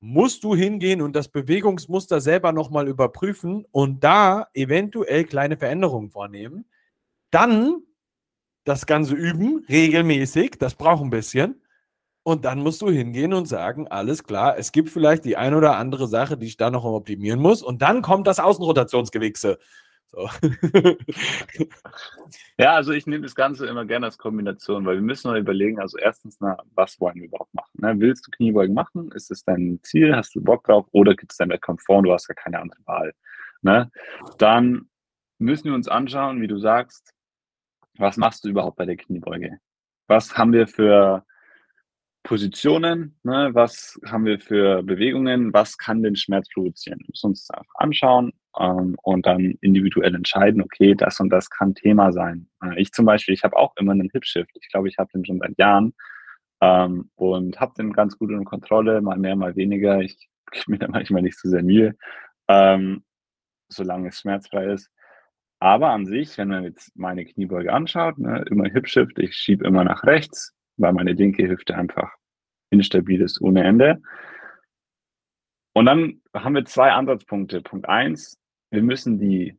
musst 0.00 0.42
du 0.42 0.56
hingehen 0.56 1.02
und 1.02 1.14
das 1.14 1.28
Bewegungsmuster 1.28 2.20
selber 2.20 2.52
nochmal 2.52 2.88
überprüfen 2.88 3.66
und 3.70 4.02
da 4.02 4.48
eventuell 4.54 5.24
kleine 5.24 5.56
Veränderungen 5.56 6.10
vornehmen. 6.10 6.64
Dann 7.30 7.82
das 8.66 8.84
Ganze 8.84 9.14
üben, 9.14 9.64
regelmäßig, 9.68 10.58
das 10.58 10.74
braucht 10.74 11.02
ein 11.02 11.10
bisschen. 11.10 11.62
Und 12.24 12.44
dann 12.44 12.58
musst 12.58 12.82
du 12.82 12.90
hingehen 12.90 13.32
und 13.32 13.46
sagen, 13.46 13.86
alles 13.86 14.24
klar, 14.24 14.58
es 14.58 14.72
gibt 14.72 14.90
vielleicht 14.90 15.24
die 15.24 15.36
ein 15.36 15.54
oder 15.54 15.76
andere 15.76 16.08
Sache, 16.08 16.36
die 16.36 16.46
ich 16.46 16.56
da 16.56 16.70
noch 16.70 16.84
optimieren 16.84 17.40
muss. 17.40 17.62
Und 17.62 17.82
dann 17.82 18.02
kommt 18.02 18.26
das 18.26 18.40
Außenrotationsgewichse. 18.40 19.60
So. 20.06 20.28
ja, 22.58 22.74
also 22.74 22.90
ich 22.90 23.06
nehme 23.06 23.22
das 23.22 23.36
Ganze 23.36 23.66
immer 23.66 23.84
gerne 23.84 24.06
als 24.06 24.18
Kombination, 24.18 24.84
weil 24.84 24.96
wir 24.96 25.02
müssen 25.02 25.28
mal 25.28 25.38
überlegen, 25.38 25.78
also 25.78 25.98
erstens, 25.98 26.38
na, 26.40 26.56
was 26.74 27.00
wollen 27.00 27.14
wir 27.16 27.26
überhaupt 27.26 27.54
machen? 27.54 27.70
Ne? 27.74 27.94
Willst 27.98 28.26
du 28.26 28.32
Kniebeugen 28.32 28.74
machen? 28.74 29.12
Ist 29.12 29.30
es 29.30 29.44
dein 29.44 29.78
Ziel? 29.84 30.16
Hast 30.16 30.34
du 30.34 30.42
Bock 30.42 30.64
drauf? 30.64 30.86
Oder 30.90 31.14
gibt 31.14 31.30
es 31.30 31.38
deinen 31.38 31.50
Wettkampf 31.50 31.84
vor 31.84 31.98
und 31.98 32.04
du 32.04 32.12
hast 32.12 32.26
gar 32.26 32.34
keine 32.34 32.58
andere 32.58 32.80
Wahl? 32.86 33.14
Ne? 33.62 33.92
Dann 34.38 34.88
müssen 35.38 35.66
wir 35.66 35.74
uns 35.74 35.86
anschauen, 35.86 36.40
wie 36.40 36.48
du 36.48 36.58
sagst, 36.58 37.15
was 37.98 38.16
machst 38.16 38.44
du 38.44 38.48
überhaupt 38.48 38.76
bei 38.76 38.86
der 38.86 38.96
Kniebeuge? 38.96 39.58
Was 40.06 40.36
haben 40.36 40.52
wir 40.52 40.66
für 40.66 41.24
Positionen? 42.22 43.18
Ne? 43.22 43.50
Was 43.52 44.00
haben 44.04 44.24
wir 44.24 44.40
für 44.40 44.82
Bewegungen? 44.82 45.52
Was 45.52 45.78
kann 45.78 46.02
den 46.02 46.16
Schmerz 46.16 46.48
produzieren? 46.52 46.98
Wir 47.00 47.06
müssen 47.10 47.26
uns 47.28 47.46
das 47.46 47.56
einfach 47.56 47.74
anschauen 47.76 48.32
ähm, 48.58 48.96
und 49.02 49.26
dann 49.26 49.56
individuell 49.60 50.14
entscheiden, 50.14 50.60
okay, 50.60 50.94
das 50.94 51.20
und 51.20 51.30
das 51.30 51.48
kann 51.50 51.74
Thema 51.74 52.12
sein. 52.12 52.48
Äh, 52.62 52.80
ich 52.80 52.92
zum 52.92 53.06
Beispiel, 53.06 53.34
ich 53.34 53.44
habe 53.44 53.56
auch 53.56 53.74
immer 53.76 53.92
einen 53.92 54.10
Hip-Shift. 54.12 54.50
Ich 54.60 54.68
glaube, 54.68 54.88
ich 54.88 54.98
habe 54.98 55.10
den 55.14 55.24
schon 55.24 55.38
seit 55.38 55.56
Jahren 55.56 55.94
ähm, 56.60 57.10
und 57.14 57.60
habe 57.60 57.74
den 57.78 57.92
ganz 57.92 58.18
gut 58.18 58.30
in 58.30 58.44
Kontrolle, 58.44 59.00
mal 59.02 59.18
mehr, 59.18 59.36
mal 59.36 59.54
weniger. 59.54 60.00
Ich 60.00 60.28
gebe 60.50 60.72
mir 60.72 60.78
da 60.78 60.88
manchmal 60.88 61.22
nicht 61.22 61.38
so 61.38 61.48
sehr 61.48 61.62
Mühe, 61.62 61.96
ähm, 62.48 63.04
solange 63.68 64.08
es 64.08 64.20
schmerzfrei 64.20 64.72
ist. 64.72 64.90
Aber 65.66 65.90
an 65.90 66.06
sich, 66.06 66.38
wenn 66.38 66.46
man 66.46 66.62
jetzt 66.62 66.96
meine 66.96 67.24
Kniebeuge 67.24 67.72
anschaut, 67.72 68.18
ne, 68.18 68.44
immer 68.48 68.68
Hip-Shift, 68.68 69.18
ich 69.18 69.34
schiebe 69.34 69.66
immer 69.66 69.82
nach 69.82 70.04
rechts, 70.04 70.54
weil 70.76 70.92
meine 70.92 71.12
linke 71.12 71.48
Hüfte 71.48 71.74
einfach 71.74 72.14
instabil 72.70 73.20
ist 73.20 73.40
ohne 73.40 73.64
Ende. 73.64 74.00
Und 75.72 75.86
dann 75.86 76.22
haben 76.32 76.54
wir 76.54 76.64
zwei 76.66 76.92
Ansatzpunkte. 76.92 77.62
Punkt 77.62 77.88
eins, 77.88 78.38
wir 78.70 78.84
müssen 78.84 79.18
die, 79.18 79.58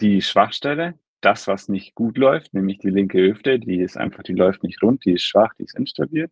die 0.00 0.20
Schwachstelle, 0.20 0.98
das, 1.20 1.46
was 1.46 1.68
nicht 1.68 1.94
gut 1.94 2.18
läuft, 2.18 2.52
nämlich 2.52 2.78
die 2.78 2.90
linke 2.90 3.18
Hüfte, 3.18 3.60
die 3.60 3.78
ist 3.78 3.96
einfach, 3.96 4.24
die 4.24 4.34
läuft 4.34 4.64
nicht 4.64 4.82
rund, 4.82 5.04
die 5.04 5.12
ist 5.12 5.22
schwach, 5.22 5.54
die 5.54 5.62
ist 5.62 5.78
instabil. 5.78 6.28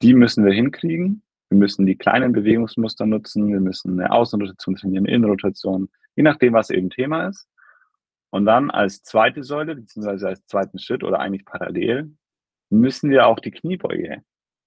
Die 0.00 0.14
müssen 0.14 0.44
wir 0.44 0.52
hinkriegen. 0.52 1.24
Wir 1.48 1.58
müssen 1.58 1.86
die 1.86 1.96
kleinen 1.96 2.30
Bewegungsmuster 2.30 3.04
nutzen. 3.04 3.48
Wir 3.48 3.58
müssen 3.58 3.98
eine 3.98 4.12
Außenrotation 4.12 4.76
trainieren, 4.76 5.06
Innenrotation, 5.06 5.88
je 6.14 6.22
nachdem, 6.22 6.52
was 6.52 6.70
eben 6.70 6.88
Thema 6.88 7.26
ist. 7.26 7.49
Und 8.30 8.46
dann 8.46 8.70
als 8.70 9.02
zweite 9.02 9.42
Säule, 9.42 9.74
beziehungsweise 9.74 10.28
als 10.28 10.46
zweiten 10.46 10.78
Schritt 10.78 11.02
oder 11.02 11.18
eigentlich 11.18 11.44
parallel, 11.44 12.16
müssen 12.70 13.10
wir 13.10 13.26
auch 13.26 13.40
die 13.40 13.50
Kniebeuge 13.50 14.22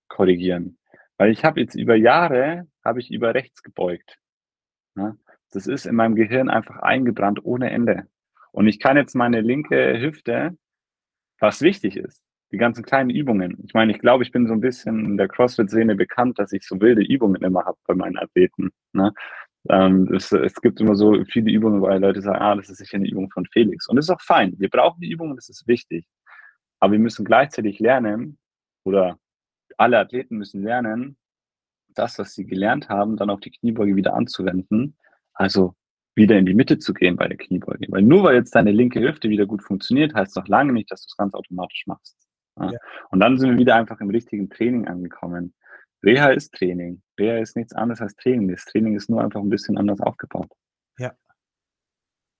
korrigieren. 0.09 0.77
Weil 1.17 1.31
ich 1.31 1.45
habe 1.45 1.61
jetzt 1.61 1.75
über 1.75 1.95
Jahre, 1.95 2.67
habe 2.83 2.99
ich 2.99 3.11
über 3.11 3.33
rechts 3.33 3.63
gebeugt. 3.63 4.17
Das 5.51 5.67
ist 5.67 5.85
in 5.85 5.95
meinem 5.95 6.15
Gehirn 6.15 6.49
einfach 6.49 6.77
eingebrannt 6.77 7.43
ohne 7.45 7.69
Ende. 7.71 8.07
Und 8.51 8.67
ich 8.67 8.79
kann 8.79 8.97
jetzt 8.97 9.15
meine 9.15 9.41
linke 9.41 9.99
Hüfte, 9.99 10.57
was 11.39 11.61
wichtig 11.61 11.97
ist, 11.97 12.23
die 12.51 12.57
ganzen 12.57 12.83
kleinen 12.83 13.09
Übungen. 13.09 13.63
Ich 13.65 13.73
meine, 13.73 13.91
ich 13.91 13.99
glaube, 13.99 14.23
ich 14.23 14.31
bin 14.31 14.47
so 14.47 14.53
ein 14.53 14.61
bisschen 14.61 15.05
in 15.05 15.17
der 15.17 15.27
CrossFit-Szene 15.27 15.95
bekannt, 15.95 16.39
dass 16.39 16.51
ich 16.51 16.67
so 16.67 16.79
wilde 16.81 17.03
Übungen 17.03 17.41
immer 17.43 17.65
habe 17.65 17.77
bei 17.87 17.95
meinen 17.95 18.17
Athleten. 18.17 18.71
Ne? 18.91 19.13
Ähm, 19.69 20.11
es, 20.13 20.31
es, 20.31 20.55
gibt 20.55 20.81
immer 20.81 20.95
so 20.95 21.23
viele 21.25 21.51
Übungen, 21.51 21.81
weil 21.81 22.01
Leute 22.01 22.21
sagen, 22.21 22.39
ah, 22.39 22.55
das 22.55 22.69
ist 22.69 22.77
sicher 22.77 22.97
eine 22.97 23.09
Übung 23.09 23.29
von 23.31 23.45
Felix. 23.45 23.87
Und 23.87 23.95
das 23.95 24.05
ist 24.05 24.09
auch 24.09 24.21
fein. 24.21 24.53
Wir 24.57 24.69
brauchen 24.69 24.99
die 24.99 25.09
Übungen, 25.09 25.35
das 25.35 25.49
ist 25.49 25.67
wichtig. 25.67 26.05
Aber 26.79 26.93
wir 26.93 26.99
müssen 26.99 27.23
gleichzeitig 27.23 27.79
lernen, 27.79 28.37
oder 28.83 29.17
alle 29.77 29.99
Athleten 29.99 30.37
müssen 30.37 30.63
lernen, 30.63 31.17
das, 31.95 32.19
was 32.19 32.33
sie 32.33 32.45
gelernt 32.45 32.89
haben, 32.89 33.15
dann 33.17 33.29
auf 33.29 33.39
die 33.39 33.51
Kniebeuge 33.51 33.95
wieder 33.95 34.15
anzuwenden. 34.15 34.97
Also 35.33 35.75
wieder 36.15 36.37
in 36.37 36.45
die 36.45 36.53
Mitte 36.53 36.77
zu 36.77 36.93
gehen 36.93 37.15
bei 37.15 37.27
der 37.27 37.37
Kniebeuge. 37.37 37.87
Weil 37.89 38.01
nur 38.01 38.23
weil 38.23 38.35
jetzt 38.35 38.53
deine 38.55 38.71
linke 38.71 38.99
Hüfte 38.99 39.29
wieder 39.29 39.45
gut 39.45 39.63
funktioniert, 39.63 40.13
heißt 40.13 40.35
noch 40.35 40.47
lange 40.47 40.73
nicht, 40.73 40.91
dass 40.91 41.01
du 41.01 41.07
es 41.09 41.17
ganz 41.17 41.33
automatisch 41.33 41.83
machst. 41.87 42.17
Ja. 42.59 42.71
Und 43.09 43.19
dann 43.19 43.37
sind 43.37 43.51
wir 43.51 43.57
wieder 43.57 43.75
einfach 43.75 43.99
im 43.99 44.09
richtigen 44.09 44.49
Training 44.49 44.87
angekommen. 44.87 45.53
Reha 46.03 46.29
ist 46.29 46.53
Training. 46.53 47.01
Reha 47.19 47.37
ist 47.37 47.55
nichts 47.55 47.73
anderes 47.73 48.01
als 48.01 48.15
Training. 48.15 48.49
Das 48.49 48.65
Training 48.65 48.95
ist 48.95 49.09
nur 49.09 49.21
einfach 49.21 49.39
ein 49.39 49.49
bisschen 49.49 49.77
anders 49.77 49.99
aufgebaut. 50.01 50.49
Ja. 50.97 51.13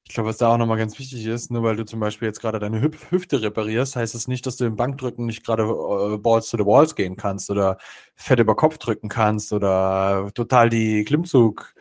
Ich 0.05 0.13
glaube, 0.13 0.29
was 0.29 0.37
da 0.37 0.49
auch 0.49 0.57
nochmal 0.57 0.77
ganz 0.77 0.99
wichtig 0.99 1.25
ist, 1.25 1.49
nur 1.49 1.63
weil 1.63 1.77
du 1.77 1.85
zum 1.85 1.99
Beispiel 1.99 2.27
jetzt 2.27 2.41
gerade 2.41 2.59
deine 2.59 2.81
Hüf 2.81 3.09
Hüfte 3.11 3.41
reparierst, 3.41 3.95
heißt 3.95 4.15
es 4.15 4.23
das 4.23 4.27
nicht, 4.27 4.45
dass 4.45 4.57
du 4.57 4.65
im 4.65 4.75
Bankdrücken 4.75 5.25
nicht 5.25 5.45
gerade 5.45 5.63
äh, 5.63 6.17
Balls 6.17 6.49
to 6.49 6.57
the 6.57 6.65
Walls 6.65 6.95
gehen 6.95 7.15
kannst 7.15 7.49
oder 7.49 7.77
fett 8.15 8.39
über 8.39 8.55
Kopf 8.55 8.77
drücken 8.77 9.07
kannst 9.07 9.53
oder 9.53 10.29
total 10.35 10.69
die 10.69 11.05
Klimmzug 11.05 11.73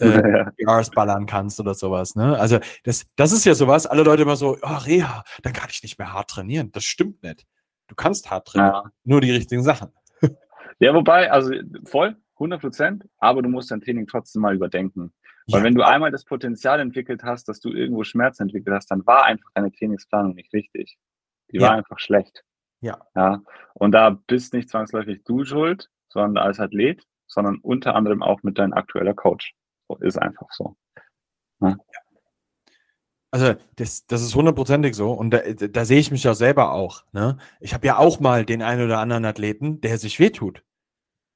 äh, 0.00 0.50
ja. 0.58 0.82
ballern 0.94 1.26
kannst 1.26 1.60
oder 1.60 1.74
sowas. 1.74 2.16
Ne? 2.16 2.36
Also 2.38 2.58
das, 2.82 3.06
das 3.14 3.30
ist 3.30 3.44
ja 3.44 3.54
sowas, 3.54 3.86
alle 3.86 4.02
Leute 4.02 4.22
immer 4.22 4.36
so, 4.36 4.58
oh, 4.60 4.76
Reha, 4.84 5.22
dann 5.42 5.52
kann 5.52 5.68
ich 5.70 5.82
nicht 5.84 5.98
mehr 5.98 6.12
hart 6.12 6.30
trainieren. 6.30 6.72
Das 6.72 6.84
stimmt 6.84 7.22
nicht. 7.22 7.46
Du 7.86 7.94
kannst 7.94 8.30
hart 8.30 8.48
trainieren, 8.48 8.84
ja. 8.84 8.92
nur 9.04 9.20
die 9.20 9.30
richtigen 9.30 9.62
Sachen. 9.62 9.90
Ja, 10.80 10.94
wobei, 10.94 11.30
also 11.30 11.52
voll, 11.84 12.16
100 12.34 12.60
Prozent, 12.60 13.08
aber 13.18 13.42
du 13.42 13.50
musst 13.50 13.70
dein 13.70 13.82
Training 13.82 14.06
trotzdem 14.06 14.42
mal 14.42 14.54
überdenken. 14.54 15.12
Weil 15.46 15.60
ja. 15.60 15.64
wenn 15.64 15.74
du 15.74 15.82
einmal 15.82 16.10
das 16.10 16.24
Potenzial 16.24 16.80
entwickelt 16.80 17.22
hast, 17.22 17.48
dass 17.48 17.60
du 17.60 17.70
irgendwo 17.70 18.02
Schmerz 18.02 18.40
entwickelt 18.40 18.74
hast, 18.74 18.90
dann 18.90 19.06
war 19.06 19.24
einfach 19.24 19.50
deine 19.54 19.70
Trainingsplanung 19.70 20.34
nicht 20.34 20.52
richtig. 20.52 20.96
Die 21.52 21.58
ja. 21.58 21.68
war 21.68 21.72
einfach 21.72 21.98
schlecht. 21.98 22.44
Ja. 22.80 22.98
ja. 23.14 23.42
Und 23.74 23.92
da 23.92 24.10
bist 24.26 24.54
nicht 24.54 24.70
zwangsläufig 24.70 25.22
du 25.24 25.44
schuld, 25.44 25.90
sondern 26.08 26.42
als 26.42 26.58
Athlet, 26.60 27.04
sondern 27.26 27.58
unter 27.58 27.94
anderem 27.94 28.22
auch 28.22 28.42
mit 28.42 28.58
deinem 28.58 28.72
aktueller 28.72 29.14
Coach. 29.14 29.54
So 29.88 29.96
ist 29.96 30.16
einfach 30.16 30.48
so. 30.50 30.76
Ja. 31.60 31.76
Also 33.32 33.54
das, 33.76 34.06
das 34.06 34.22
ist 34.22 34.34
hundertprozentig 34.34 34.96
so 34.96 35.12
und 35.12 35.30
da, 35.30 35.38
da 35.38 35.84
sehe 35.84 36.00
ich 36.00 36.10
mich 36.10 36.24
ja 36.24 36.34
selber 36.34 36.72
auch. 36.72 37.04
Ne? 37.12 37.36
Ich 37.60 37.74
habe 37.74 37.86
ja 37.86 37.98
auch 37.98 38.18
mal 38.18 38.44
den 38.44 38.62
einen 38.62 38.84
oder 38.84 38.98
anderen 38.98 39.24
Athleten, 39.24 39.80
der 39.82 39.98
sich 39.98 40.18
wehtut 40.18 40.64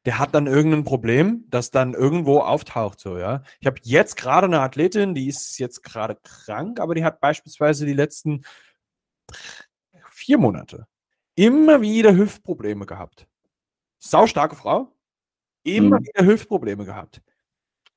der 0.04 0.18
hat 0.18 0.34
dann 0.34 0.46
irgendein 0.46 0.84
Problem, 0.84 1.44
das 1.48 1.70
dann 1.70 1.94
irgendwo 1.94 2.40
auftaucht, 2.40 3.00
so, 3.00 3.18
ja. 3.18 3.42
Ich 3.60 3.66
habe 3.66 3.80
jetzt 3.82 4.16
gerade 4.16 4.46
eine 4.46 4.60
Athletin, 4.60 5.14
die 5.14 5.28
ist 5.28 5.58
jetzt 5.58 5.82
gerade 5.82 6.16
krank, 6.22 6.80
aber 6.80 6.94
die 6.94 7.04
hat 7.04 7.20
beispielsweise 7.20 7.86
die 7.86 7.94
letzten 7.94 8.44
vier 10.10 10.38
Monate 10.38 10.86
immer 11.34 11.80
wieder 11.80 12.14
Hüftprobleme 12.14 12.86
gehabt. 12.86 13.26
Sau 13.98 14.26
starke 14.26 14.56
Frau, 14.56 14.92
immer 15.62 16.00
mhm. 16.00 16.04
wieder 16.04 16.26
Hüftprobleme 16.26 16.84
gehabt. 16.84 17.22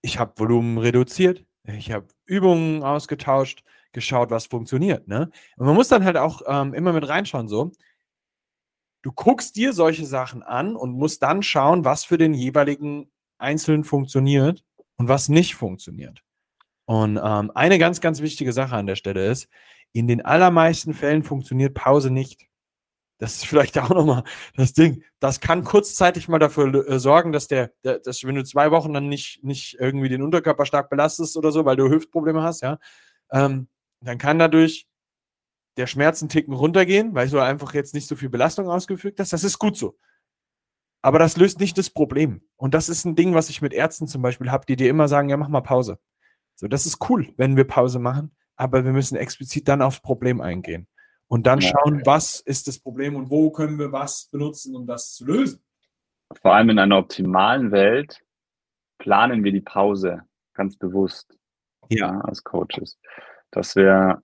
Ich 0.01 0.19
habe 0.19 0.33
Volumen 0.37 0.77
reduziert, 0.77 1.45
ich 1.63 1.91
habe 1.91 2.07
Übungen 2.25 2.83
ausgetauscht, 2.83 3.63
geschaut, 3.91 4.29
was 4.29 4.45
funktioniert. 4.45 5.07
Ne? 5.07 5.29
Und 5.57 5.65
man 5.65 5.75
muss 5.75 5.87
dann 5.87 6.03
halt 6.03 6.17
auch 6.17 6.41
ähm, 6.47 6.73
immer 6.73 6.93
mit 6.93 7.07
reinschauen, 7.07 7.47
so 7.47 7.71
du 9.01 9.11
guckst 9.11 9.55
dir 9.55 9.73
solche 9.73 10.05
Sachen 10.05 10.43
an 10.43 10.75
und 10.75 10.93
musst 10.93 11.23
dann 11.23 11.43
schauen, 11.43 11.85
was 11.85 12.03
für 12.03 12.17
den 12.17 12.33
jeweiligen 12.33 13.09
Einzelnen 13.37 13.83
funktioniert 13.83 14.63
und 14.97 15.07
was 15.07 15.29
nicht 15.29 15.55
funktioniert. 15.55 16.23
Und 16.85 17.19
ähm, 17.21 17.51
eine 17.53 17.79
ganz, 17.79 18.01
ganz 18.01 18.21
wichtige 18.21 18.53
Sache 18.53 18.75
an 18.75 18.87
der 18.87 18.95
Stelle 18.95 19.27
ist, 19.27 19.49
in 19.93 20.07
den 20.07 20.23
allermeisten 20.23 20.93
Fällen 20.93 21.23
funktioniert 21.23 21.73
Pause 21.73 22.11
nicht. 22.11 22.47
Das 23.19 23.35
ist 23.35 23.45
vielleicht 23.45 23.77
auch 23.79 23.89
nochmal 23.89 24.23
das 24.55 24.73
Ding. 24.73 25.03
Das 25.19 25.39
kann 25.39 25.63
kurzzeitig 25.63 26.27
mal 26.27 26.39
dafür 26.39 26.87
äh, 26.87 26.99
sorgen, 26.99 27.31
dass 27.31 27.47
der, 27.47 27.71
der, 27.83 27.99
dass 27.99 28.23
wenn 28.23 28.35
du 28.35 28.43
zwei 28.43 28.71
Wochen 28.71 28.93
dann 28.93 29.09
nicht, 29.09 29.43
nicht 29.43 29.77
irgendwie 29.79 30.09
den 30.09 30.21
Unterkörper 30.21 30.65
stark 30.65 30.89
belastest 30.89 31.35
oder 31.35 31.51
so, 31.51 31.65
weil 31.65 31.75
du 31.75 31.89
Hüftprobleme 31.89 32.41
hast, 32.41 32.61
ja, 32.61 32.77
ähm, 33.31 33.67
dann 34.01 34.17
kann 34.17 34.39
dadurch 34.39 34.87
der 35.77 35.87
Schmerzenticken 35.87 36.53
runtergehen, 36.53 37.13
weil 37.13 37.29
du 37.29 37.39
einfach 37.39 37.73
jetzt 37.73 37.93
nicht 37.93 38.07
so 38.07 38.15
viel 38.15 38.29
Belastung 38.29 38.67
ausgefügt 38.67 39.19
hast. 39.19 39.33
Das 39.33 39.43
ist 39.43 39.59
gut 39.59 39.77
so. 39.77 39.97
Aber 41.01 41.19
das 41.19 41.37
löst 41.37 41.59
nicht 41.59 41.77
das 41.77 41.89
Problem. 41.89 42.41
Und 42.55 42.73
das 42.73 42.89
ist 42.89 43.05
ein 43.05 43.15
Ding, 43.15 43.33
was 43.33 43.49
ich 43.49 43.61
mit 43.61 43.73
Ärzten 43.73 44.07
zum 44.07 44.21
Beispiel 44.21 44.51
habe, 44.51 44.65
die 44.65 44.75
dir 44.75 44.89
immer 44.89 45.07
sagen, 45.07 45.29
ja, 45.29 45.37
mach 45.37 45.47
mal 45.47 45.61
Pause. 45.61 45.99
So, 46.55 46.67
das 46.67 46.85
ist 46.85 47.09
cool, 47.09 47.33
wenn 47.37 47.55
wir 47.55 47.65
Pause 47.65 47.99
machen, 47.99 48.35
aber 48.55 48.83
wir 48.83 48.91
müssen 48.91 49.15
explizit 49.15 49.67
dann 49.67 49.81
aufs 49.81 50.01
Problem 50.01 50.41
eingehen. 50.41 50.87
Und 51.27 51.45
dann 51.45 51.61
schauen, 51.61 52.01
was 52.05 52.39
ist 52.39 52.67
das 52.67 52.79
Problem 52.79 53.15
und 53.15 53.29
wo 53.29 53.51
können 53.51 53.77
wir 53.77 53.91
was 53.91 54.29
benutzen, 54.31 54.75
um 54.75 54.87
das 54.87 55.13
zu 55.13 55.25
lösen. 55.25 55.63
Vor 56.41 56.53
allem 56.53 56.69
in 56.71 56.79
einer 56.79 56.97
optimalen 56.97 57.71
Welt 57.71 58.21
planen 58.97 59.43
wir 59.43 59.51
die 59.51 59.61
Pause 59.61 60.23
ganz 60.53 60.77
bewusst 60.77 61.37
ja. 61.89 62.13
ja 62.13 62.21
als 62.21 62.43
Coaches. 62.43 62.99
Dass 63.51 63.75
wir 63.75 64.23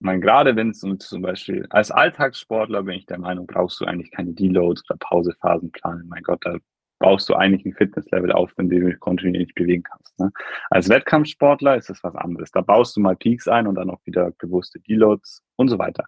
meine, 0.00 0.20
gerade 0.20 0.56
wenn 0.56 0.70
es 0.70 0.80
zum 0.80 1.22
Beispiel 1.22 1.66
als 1.70 1.90
Alltagssportler 1.90 2.82
bin 2.82 2.96
ich 2.96 3.06
der 3.06 3.18
Meinung, 3.18 3.46
brauchst 3.46 3.80
du 3.80 3.86
eigentlich 3.86 4.10
keine 4.10 4.32
Deloads 4.32 4.82
oder 4.88 4.98
Pausephasen 4.98 5.72
planen. 5.72 6.06
Mein 6.08 6.22
Gott, 6.22 6.44
da 6.44 6.58
baust 6.98 7.28
du 7.28 7.34
eigentlich 7.34 7.64
ein 7.64 7.74
Fitnesslevel 7.74 8.32
auf, 8.32 8.52
wenn 8.56 8.68
du 8.68 8.80
dich 8.80 9.00
kontinuierlich 9.00 9.54
bewegen 9.54 9.82
kannst. 9.82 10.18
Ne? 10.18 10.30
Als 10.70 10.88
Wettkampfsportler 10.88 11.76
ist 11.76 11.90
das 11.90 12.02
was 12.02 12.14
anderes. 12.14 12.50
Da 12.50 12.60
baust 12.60 12.96
du 12.96 13.00
mal 13.00 13.16
Peaks 13.16 13.48
ein 13.48 13.66
und 13.66 13.74
dann 13.74 13.90
auch 13.90 14.00
wieder 14.04 14.30
bewusste 14.38 14.80
Deloads 14.80 15.42
und 15.56 15.68
so 15.68 15.78
weiter. 15.78 16.04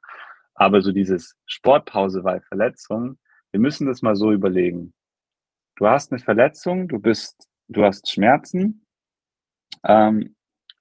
Aber 0.55 0.81
so 0.81 0.93
dieses 0.93 1.37
Sportpause 1.47 2.23
bei 2.23 2.41
Verletzung, 2.41 3.19
wir 3.53 3.61
müssen 3.61 3.87
das 3.87 4.03
mal 4.03 4.17
so 4.17 4.33
überlegen. 4.33 4.93
Du 5.77 5.87
hast 5.87 6.11
eine 6.11 6.19
Verletzung, 6.19 6.89
du 6.89 6.99
bist, 6.99 7.49
du 7.69 7.85
hast 7.85 8.11
Schmerzen, 8.11 8.85
ähm, 9.85 10.35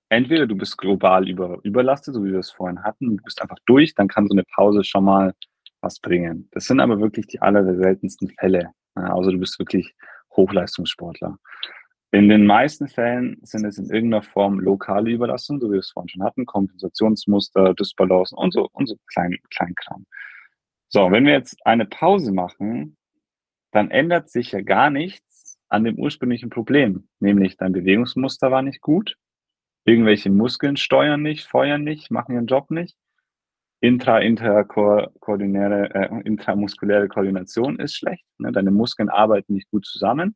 entweder 0.09 0.47
du 0.47 0.55
bist 0.55 0.77
global 0.77 1.27
über, 1.27 1.59
überlastet, 1.63 2.15
so 2.15 2.23
wie 2.23 2.31
wir 2.31 2.39
es 2.39 2.51
vorhin 2.51 2.83
hatten, 2.83 3.17
du 3.17 3.23
bist 3.23 3.41
einfach 3.41 3.57
durch, 3.65 3.93
dann 3.95 4.07
kann 4.07 4.27
so 4.27 4.33
eine 4.33 4.43
Pause 4.43 4.83
schon 4.83 5.03
mal 5.03 5.33
was 5.81 5.99
bringen. 5.99 6.47
Das 6.51 6.65
sind 6.65 6.79
aber 6.79 6.99
wirklich 6.99 7.27
die 7.27 7.41
allerseltensten 7.41 8.29
Fälle. 8.39 8.71
Also 8.95 9.31
du 9.31 9.37
bist 9.37 9.59
wirklich 9.59 9.93
Hochleistungssportler. 10.35 11.37
In 12.11 12.29
den 12.29 12.45
meisten 12.45 12.87
Fällen 12.87 13.37
sind 13.43 13.65
es 13.65 13.77
in 13.77 13.89
irgendeiner 13.89 14.23
Form 14.23 14.59
lokale 14.59 15.11
Überlastung, 15.11 15.59
so 15.59 15.67
wie 15.67 15.73
wir 15.73 15.79
es 15.79 15.91
vorhin 15.91 16.09
schon 16.09 16.23
hatten, 16.23 16.45
Kompensationsmuster, 16.45 17.73
Dysbalancen 17.73 18.37
und 18.37 18.53
so, 18.53 18.69
und 18.71 18.87
so 18.87 18.95
klein, 19.07 19.37
Kleinkram. 19.53 20.05
So, 20.87 21.11
wenn 21.11 21.25
wir 21.25 21.33
jetzt 21.33 21.57
eine 21.65 21.85
Pause 21.85 22.31
machen, 22.31 22.95
dann 23.71 23.91
ändert 23.91 24.29
sich 24.29 24.53
ja 24.53 24.61
gar 24.61 24.89
nichts 24.89 25.59
an 25.67 25.83
dem 25.83 25.99
ursprünglichen 25.99 26.49
Problem, 26.49 27.09
nämlich 27.19 27.57
dein 27.57 27.73
Bewegungsmuster 27.73 28.51
war 28.51 28.61
nicht 28.61 28.79
gut, 28.79 29.17
Irgendwelche 29.87 30.29
Muskeln 30.29 30.75
steuern 30.75 31.21
nicht, 31.21 31.45
feuern 31.45 31.81
nicht, 31.81 32.11
machen 32.11 32.35
ihren 32.35 32.45
Job 32.45 32.71
nicht. 32.71 32.97
Intra, 33.79 34.19
interkoordinäre, 34.19 35.95
äh, 35.95 36.21
intramuskuläre 36.25 37.07
Koordination 37.07 37.79
ist 37.79 37.95
schlecht. 37.95 38.25
Ne? 38.37 38.51
Deine 38.51 38.71
Muskeln 38.71 39.07
arbeiten 39.07 39.53
nicht 39.53 39.71
gut 39.71 39.85
zusammen. 39.85 40.35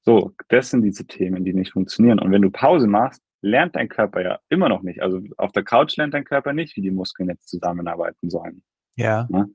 So, 0.00 0.32
das 0.48 0.70
sind 0.70 0.82
diese 0.82 1.06
Themen, 1.06 1.44
die 1.44 1.54
nicht 1.54 1.72
funktionieren. 1.72 2.18
Und 2.18 2.32
wenn 2.32 2.42
du 2.42 2.50
Pause 2.50 2.88
machst, 2.88 3.22
lernt 3.42 3.76
dein 3.76 3.88
Körper 3.88 4.22
ja 4.22 4.40
immer 4.48 4.68
noch 4.68 4.82
nicht. 4.82 5.02
Also 5.02 5.20
auf 5.36 5.52
der 5.52 5.62
Couch 5.62 5.96
lernt 5.96 6.14
dein 6.14 6.24
Körper 6.24 6.52
nicht, 6.52 6.74
wie 6.74 6.82
die 6.82 6.90
Muskeln 6.90 7.28
jetzt 7.28 7.48
zusammenarbeiten 7.48 8.28
sollen. 8.28 8.64
Ja. 8.96 9.28
Ne? 9.30 9.50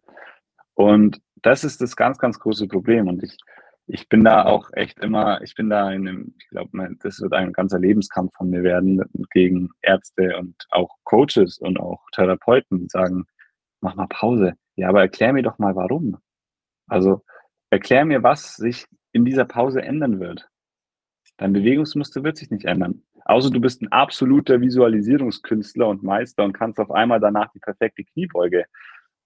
Und 0.76 1.20
das 1.42 1.66
ist 1.66 1.82
das 1.82 1.98
ganz, 1.98 2.20
ganz 2.20 2.40
große 2.40 2.70
Problem. 2.70 3.10
Und 3.10 3.22
ich 3.22 3.36
ich 3.88 4.08
bin 4.08 4.24
da 4.24 4.46
auch 4.46 4.70
echt 4.74 5.00
immer, 5.00 5.42
ich 5.42 5.56
bin 5.56 5.70
da 5.70 5.92
in 5.92 6.08
einem, 6.08 6.36
ich 6.40 6.48
glaube, 6.50 6.96
das 7.02 7.20
wird 7.20 7.34
ein 7.34 7.52
ganzer 7.52 7.80
Lebenskampf 7.80 8.34
von 8.36 8.50
mir 8.50 8.64
werden 8.64 9.02
gegen 9.32 9.70
Ärzte 9.82 10.38
und 10.38 10.56
auch 10.70 10.98
Coaches 11.04 11.58
und 11.60 11.80
auch 11.80 12.02
Therapeuten, 12.14 12.80
die 12.80 12.88
sagen, 12.88 13.26
mach 13.82 13.96
mal 13.96 14.08
Pause. 14.08 14.54
Ja, 14.76 14.90
aber 14.90 15.02
erklär 15.02 15.34
mir 15.34 15.44
doch 15.44 15.60
mal 15.60 15.76
warum. 15.76 16.18
Also 16.88 17.22
erklär 17.70 18.06
mir, 18.06 18.24
was 18.24 18.56
sich 18.56 18.86
in 19.12 19.26
dieser 19.26 19.46
Pause 19.46 19.82
ändern 19.82 20.20
wird. 20.20 20.48
Dein 21.38 21.54
Bewegungsmuster 21.54 22.24
wird 22.24 22.38
sich 22.38 22.52
nicht 22.52 22.66
ändern. 22.66 23.04
Außer 23.26 23.50
du 23.50 23.60
bist 23.60 23.82
ein 23.82 23.92
absoluter 23.92 24.60
Visualisierungskünstler 24.62 25.88
und 25.88 26.04
Meister 26.04 26.44
und 26.44 26.54
kannst 26.54 26.80
auf 26.80 26.92
einmal 26.92 27.20
danach 27.20 27.52
die 27.52 27.60
perfekte 27.60 28.04
Kniebeuge. 28.04 28.66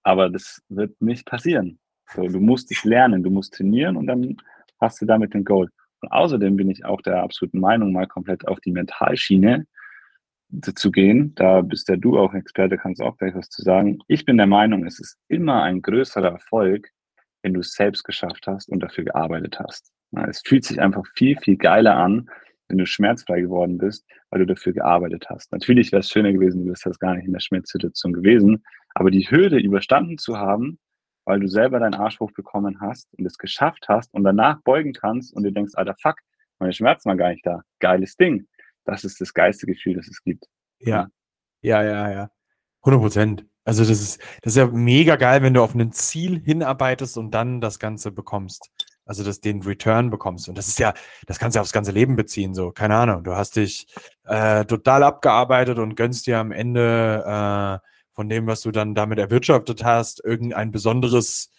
Aber 0.02 0.30
das 0.30 0.62
wird 0.68 1.00
nicht 1.00 1.26
passieren. 1.26 1.78
So, 2.14 2.26
du 2.26 2.40
musst 2.40 2.70
es 2.70 2.84
lernen, 2.84 3.22
du 3.22 3.30
musst 3.30 3.54
trainieren 3.54 3.96
und 3.96 4.06
dann 4.06 4.36
hast 4.80 5.00
du 5.00 5.06
damit 5.06 5.34
den 5.34 5.44
Goal. 5.44 5.68
Und 6.00 6.12
außerdem 6.12 6.56
bin 6.56 6.70
ich 6.70 6.84
auch 6.84 7.02
der 7.02 7.22
absoluten 7.22 7.60
Meinung, 7.60 7.92
mal 7.92 8.06
komplett 8.06 8.46
auf 8.46 8.60
die 8.60 8.72
Mentalschiene 8.72 9.66
zu 10.74 10.90
gehen. 10.90 11.34
Da 11.34 11.60
bist 11.60 11.88
ja 11.88 11.96
du 11.96 12.18
auch 12.18 12.32
Experte, 12.34 12.78
kannst 12.78 13.02
auch 13.02 13.16
gleich 13.18 13.34
was 13.34 13.50
zu 13.50 13.62
sagen. 13.62 13.98
Ich 14.06 14.24
bin 14.24 14.36
der 14.36 14.46
Meinung, 14.46 14.86
es 14.86 14.98
ist 15.00 15.18
immer 15.28 15.62
ein 15.62 15.82
größerer 15.82 16.30
Erfolg, 16.30 16.88
wenn 17.42 17.54
du 17.54 17.60
es 17.60 17.72
selbst 17.72 18.04
geschafft 18.04 18.46
hast 18.46 18.68
und 18.68 18.80
dafür 18.80 19.04
gearbeitet 19.04 19.58
hast. 19.58 19.92
Es 20.28 20.40
fühlt 20.40 20.64
sich 20.64 20.80
einfach 20.80 21.04
viel, 21.14 21.36
viel 21.36 21.56
geiler 21.56 21.96
an, 21.96 22.30
wenn 22.68 22.78
du 22.78 22.86
schmerzfrei 22.86 23.40
geworden 23.40 23.78
bist, 23.78 24.06
weil 24.30 24.40
du 24.40 24.46
dafür 24.46 24.72
gearbeitet 24.72 25.26
hast. 25.28 25.52
Natürlich 25.52 25.92
wäre 25.92 26.00
es 26.00 26.08
schöner 26.08 26.32
gewesen, 26.32 26.64
du 26.64 26.70
bist 26.70 26.86
das 26.86 26.98
gar 26.98 27.14
nicht 27.14 27.26
in 27.26 27.32
der 27.32 27.40
Schmerzsituation 27.40 28.12
gewesen, 28.12 28.64
aber 28.94 29.10
die 29.10 29.30
Hürde 29.30 29.58
überstanden 29.58 30.18
zu 30.18 30.38
haben, 30.38 30.78
weil 31.28 31.40
du 31.40 31.46
selber 31.46 31.78
deinen 31.78 31.94
Arsch 31.94 32.20
hochbekommen 32.20 32.80
hast 32.80 33.06
und 33.18 33.26
es 33.26 33.36
geschafft 33.36 33.84
hast 33.86 34.14
und 34.14 34.24
danach 34.24 34.62
beugen 34.62 34.94
kannst 34.94 35.34
und 35.34 35.42
du 35.42 35.52
denkst, 35.52 35.74
alter 35.74 35.94
Fuck, 36.00 36.16
meine 36.58 36.72
Schmerzen 36.72 37.10
waren 37.10 37.18
gar 37.18 37.28
nicht 37.28 37.44
da. 37.44 37.60
Geiles 37.80 38.16
Ding. 38.16 38.48
Das 38.86 39.04
ist 39.04 39.20
das 39.20 39.34
geilste 39.34 39.66
Gefühl, 39.66 39.96
das 39.96 40.08
es 40.08 40.22
gibt. 40.22 40.46
Ja. 40.78 41.08
Ja, 41.60 41.82
ja, 41.82 42.10
ja. 42.10 42.30
100 42.80 43.02
Prozent. 43.02 43.46
Also 43.66 43.82
das 43.82 44.00
ist, 44.00 44.22
das 44.40 44.54
ist 44.54 44.56
ja 44.56 44.68
mega 44.68 45.16
geil, 45.16 45.42
wenn 45.42 45.52
du 45.52 45.62
auf 45.62 45.74
ein 45.74 45.92
Ziel 45.92 46.40
hinarbeitest 46.40 47.18
und 47.18 47.30
dann 47.32 47.60
das 47.60 47.78
Ganze 47.78 48.10
bekommst. 48.10 48.70
Also, 49.04 49.22
dass 49.22 49.40
den 49.40 49.62
Return 49.62 50.08
bekommst. 50.10 50.48
Und 50.48 50.56
das 50.56 50.68
ist 50.68 50.78
ja, 50.78 50.94
das 51.26 51.38
kannst 51.38 51.54
du 51.54 51.58
ja 51.58 51.62
aufs 51.62 51.72
ganze 51.72 51.92
Leben 51.92 52.16
beziehen, 52.16 52.54
so. 52.54 52.72
Keine 52.72 52.94
Ahnung. 52.94 53.24
Du 53.24 53.34
hast 53.36 53.56
dich 53.56 53.86
äh, 54.24 54.64
total 54.64 55.02
abgearbeitet 55.02 55.78
und 55.78 55.94
gönnst 55.94 56.26
dir 56.26 56.38
am 56.38 56.52
Ende 56.52 57.24
äh, 57.82 57.88
von 58.18 58.28
dem, 58.28 58.48
was 58.48 58.62
du 58.62 58.72
dann 58.72 58.96
damit 58.96 59.20
erwirtschaftet 59.20 59.84
hast, 59.84 60.24
irgendein 60.24 60.72
besonderes 60.72 61.52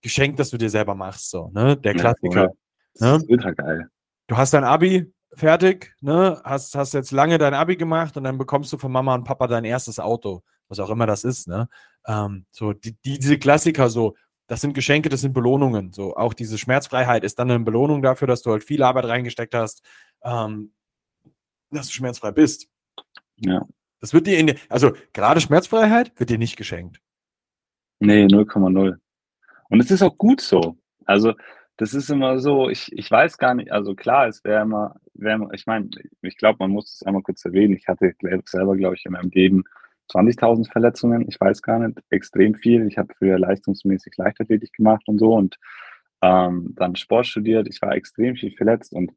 Geschenk, 0.00 0.36
das 0.36 0.50
du 0.50 0.56
dir 0.56 0.70
selber 0.70 0.94
machst, 0.94 1.28
so, 1.28 1.50
ne? 1.52 1.76
Der 1.76 1.92
Klassiker. 1.92 2.52
Ja, 3.00 3.14
das 3.14 3.22
ist 3.24 3.30
ultra 3.30 3.50
geil. 3.50 3.88
Du 4.28 4.36
hast 4.36 4.54
dein 4.54 4.62
Abi 4.62 5.12
fertig, 5.32 5.92
ne? 6.00 6.40
Hast, 6.44 6.76
hast 6.76 6.94
jetzt 6.94 7.10
lange 7.10 7.36
dein 7.38 7.52
Abi 7.52 7.74
gemacht 7.74 8.16
und 8.16 8.22
dann 8.22 8.38
bekommst 8.38 8.72
du 8.72 8.78
von 8.78 8.92
Mama 8.92 9.12
und 9.12 9.24
Papa 9.24 9.48
dein 9.48 9.64
erstes 9.64 9.98
Auto, 9.98 10.44
was 10.68 10.78
auch 10.78 10.88
immer 10.88 11.06
das 11.06 11.24
ist, 11.24 11.48
ne? 11.48 11.68
Ähm, 12.06 12.46
so, 12.52 12.72
die, 12.72 12.96
diese 13.04 13.36
Klassiker 13.36 13.90
so, 13.90 14.14
das 14.46 14.60
sind 14.60 14.74
Geschenke, 14.74 15.08
das 15.08 15.22
sind 15.22 15.32
Belohnungen. 15.32 15.92
So, 15.92 16.14
auch 16.14 16.32
diese 16.32 16.58
Schmerzfreiheit 16.58 17.24
ist 17.24 17.40
dann 17.40 17.50
eine 17.50 17.64
Belohnung 17.64 18.02
dafür, 18.02 18.28
dass 18.28 18.42
du 18.42 18.52
halt 18.52 18.62
viel 18.62 18.84
Arbeit 18.84 19.06
reingesteckt 19.06 19.56
hast, 19.56 19.82
ähm, 20.22 20.74
dass 21.72 21.88
du 21.88 21.92
schmerzfrei 21.92 22.30
bist. 22.30 22.68
Ja. 23.34 23.66
Das 24.04 24.12
wird 24.12 24.26
dir 24.26 24.36
in 24.36 24.48
der, 24.48 24.56
also 24.68 24.92
gerade 25.14 25.40
Schmerzfreiheit 25.40 26.12
wird 26.20 26.28
dir 26.28 26.36
nicht 26.36 26.58
geschenkt. 26.58 27.00
Nee, 28.00 28.26
0,0. 28.26 28.98
Und 29.70 29.80
es 29.80 29.90
ist 29.90 30.02
auch 30.02 30.18
gut 30.18 30.42
so. 30.42 30.76
Also, 31.06 31.32
das 31.78 31.94
ist 31.94 32.10
immer 32.10 32.38
so, 32.38 32.68
ich, 32.68 32.92
ich 32.92 33.10
weiß 33.10 33.38
gar 33.38 33.54
nicht, 33.54 33.72
also 33.72 33.94
klar, 33.94 34.28
es 34.28 34.44
wäre 34.44 34.60
immer, 34.60 34.96
wär, 35.14 35.48
ich 35.54 35.64
meine, 35.64 35.88
ich 36.20 36.36
glaube, 36.36 36.58
man 36.60 36.70
muss 36.70 36.92
es 36.92 37.02
einmal 37.02 37.22
kurz 37.22 37.42
erwähnen. 37.46 37.72
Ich 37.72 37.88
hatte 37.88 38.12
selber, 38.44 38.76
glaube 38.76 38.94
ich, 38.96 39.06
in 39.06 39.12
meinem 39.12 39.30
Leben 39.30 39.64
20.000 40.12 40.70
Verletzungen, 40.70 41.26
ich 41.26 41.40
weiß 41.40 41.62
gar 41.62 41.78
nicht, 41.78 41.98
extrem 42.10 42.56
viel. 42.56 42.86
Ich 42.86 42.98
habe 42.98 43.14
früher 43.16 43.38
leistungsmäßig 43.38 44.18
Leichtathletik 44.18 44.74
gemacht 44.74 45.04
und 45.06 45.18
so 45.18 45.32
und 45.32 45.56
ähm, 46.20 46.74
dann 46.76 46.94
Sport 46.94 47.26
studiert. 47.26 47.68
Ich 47.70 47.80
war 47.80 47.92
extrem 47.92 48.36
viel 48.36 48.54
verletzt 48.54 48.92
und 48.92 49.12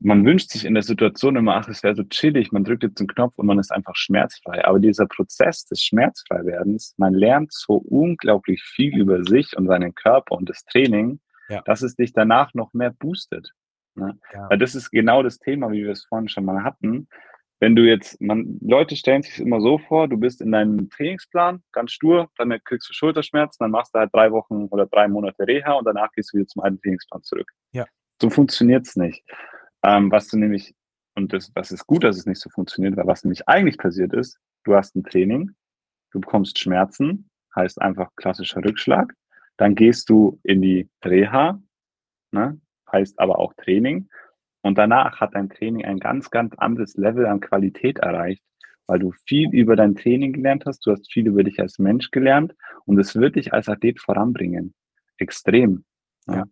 man 0.00 0.24
wünscht 0.24 0.50
sich 0.50 0.64
in 0.64 0.74
der 0.74 0.82
Situation 0.82 1.36
immer, 1.36 1.56
ach, 1.56 1.68
es 1.68 1.82
wäre 1.82 1.94
so 1.94 2.04
chillig, 2.04 2.52
man 2.52 2.64
drückt 2.64 2.82
jetzt 2.82 3.00
einen 3.00 3.08
Knopf 3.08 3.34
und 3.36 3.46
man 3.46 3.58
ist 3.58 3.72
einfach 3.72 3.96
schmerzfrei. 3.96 4.64
Aber 4.64 4.78
dieser 4.78 5.06
Prozess 5.06 5.64
des 5.64 5.82
Schmerzfreiwerdens, 5.82 6.94
man 6.98 7.14
lernt 7.14 7.52
so 7.52 7.74
unglaublich 7.74 8.62
viel 8.62 8.96
über 8.98 9.24
sich 9.24 9.56
und 9.56 9.66
seinen 9.66 9.94
Körper 9.94 10.36
und 10.36 10.48
das 10.48 10.64
Training, 10.64 11.20
ja. 11.48 11.62
dass 11.62 11.82
es 11.82 11.96
dich 11.96 12.12
danach 12.12 12.54
noch 12.54 12.72
mehr 12.74 12.90
boostet. 12.90 13.52
Ne? 13.94 14.18
Ja. 14.32 14.48
Weil 14.50 14.58
das 14.58 14.74
ist 14.74 14.90
genau 14.90 15.22
das 15.22 15.38
Thema, 15.38 15.72
wie 15.72 15.84
wir 15.84 15.92
es 15.92 16.04
vorhin 16.04 16.28
schon 16.28 16.44
mal 16.44 16.62
hatten 16.62 17.08
wenn 17.60 17.74
du 17.74 17.82
jetzt, 17.82 18.20
man, 18.20 18.58
Leute 18.60 18.94
stellen 18.96 19.22
sich 19.22 19.40
immer 19.40 19.60
so 19.60 19.78
vor, 19.78 20.08
du 20.08 20.16
bist 20.16 20.40
in 20.40 20.52
deinem 20.52 20.88
Trainingsplan 20.90 21.62
ganz 21.72 21.92
stur, 21.92 22.30
dann 22.36 22.56
kriegst 22.64 22.88
du 22.88 22.92
Schulterschmerzen, 22.92 23.58
dann 23.60 23.72
machst 23.72 23.94
du 23.94 23.98
halt 23.98 24.14
drei 24.14 24.30
Wochen 24.30 24.66
oder 24.70 24.86
drei 24.86 25.08
Monate 25.08 25.46
Reha 25.46 25.72
und 25.72 25.84
danach 25.84 26.12
gehst 26.12 26.32
du 26.32 26.38
wieder 26.38 26.46
zum 26.46 26.62
alten 26.62 26.80
Trainingsplan 26.80 27.22
zurück. 27.22 27.50
Ja. 27.72 27.86
So 28.20 28.30
funktioniert's 28.30 28.96
nicht. 28.96 29.24
Ähm, 29.82 30.10
was 30.10 30.28
du 30.28 30.38
nämlich, 30.38 30.74
und 31.14 31.32
das, 31.32 31.52
das 31.52 31.72
ist 31.72 31.86
gut, 31.86 32.04
dass 32.04 32.16
es 32.16 32.26
nicht 32.26 32.40
so 32.40 32.50
funktioniert, 32.50 32.96
weil 32.96 33.06
was 33.06 33.24
nämlich 33.24 33.48
eigentlich 33.48 33.78
passiert 33.78 34.12
ist, 34.12 34.38
du 34.64 34.74
hast 34.74 34.96
ein 34.96 35.04
Training, 35.04 35.50
du 36.12 36.20
bekommst 36.20 36.58
Schmerzen, 36.58 37.28
heißt 37.54 37.80
einfach 37.80 38.10
klassischer 38.16 38.64
Rückschlag, 38.64 39.12
dann 39.56 39.74
gehst 39.74 40.08
du 40.08 40.38
in 40.42 40.62
die 40.62 40.88
Reha, 41.04 41.60
ne, 42.32 42.60
heißt 42.92 43.18
aber 43.18 43.38
auch 43.38 43.54
Training, 43.54 44.08
und 44.62 44.76
danach 44.76 45.20
hat 45.20 45.34
dein 45.34 45.48
Training 45.48 45.84
ein 45.84 45.98
ganz, 45.98 46.30
ganz 46.30 46.54
anderes 46.56 46.94
Level 46.96 47.26
an 47.26 47.40
Qualität 47.40 47.98
erreicht, 47.98 48.42
weil 48.86 48.98
du 48.98 49.12
viel 49.26 49.50
über 49.50 49.76
dein 49.76 49.94
Training 49.94 50.32
gelernt 50.32 50.64
hast, 50.66 50.84
du 50.86 50.92
hast 50.92 51.12
viel 51.12 51.26
über 51.26 51.44
dich 51.44 51.60
als 51.60 51.78
Mensch 51.78 52.10
gelernt 52.10 52.54
und 52.84 52.98
es 52.98 53.14
wird 53.14 53.36
dich 53.36 53.52
als 53.52 53.68
Athlet 53.68 54.00
voranbringen. 54.00 54.74
Extrem. 55.18 55.84
Ja. 56.26 56.44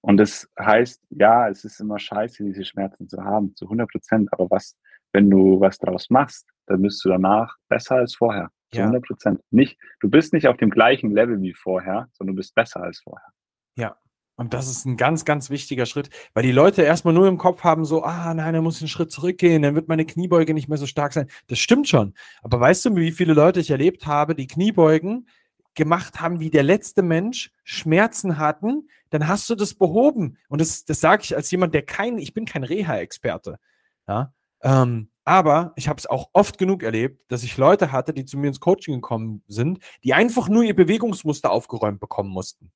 Und 0.00 0.16
das 0.18 0.48
heißt, 0.58 1.02
ja, 1.10 1.48
es 1.48 1.64
ist 1.64 1.80
immer 1.80 1.98
scheiße, 1.98 2.44
diese 2.44 2.64
Schmerzen 2.64 3.08
zu 3.08 3.22
haben, 3.22 3.54
zu 3.56 3.66
100 3.66 3.90
Prozent. 3.90 4.32
Aber 4.32 4.48
was, 4.50 4.76
wenn 5.12 5.28
du 5.28 5.60
was 5.60 5.78
draus 5.78 6.08
machst, 6.10 6.46
dann 6.66 6.82
bist 6.82 7.04
du 7.04 7.08
danach 7.08 7.56
besser 7.68 7.96
als 7.96 8.14
vorher. 8.14 8.50
Zu 8.70 8.78
ja. 8.78 8.84
100 8.84 9.04
Prozent. 9.04 9.40
Nicht, 9.50 9.78
du 10.00 10.08
bist 10.08 10.32
nicht 10.32 10.46
auf 10.46 10.56
dem 10.56 10.70
gleichen 10.70 11.10
Level 11.10 11.40
wie 11.40 11.54
vorher, 11.54 12.08
sondern 12.12 12.36
du 12.36 12.40
bist 12.40 12.54
besser 12.54 12.82
als 12.82 13.00
vorher. 13.00 13.28
Ja, 13.76 13.96
und 14.38 14.54
das 14.54 14.68
ist 14.68 14.86
ein 14.86 14.96
ganz, 14.96 15.24
ganz 15.24 15.50
wichtiger 15.50 15.84
Schritt, 15.84 16.10
weil 16.32 16.44
die 16.44 16.52
Leute 16.52 16.82
erstmal 16.82 17.12
nur 17.12 17.26
im 17.26 17.38
Kopf 17.38 17.64
haben, 17.64 17.84
so, 17.84 18.04
ah, 18.04 18.32
nein, 18.34 18.54
er 18.54 18.62
muss 18.62 18.80
einen 18.80 18.88
Schritt 18.88 19.10
zurückgehen, 19.10 19.62
dann 19.62 19.74
wird 19.74 19.88
meine 19.88 20.06
Kniebeuge 20.06 20.54
nicht 20.54 20.68
mehr 20.68 20.78
so 20.78 20.86
stark 20.86 21.12
sein. 21.12 21.26
Das 21.48 21.58
stimmt 21.58 21.88
schon. 21.88 22.14
Aber 22.42 22.60
weißt 22.60 22.84
du, 22.84 22.94
wie 22.94 23.10
viele 23.10 23.34
Leute 23.34 23.58
ich 23.58 23.70
erlebt 23.70 24.06
habe, 24.06 24.36
die 24.36 24.46
Kniebeugen 24.46 25.26
gemacht 25.74 26.20
haben 26.20 26.38
wie 26.38 26.50
der 26.50 26.62
letzte 26.62 27.02
Mensch, 27.02 27.50
Schmerzen 27.64 28.38
hatten, 28.38 28.88
dann 29.10 29.28
hast 29.28 29.48
du 29.50 29.54
das 29.54 29.74
behoben. 29.74 30.38
Und 30.48 30.60
das, 30.60 30.84
das 30.84 31.00
sage 31.00 31.22
ich 31.24 31.36
als 31.36 31.50
jemand, 31.50 31.74
der 31.74 31.82
kein, 31.82 32.18
ich 32.18 32.34
bin 32.34 32.44
kein 32.44 32.64
Reha-Experte. 32.64 33.58
Ja, 34.06 34.32
ähm, 34.62 35.10
aber 35.24 35.72
ich 35.76 35.88
habe 35.88 35.98
es 35.98 36.06
auch 36.06 36.30
oft 36.32 36.56
genug 36.56 36.82
erlebt, 36.82 37.30
dass 37.30 37.42
ich 37.42 37.58
Leute 37.58 37.92
hatte, 37.92 38.14
die 38.14 38.24
zu 38.24 38.38
mir 38.38 38.48
ins 38.48 38.60
Coaching 38.60 38.94
gekommen 38.94 39.42
sind, 39.46 39.78
die 40.02 40.14
einfach 40.14 40.48
nur 40.48 40.62
ihr 40.62 40.74
Bewegungsmuster 40.74 41.50
aufgeräumt 41.50 42.00
bekommen 42.00 42.30
mussten. 42.30 42.72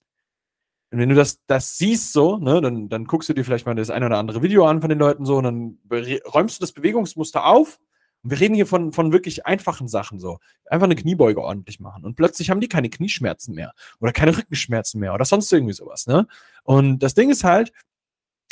Und 0.90 0.98
wenn 0.98 1.08
du 1.08 1.14
das, 1.14 1.46
das 1.46 1.78
siehst 1.78 2.12
so, 2.12 2.36
ne, 2.36 2.60
dann, 2.60 2.90
dann 2.90 3.06
guckst 3.06 3.30
du 3.30 3.32
dir 3.32 3.44
vielleicht 3.44 3.64
mal 3.64 3.74
das 3.74 3.88
ein 3.88 4.04
oder 4.04 4.18
andere 4.18 4.42
Video 4.42 4.66
an 4.66 4.82
von 4.82 4.90
den 4.90 4.98
Leuten 4.98 5.24
so 5.24 5.38
und 5.38 5.44
dann 5.44 5.78
räumst 6.26 6.58
du 6.58 6.60
das 6.60 6.72
Bewegungsmuster 6.72 7.46
auf. 7.46 7.80
Und 8.22 8.30
wir 8.30 8.40
reden 8.40 8.54
hier 8.54 8.66
von, 8.66 8.92
von 8.92 9.12
wirklich 9.12 9.46
einfachen 9.46 9.88
Sachen 9.88 10.18
so. 10.18 10.38
Einfach 10.66 10.84
eine 10.84 10.96
Kniebeuge 10.96 11.42
ordentlich 11.42 11.80
machen. 11.80 12.04
Und 12.04 12.14
plötzlich 12.14 12.50
haben 12.50 12.60
die 12.60 12.68
keine 12.68 12.88
Knieschmerzen 12.88 13.54
mehr 13.54 13.72
oder 14.00 14.12
keine 14.12 14.36
Rückenschmerzen 14.36 15.00
mehr 15.00 15.14
oder 15.14 15.24
sonst 15.24 15.52
irgendwie 15.52 15.74
sowas. 15.74 16.06
Ne? 16.06 16.26
Und 16.64 17.00
das 17.00 17.14
Ding 17.14 17.30
ist 17.30 17.44
halt, 17.44 17.72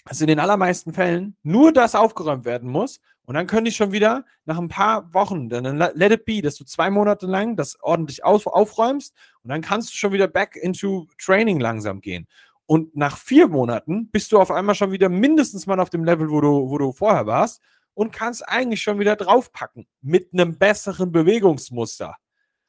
dass 0.06 0.20
in 0.20 0.26
den 0.26 0.40
allermeisten 0.40 0.92
Fällen 0.92 1.36
nur 1.42 1.72
das 1.72 1.94
aufgeräumt 1.94 2.44
werden 2.44 2.70
muss 2.70 3.00
und 3.24 3.34
dann 3.34 3.46
können 3.46 3.64
die 3.64 3.72
schon 3.72 3.92
wieder 3.92 4.24
nach 4.44 4.58
ein 4.58 4.68
paar 4.68 5.12
Wochen, 5.14 5.48
dann 5.48 5.76
let 5.76 6.10
it 6.10 6.24
be, 6.24 6.42
dass 6.42 6.56
du 6.56 6.64
zwei 6.64 6.90
Monate 6.90 7.26
lang 7.26 7.54
das 7.54 7.80
ordentlich 7.80 8.24
auf, 8.24 8.46
aufräumst 8.46 9.14
und 9.42 9.50
dann 9.50 9.60
kannst 9.60 9.90
du 9.92 9.96
schon 9.96 10.12
wieder 10.12 10.26
back 10.26 10.56
into 10.56 11.06
Training 11.18 11.60
langsam 11.60 12.00
gehen. 12.00 12.26
Und 12.66 12.96
nach 12.96 13.16
vier 13.16 13.48
Monaten 13.48 14.10
bist 14.10 14.32
du 14.32 14.40
auf 14.40 14.50
einmal 14.50 14.74
schon 14.74 14.92
wieder 14.92 15.08
mindestens 15.08 15.66
mal 15.66 15.80
auf 15.80 15.90
dem 15.90 16.04
Level, 16.04 16.30
wo 16.30 16.40
du, 16.40 16.70
wo 16.70 16.78
du 16.78 16.92
vorher 16.92 17.26
warst 17.26 17.60
und 17.94 18.12
kannst 18.12 18.48
eigentlich 18.48 18.82
schon 18.82 18.98
wieder 18.98 19.16
draufpacken 19.16 19.86
mit 20.00 20.32
einem 20.32 20.58
besseren 20.58 21.12
Bewegungsmuster. 21.12 22.16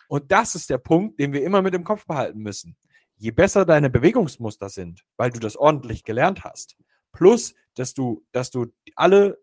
Und 0.07 0.31
das 0.31 0.55
ist 0.55 0.69
der 0.69 0.77
Punkt, 0.77 1.19
den 1.19 1.33
wir 1.33 1.43
immer 1.43 1.61
mit 1.61 1.73
im 1.73 1.83
Kopf 1.83 2.05
behalten 2.05 2.39
müssen. 2.39 2.75
Je 3.15 3.31
besser 3.31 3.65
deine 3.65 3.89
Bewegungsmuster 3.89 4.69
sind, 4.69 5.05
weil 5.15 5.29
du 5.29 5.39
das 5.39 5.55
ordentlich 5.55 6.03
gelernt 6.03 6.43
hast, 6.43 6.75
plus 7.11 7.53
dass 7.75 7.93
du, 7.93 8.25
dass 8.31 8.51
du 8.51 8.73
alle 8.95 9.37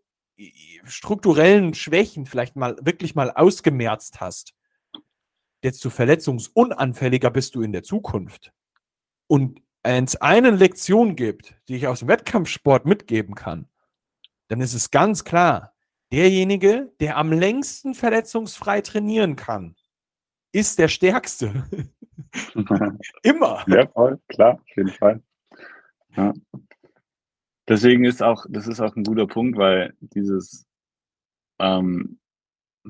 strukturellen 0.85 1.75
Schwächen 1.75 2.27
vielleicht 2.27 2.57
mal 2.57 2.77
wirklich 2.81 3.15
mal 3.15 3.31
ausgemerzt 3.31 4.21
hast, 4.21 4.55
desto 5.63 5.91
verletzungsunanfälliger 5.91 7.31
bist 7.31 7.55
du 7.55 7.63
in 7.63 7.73
der 7.73 7.83
Zukunft. 7.83 8.53
Und 9.27 9.61
wenn 9.83 10.05
es 10.05 10.17
eine 10.17 10.51
Lektion 10.51 11.17
gibt, 11.17 11.57
die 11.69 11.77
ich 11.77 11.87
aus 11.87 12.01
dem 12.01 12.09
Wettkampfsport 12.09 12.85
mitgeben 12.85 13.35
kann, 13.35 13.69
dann 14.49 14.61
ist 14.61 14.75
es 14.75 14.91
ganz 14.91 15.25
klar, 15.25 15.75
derjenige, 16.13 16.93
der 17.01 17.17
am 17.17 17.33
längsten 17.33 17.95
verletzungsfrei 17.95 18.81
trainieren 18.81 19.37
kann, 19.37 19.77
ist 20.53 20.79
der 20.79 20.89
Stärkste. 20.89 21.65
Immer. 23.23 23.65
Ja, 23.67 23.87
voll, 23.87 24.19
klar, 24.29 24.55
auf 24.55 24.77
jeden 24.77 24.91
Fall. 24.91 25.23
Ja. 26.17 26.33
Deswegen 27.69 28.05
ist 28.05 28.23
auch, 28.23 28.47
das 28.49 28.67
ist 28.67 28.81
auch 28.81 28.97
ein 28.97 29.05
guter 29.05 29.27
Punkt, 29.27 29.59
weil 29.59 29.95
dieses, 30.01 30.67
ähm, 31.59 32.19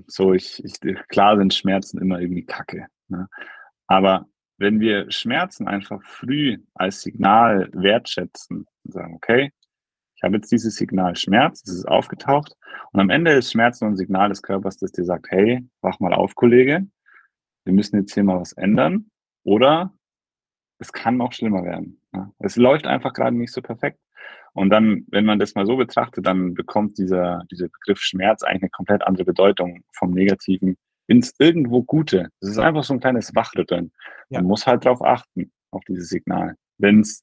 so, 0.06 0.32
ich, 0.32 0.64
ich, 0.64 0.74
klar 1.08 1.36
sind 1.36 1.52
Schmerzen 1.52 1.98
immer 1.98 2.20
irgendwie 2.20 2.44
kacke. 2.44 2.86
Ne? 3.08 3.28
Aber 3.88 4.26
wenn 4.58 4.78
wir 4.80 5.10
Schmerzen 5.10 5.66
einfach 5.66 6.02
früh 6.02 6.58
als 6.74 7.02
Signal 7.02 7.68
wertschätzen 7.72 8.66
und 8.84 8.92
sagen, 8.92 9.14
okay, 9.14 9.52
ich 10.18 10.22
habe 10.24 10.34
jetzt 10.34 10.50
dieses 10.50 10.74
Signal 10.74 11.14
Schmerz, 11.14 11.62
es 11.64 11.72
ist 11.72 11.88
aufgetaucht 11.88 12.56
und 12.92 12.98
am 12.98 13.08
Ende 13.08 13.32
ist 13.34 13.52
Schmerz 13.52 13.80
nur 13.80 13.90
ein 13.90 13.96
Signal 13.96 14.30
des 14.30 14.42
Körpers, 14.42 14.76
das 14.76 14.90
dir 14.90 15.04
sagt, 15.04 15.30
hey, 15.30 15.64
wach 15.80 16.00
mal 16.00 16.12
auf, 16.12 16.34
Kollege, 16.34 16.88
wir 17.64 17.72
müssen 17.72 18.00
jetzt 18.00 18.14
hier 18.14 18.24
mal 18.24 18.40
was 18.40 18.52
ändern 18.54 19.10
oder 19.44 19.94
es 20.80 20.92
kann 20.92 21.16
noch 21.16 21.32
schlimmer 21.32 21.62
werden. 21.62 22.00
Es 22.40 22.56
läuft 22.56 22.84
einfach 22.86 23.12
gerade 23.12 23.36
nicht 23.36 23.52
so 23.52 23.62
perfekt. 23.62 24.00
Und 24.54 24.70
dann, 24.70 25.04
wenn 25.08 25.24
man 25.24 25.38
das 25.38 25.54
mal 25.54 25.66
so 25.66 25.76
betrachtet, 25.76 26.26
dann 26.26 26.54
bekommt 26.54 26.98
dieser, 26.98 27.44
dieser 27.50 27.68
Begriff 27.68 28.00
Schmerz 28.00 28.42
eigentlich 28.42 28.62
eine 28.62 28.70
komplett 28.70 29.02
andere 29.02 29.24
Bedeutung 29.24 29.82
vom 29.92 30.10
Negativen 30.10 30.76
ins 31.06 31.32
irgendwo 31.38 31.84
Gute. 31.84 32.28
Das 32.40 32.50
ist 32.50 32.58
einfach 32.58 32.82
so 32.82 32.94
ein 32.94 33.00
kleines 33.00 33.34
Wachrütteln. 33.36 33.92
Ja. 34.30 34.40
Man 34.40 34.48
muss 34.48 34.66
halt 34.66 34.84
darauf 34.84 35.00
achten, 35.02 35.52
auf 35.70 35.84
dieses 35.88 36.08
Signal. 36.08 36.56
Wenn 36.78 37.00
es 37.00 37.22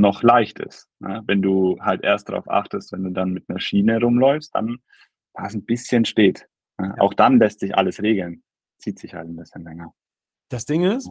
noch 0.00 0.22
leicht 0.22 0.58
ist. 0.58 0.88
Ne? 1.00 1.22
Wenn 1.26 1.42
du 1.42 1.78
halt 1.80 2.02
erst 2.02 2.28
darauf 2.28 2.48
achtest, 2.48 2.92
wenn 2.92 3.04
du 3.04 3.10
dann 3.10 3.32
mit 3.32 3.48
einer 3.48 3.60
Schiene 3.60 4.00
rumläufst, 4.00 4.54
dann 4.54 4.78
war 5.34 5.46
es 5.46 5.54
ein 5.54 5.64
bisschen 5.64 6.04
spät. 6.04 6.48
Ne? 6.78 6.94
Ja. 6.96 7.02
Auch 7.02 7.14
dann 7.14 7.38
lässt 7.38 7.60
sich 7.60 7.74
alles 7.76 8.02
regeln. 8.02 8.42
Zieht 8.78 8.98
sich 8.98 9.14
halt 9.14 9.28
ein 9.28 9.36
bisschen 9.36 9.64
länger. 9.64 9.92
Das 10.48 10.64
Ding 10.64 10.84
ist, 10.84 11.10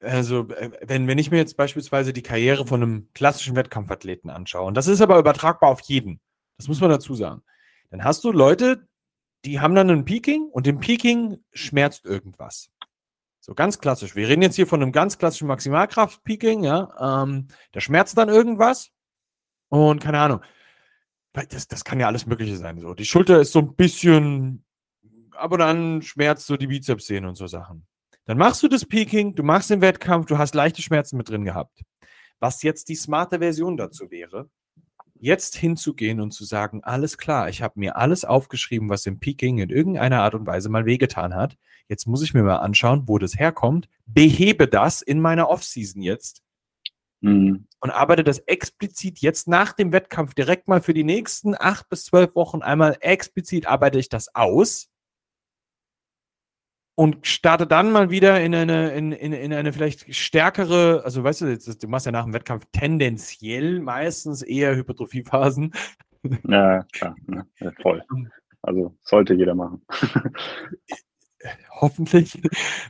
also, 0.00 0.48
äh, 0.50 0.70
wenn, 0.82 1.06
wenn 1.06 1.18
ich 1.18 1.30
mir 1.30 1.38
jetzt 1.38 1.56
beispielsweise 1.56 2.12
die 2.12 2.22
Karriere 2.22 2.66
von 2.66 2.82
einem 2.82 3.08
klassischen 3.14 3.56
Wettkampfathleten 3.56 4.30
anschaue, 4.30 4.66
und 4.66 4.76
das 4.76 4.86
ist 4.86 5.00
aber 5.00 5.18
übertragbar 5.18 5.70
auf 5.70 5.80
jeden, 5.80 6.20
das 6.58 6.68
muss 6.68 6.80
man 6.80 6.90
dazu 6.90 7.14
sagen, 7.14 7.42
dann 7.90 8.04
hast 8.04 8.24
du 8.24 8.32
Leute, 8.32 8.86
die 9.44 9.60
haben 9.60 9.74
dann 9.74 9.90
einen 9.90 10.04
Peaking 10.04 10.48
und 10.50 10.66
im 10.66 10.80
Peaking 10.80 11.38
schmerzt 11.52 12.04
irgendwas. 12.04 12.70
So 13.44 13.52
ganz 13.52 13.78
klassisch. 13.78 14.16
Wir 14.16 14.26
reden 14.26 14.40
jetzt 14.40 14.56
hier 14.56 14.66
von 14.66 14.80
einem 14.80 14.90
ganz 14.90 15.18
klassischen 15.18 15.48
Maximalkraft-Peaking, 15.48 16.64
ja. 16.64 17.22
Ähm, 17.24 17.48
da 17.72 17.80
schmerzt 17.82 18.16
dann 18.16 18.30
irgendwas 18.30 18.90
und 19.68 20.02
keine 20.02 20.18
Ahnung. 20.18 20.40
Das, 21.34 21.68
das 21.68 21.84
kann 21.84 22.00
ja 22.00 22.06
alles 22.06 22.24
Mögliche 22.24 22.56
sein. 22.56 22.80
So. 22.80 22.94
Die 22.94 23.04
Schulter 23.04 23.38
ist 23.42 23.52
so 23.52 23.58
ein 23.58 23.74
bisschen, 23.74 24.64
aber 25.32 25.58
dann 25.58 26.00
schmerzt 26.00 26.46
so 26.46 26.56
die 26.56 26.68
Bizepssehne 26.68 27.28
und 27.28 27.34
so 27.34 27.46
Sachen. 27.46 27.86
Dann 28.24 28.38
machst 28.38 28.62
du 28.62 28.68
das 28.68 28.86
Peaking, 28.86 29.34
du 29.34 29.42
machst 29.42 29.68
den 29.68 29.82
Wettkampf, 29.82 30.24
du 30.24 30.38
hast 30.38 30.54
leichte 30.54 30.80
Schmerzen 30.80 31.18
mit 31.18 31.28
drin 31.28 31.44
gehabt. 31.44 31.82
Was 32.40 32.62
jetzt 32.62 32.88
die 32.88 32.96
smarte 32.96 33.40
Version 33.40 33.76
dazu 33.76 34.10
wäre, 34.10 34.48
jetzt 35.24 35.56
hinzugehen 35.56 36.20
und 36.20 36.32
zu 36.32 36.44
sagen, 36.44 36.84
alles 36.84 37.16
klar, 37.16 37.48
ich 37.48 37.62
habe 37.62 37.80
mir 37.80 37.96
alles 37.96 38.24
aufgeschrieben, 38.24 38.90
was 38.90 39.06
im 39.06 39.18
Peaking 39.18 39.58
in 39.58 39.70
irgendeiner 39.70 40.20
Art 40.20 40.34
und 40.34 40.46
Weise 40.46 40.68
mal 40.68 40.84
wehgetan 40.84 41.34
hat. 41.34 41.56
Jetzt 41.88 42.06
muss 42.06 42.22
ich 42.22 42.34
mir 42.34 42.42
mal 42.42 42.58
anschauen, 42.58 43.04
wo 43.06 43.18
das 43.18 43.38
herkommt, 43.38 43.88
behebe 44.06 44.68
das 44.68 45.00
in 45.00 45.20
meiner 45.20 45.48
Offseason 45.48 46.02
jetzt 46.02 46.42
mhm. 47.22 47.66
und 47.80 47.90
arbeite 47.90 48.22
das 48.22 48.38
explizit 48.40 49.20
jetzt 49.20 49.48
nach 49.48 49.72
dem 49.72 49.92
Wettkampf 49.92 50.34
direkt 50.34 50.68
mal 50.68 50.82
für 50.82 50.94
die 50.94 51.04
nächsten 51.04 51.54
acht 51.58 51.88
bis 51.88 52.04
zwölf 52.04 52.34
Wochen 52.34 52.60
einmal 52.60 52.98
explizit 53.00 53.66
arbeite 53.66 53.98
ich 53.98 54.10
das 54.10 54.34
aus 54.34 54.90
und 56.94 57.26
starte 57.26 57.66
dann 57.66 57.90
mal 57.90 58.10
wieder 58.10 58.40
in 58.40 58.54
eine, 58.54 58.92
in, 58.92 59.12
in, 59.12 59.32
in 59.32 59.52
eine 59.52 59.72
vielleicht 59.72 60.14
stärkere, 60.14 61.02
also 61.04 61.24
weißt 61.24 61.42
du, 61.42 61.46
jetzt, 61.46 61.82
du 61.82 61.88
machst 61.88 62.06
ja 62.06 62.12
nach 62.12 62.24
dem 62.24 62.32
Wettkampf 62.32 62.66
tendenziell 62.72 63.80
meistens 63.80 64.42
eher 64.42 64.76
Hypertrophiephasen. 64.76 65.72
Ja, 66.48 66.84
klar, 66.92 67.16
ne, 67.26 67.46
voll. 67.82 68.02
Also 68.62 68.96
sollte 69.02 69.34
jeder 69.34 69.54
machen. 69.54 69.82
Hoffentlich. 71.80 72.40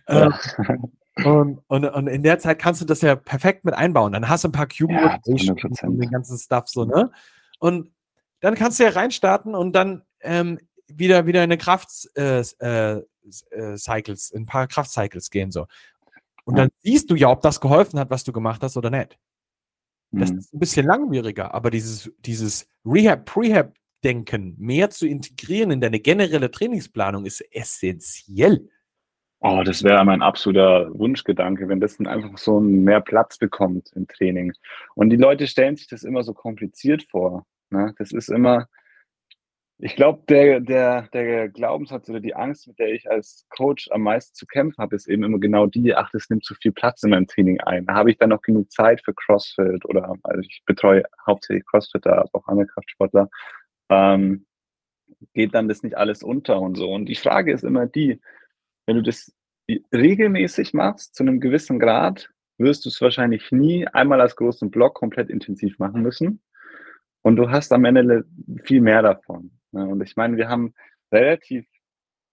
Ja. 0.08 0.38
Ähm, 0.66 0.90
und, 1.24 1.60
und, 1.68 1.84
und 1.84 2.06
in 2.06 2.22
der 2.22 2.38
Zeit 2.38 2.58
kannst 2.58 2.80
du 2.80 2.84
das 2.84 3.00
ja 3.00 3.16
perfekt 3.16 3.64
mit 3.64 3.74
einbauen. 3.74 4.12
Dann 4.12 4.28
hast 4.28 4.44
du 4.44 4.48
ein 4.48 4.52
paar 4.52 4.68
Cube 4.68 4.92
ja, 4.92 5.18
und 5.24 6.00
den 6.00 6.10
ganzen 6.10 6.38
Stuff 6.38 6.68
so, 6.68 6.84
ne? 6.84 7.10
Und 7.58 7.92
dann 8.40 8.54
kannst 8.56 8.78
du 8.78 8.84
ja 8.84 8.90
reinstarten 8.90 9.54
und 9.54 9.74
dann 9.74 10.02
ähm, 10.20 10.58
wieder, 10.88 11.26
wieder 11.26 11.40
in 11.40 11.50
eine 11.50 11.58
Kraft, 11.58 12.08
äh, 12.16 12.40
äh, 12.58 13.02
äh, 13.50 13.76
Cycles, 13.76 14.30
in 14.30 14.42
ein 14.42 14.46
paar 14.46 14.66
Kraftcycles 14.66 15.30
gehen 15.30 15.50
so. 15.50 15.66
Und 16.44 16.58
dann 16.58 16.68
siehst 16.80 17.10
du 17.10 17.14
ja, 17.14 17.30
ob 17.30 17.40
das 17.40 17.60
geholfen 17.60 17.98
hat, 17.98 18.10
was 18.10 18.24
du 18.24 18.32
gemacht 18.32 18.62
hast 18.62 18.76
oder 18.76 18.90
nicht. 18.90 19.18
Das 20.10 20.30
mhm. 20.30 20.38
ist 20.38 20.54
ein 20.54 20.58
bisschen 20.58 20.86
langwieriger, 20.86 21.54
aber 21.54 21.70
dieses, 21.70 22.12
dieses 22.20 22.68
Rehab, 22.84 23.24
Prehab-Denken 23.24 24.54
mehr 24.58 24.90
zu 24.90 25.06
integrieren 25.06 25.70
in 25.70 25.80
deine 25.80 26.00
generelle 26.00 26.50
Trainingsplanung 26.50 27.24
ist 27.24 27.40
essentiell. 27.50 28.68
Oh, 29.40 29.62
das 29.62 29.82
wäre 29.82 30.02
mein 30.04 30.22
absoluter 30.22 30.88
Wunschgedanke, 30.98 31.68
wenn 31.68 31.80
das 31.80 31.98
dann 31.98 32.06
einfach 32.06 32.38
so 32.38 32.60
mehr 32.60 33.00
Platz 33.00 33.36
bekommt 33.36 33.90
im 33.94 34.06
Training. 34.06 34.54
Und 34.94 35.10
die 35.10 35.16
Leute 35.16 35.46
stellen 35.46 35.76
sich 35.76 35.86
das 35.86 36.02
immer 36.02 36.22
so 36.22 36.32
kompliziert 36.32 37.02
vor. 37.02 37.44
Ne? 37.68 37.94
Das 37.98 38.12
ist 38.12 38.30
immer, 38.30 38.68
ich 39.78 39.96
glaube, 39.96 40.22
der, 40.28 40.60
der, 40.60 41.08
der 41.12 41.48
Glaubenssatz 41.48 42.08
oder 42.08 42.20
die 42.20 42.34
Angst, 42.34 42.68
mit 42.68 42.78
der 42.78 42.92
ich 42.92 43.10
als 43.10 43.46
Coach 43.50 43.88
am 43.90 44.02
meisten 44.02 44.34
zu 44.34 44.46
kämpfen 44.46 44.80
habe, 44.80 44.94
ist 44.94 45.08
eben 45.08 45.24
immer 45.24 45.38
genau 45.38 45.66
die, 45.66 45.94
ach, 45.94 46.10
das 46.12 46.30
nimmt 46.30 46.44
zu 46.44 46.54
viel 46.54 46.72
Platz 46.72 47.02
in 47.02 47.10
meinem 47.10 47.26
Training 47.26 47.60
ein. 47.60 47.86
Habe 47.88 48.10
ich 48.10 48.18
dann 48.18 48.30
noch 48.30 48.42
genug 48.42 48.70
Zeit 48.70 49.02
für 49.04 49.12
CrossFit 49.12 49.84
oder, 49.84 50.14
also 50.22 50.40
ich 50.40 50.62
betreue 50.64 51.02
hauptsächlich 51.26 51.66
CrossFitter, 51.66 52.18
aber 52.18 52.30
auch 52.32 52.46
andere 52.46 52.66
Kraftsportler. 52.66 53.28
Ähm, 53.88 54.46
geht 55.32 55.54
dann 55.54 55.68
das 55.68 55.82
nicht 55.82 55.96
alles 55.96 56.22
unter 56.22 56.60
und 56.60 56.76
so. 56.76 56.90
Und 56.92 57.06
die 57.06 57.14
Frage 57.16 57.52
ist 57.52 57.64
immer 57.64 57.86
die, 57.86 58.20
wenn 58.86 58.96
du 58.96 59.02
das 59.02 59.34
regelmäßig 59.92 60.74
machst, 60.74 61.14
zu 61.14 61.24
einem 61.24 61.40
gewissen 61.40 61.78
Grad, 61.78 62.30
wirst 62.58 62.84
du 62.84 62.90
es 62.90 63.00
wahrscheinlich 63.00 63.50
nie 63.50 63.86
einmal 63.88 64.20
als 64.20 64.36
großen 64.36 64.70
Block 64.70 64.94
komplett 64.94 65.30
intensiv 65.30 65.78
machen 65.78 66.02
müssen. 66.02 66.42
Und 67.22 67.36
du 67.36 67.50
hast 67.50 67.72
am 67.72 67.84
Ende 67.84 68.24
viel 68.62 68.80
mehr 68.80 69.02
davon. 69.02 69.50
Ne? 69.74 69.86
Und 69.86 70.00
ich 70.02 70.16
meine, 70.16 70.36
wir 70.36 70.48
haben 70.48 70.74
relativ, 71.12 71.66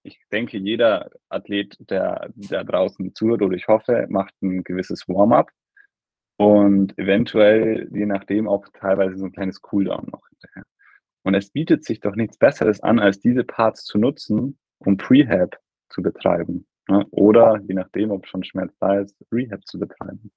ich 0.04 0.20
denke, 0.32 0.58
jeder 0.58 1.10
Athlet, 1.30 1.78
der, 1.90 2.30
der 2.36 2.64
draußen 2.64 3.14
zuhört, 3.16 3.42
oder 3.42 3.56
ich 3.56 3.68
hoffe, 3.68 4.06
macht 4.10 4.34
ein 4.42 4.64
gewisses 4.64 5.08
Warm-up 5.08 5.50
und 6.38 6.98
eventuell, 6.98 7.90
je 7.92 8.06
nachdem, 8.06 8.48
auch 8.48 8.66
teilweise 8.74 9.18
so 9.18 9.26
ein 9.26 9.32
kleines 9.32 9.62
Cooldown 9.62 10.08
noch 10.12 10.28
hinterher. 10.30 10.64
Und 11.24 11.36
es 11.36 11.52
bietet 11.52 11.84
sich 11.84 12.00
doch 12.00 12.16
nichts 12.16 12.38
Besseres 12.38 12.82
an, 12.82 13.00
als 13.00 13.20
diese 13.20 13.44
Parts 13.44 13.84
zu 13.84 13.98
nutzen, 13.98 14.58
um 14.80 14.98
Prehab 14.98 15.60
zu 15.90 16.02
betreiben. 16.02 16.66
Ne? 16.88 17.06
Oder, 17.12 17.60
je 17.68 17.76
nachdem, 17.76 18.12
ob 18.12 18.26
schon 18.26 18.44
Schmerz 18.44 18.76
da 18.80 19.00
ist, 19.00 19.16
Rehab 19.32 19.66
zu 19.68 19.80
betreiben. 19.80 20.32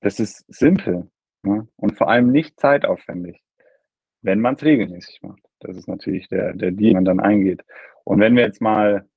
Das 0.00 0.18
ist 0.18 0.44
simpel 0.48 1.10
ne? 1.42 1.68
und 1.76 1.98
vor 1.98 2.08
allem 2.08 2.32
nicht 2.32 2.58
zeitaufwendig, 2.58 3.42
wenn 4.22 4.40
man 4.40 4.54
es 4.54 4.62
regelmäßig 4.62 5.20
macht. 5.22 5.49
Das 5.60 5.76
ist 5.76 5.88
natürlich 5.88 6.28
der, 6.28 6.54
der 6.54 6.70
Deal, 6.72 6.90
den 6.90 6.94
man 6.94 7.04
dann 7.04 7.20
eingeht. 7.20 7.62
Und 8.04 8.20
wenn 8.20 8.34
wir 8.34 8.42
jetzt 8.42 8.60
mal, 8.60 9.08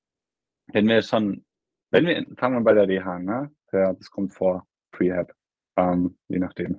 wenn 0.72 0.88
wir 0.88 1.02
schon, 1.02 1.44
wenn 1.90 2.06
wir, 2.06 2.26
fangen 2.36 2.56
wir 2.56 2.64
bei 2.64 2.74
der 2.74 2.88
Reha 2.88 3.16
an, 3.16 3.24
ne? 3.24 3.50
Ja, 3.72 3.92
das 3.92 4.10
kommt 4.10 4.32
vor, 4.32 4.66
Prehab, 4.92 5.32
ähm, 5.76 6.16
je 6.28 6.38
nachdem. 6.38 6.78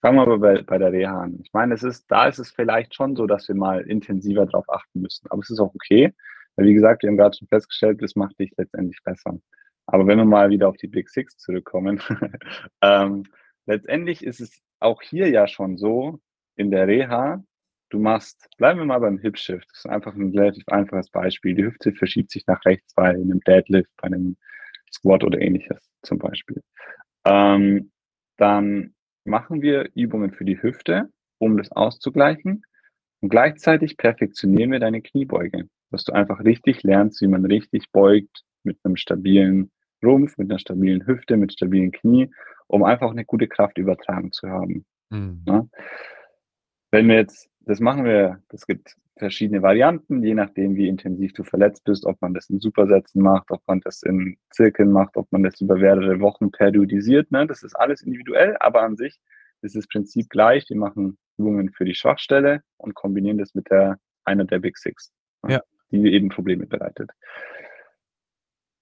Fangen 0.00 0.16
wir 0.16 0.22
aber 0.22 0.38
bei, 0.38 0.62
bei 0.62 0.78
der 0.78 0.92
Reha 0.92 1.22
an. 1.22 1.38
Ich 1.44 1.52
meine, 1.52 1.74
es 1.74 1.84
ist, 1.84 2.10
da 2.10 2.26
ist 2.26 2.38
es 2.38 2.50
vielleicht 2.50 2.94
schon 2.94 3.14
so, 3.14 3.26
dass 3.26 3.46
wir 3.46 3.54
mal 3.54 3.82
intensiver 3.82 4.46
darauf 4.46 4.68
achten 4.68 5.00
müssen. 5.00 5.30
Aber 5.30 5.40
es 5.40 5.50
ist 5.50 5.60
auch 5.60 5.74
okay, 5.74 6.12
weil 6.56 6.66
wie 6.66 6.74
gesagt, 6.74 7.02
wir 7.02 7.10
haben 7.10 7.16
gerade 7.16 7.36
schon 7.36 7.48
festgestellt, 7.48 8.02
das 8.02 8.16
macht 8.16 8.38
dich 8.40 8.52
letztendlich 8.56 8.98
besser. 9.04 9.38
Aber 9.86 10.06
wenn 10.06 10.18
wir 10.18 10.24
mal 10.24 10.50
wieder 10.50 10.68
auf 10.68 10.76
die 10.76 10.88
Big 10.88 11.08
Six 11.08 11.36
zurückkommen, 11.38 12.00
ähm, 12.82 13.24
letztendlich 13.66 14.24
ist 14.24 14.40
es 14.40 14.60
auch 14.80 15.00
hier 15.02 15.28
ja 15.28 15.46
schon 15.46 15.78
so, 15.78 16.18
in 16.56 16.70
der 16.70 16.86
Reha, 16.86 17.42
du 17.92 17.98
machst, 17.98 18.48
bleiben 18.56 18.80
wir 18.80 18.86
mal 18.86 18.98
beim 18.98 19.18
Hip 19.18 19.36
Shift. 19.36 19.68
Das 19.70 19.80
ist 19.80 19.90
einfach 19.90 20.14
ein 20.14 20.36
relativ 20.36 20.64
einfaches 20.68 21.10
Beispiel. 21.10 21.54
Die 21.54 21.64
Hüfte 21.64 21.92
verschiebt 21.92 22.30
sich 22.30 22.46
nach 22.46 22.64
rechts 22.64 22.94
bei 22.94 23.10
einem 23.10 23.40
Deadlift, 23.40 23.90
bei 24.00 24.06
einem 24.06 24.36
Squat 24.92 25.24
oder 25.24 25.40
ähnliches 25.40 25.90
zum 26.02 26.18
Beispiel. 26.18 26.62
Ähm, 27.24 27.92
dann 28.38 28.94
machen 29.24 29.62
wir 29.62 29.90
Übungen 29.94 30.32
für 30.32 30.44
die 30.44 30.60
Hüfte, 30.60 31.10
um 31.38 31.58
das 31.58 31.70
auszugleichen. 31.72 32.62
Und 33.20 33.28
gleichzeitig 33.28 33.96
perfektionieren 33.96 34.72
wir 34.72 34.80
deine 34.80 35.02
Kniebeuge, 35.02 35.68
dass 35.90 36.04
du 36.04 36.12
einfach 36.12 36.40
richtig 36.40 36.82
lernst, 36.82 37.20
wie 37.20 37.28
man 37.28 37.44
richtig 37.44 37.92
beugt 37.92 38.42
mit 38.64 38.78
einem 38.82 38.96
stabilen 38.96 39.70
Rumpf, 40.02 40.38
mit 40.38 40.50
einer 40.50 40.58
stabilen 40.58 41.06
Hüfte, 41.06 41.36
mit 41.36 41.52
stabilen 41.52 41.92
Knie, 41.92 42.30
um 42.66 42.82
einfach 42.82 43.10
eine 43.10 43.24
gute 43.24 43.48
Kraftübertragung 43.48 44.32
zu 44.32 44.48
haben. 44.48 44.84
Mhm. 45.10 45.44
Ja? 45.46 45.66
Wenn 46.90 47.08
wir 47.08 47.16
jetzt 47.16 47.51
das 47.66 47.80
machen 47.80 48.04
wir, 48.04 48.42
es 48.48 48.66
gibt 48.66 48.96
verschiedene 49.16 49.62
Varianten, 49.62 50.22
je 50.22 50.34
nachdem, 50.34 50.74
wie 50.76 50.88
intensiv 50.88 51.32
du 51.32 51.44
verletzt 51.44 51.84
bist, 51.84 52.06
ob 52.06 52.20
man 52.20 52.34
das 52.34 52.50
in 52.50 52.60
Supersätzen 52.60 53.22
macht, 53.22 53.50
ob 53.50 53.62
man 53.66 53.80
das 53.80 54.02
in 54.02 54.36
Zirkeln 54.50 54.90
macht, 54.90 55.16
ob 55.16 55.30
man 55.30 55.42
das 55.42 55.60
über 55.60 55.76
mehrere 55.76 56.20
Wochen 56.20 56.50
periodisiert. 56.50 57.30
Ne? 57.30 57.46
Das 57.46 57.62
ist 57.62 57.74
alles 57.74 58.02
individuell, 58.02 58.56
aber 58.58 58.82
an 58.82 58.96
sich 58.96 59.20
ist 59.60 59.76
das 59.76 59.86
Prinzip 59.86 60.28
gleich. 60.28 60.68
Wir 60.68 60.76
machen 60.76 61.18
Übungen 61.38 61.70
für 61.72 61.84
die 61.84 61.94
Schwachstelle 61.94 62.62
und 62.78 62.94
kombinieren 62.94 63.38
das 63.38 63.54
mit 63.54 63.70
der 63.70 63.98
einer 64.24 64.44
der 64.44 64.58
Big 64.58 64.76
Six, 64.78 65.12
ne? 65.42 65.54
ja. 65.54 65.62
die 65.90 66.12
eben 66.12 66.28
Probleme 66.28 66.66
bereitet. 66.66 67.10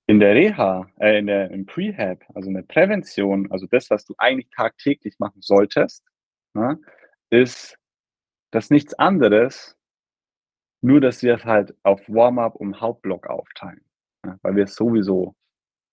In 0.06 0.18
der 0.20 0.34
Reha, 0.34 0.90
äh, 0.98 1.18
in 1.18 1.26
der, 1.26 1.50
im 1.50 1.66
Prehab, 1.66 2.24
also 2.34 2.48
in 2.48 2.54
der 2.54 2.62
Prävention, 2.62 3.50
also 3.50 3.66
das, 3.66 3.90
was 3.90 4.04
du 4.04 4.14
eigentlich 4.18 4.48
tagtäglich 4.50 5.18
machen 5.18 5.40
solltest, 5.40 6.04
ne, 6.54 6.80
ist 7.30 7.79
das 8.50 8.64
ist 8.64 8.70
nichts 8.70 8.94
anderes, 8.94 9.76
nur 10.82 11.00
dass 11.00 11.22
wir 11.22 11.34
es 11.34 11.44
halt 11.44 11.74
auf 11.82 12.00
Warm-up 12.08 12.56
und 12.56 12.80
Hauptblock 12.80 13.26
aufteilen, 13.26 13.84
ja, 14.24 14.38
weil 14.42 14.56
wir 14.56 14.64
es 14.64 14.74
sowieso 14.74 15.34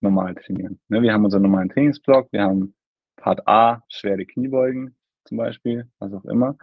normal 0.00 0.34
trainieren. 0.34 0.80
Ne, 0.88 1.02
wir 1.02 1.12
haben 1.12 1.24
unseren 1.24 1.42
normalen 1.42 1.68
Trainingsblock, 1.68 2.32
wir 2.32 2.42
haben 2.42 2.74
Part 3.16 3.46
A, 3.46 3.82
schwere 3.88 4.24
Kniebeugen 4.24 4.96
zum 5.24 5.38
Beispiel, 5.38 5.90
was 5.98 6.12
auch 6.12 6.24
immer. 6.24 6.56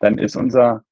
Dann 0.00 0.18
ist 0.18 0.36
unser, 0.36 0.84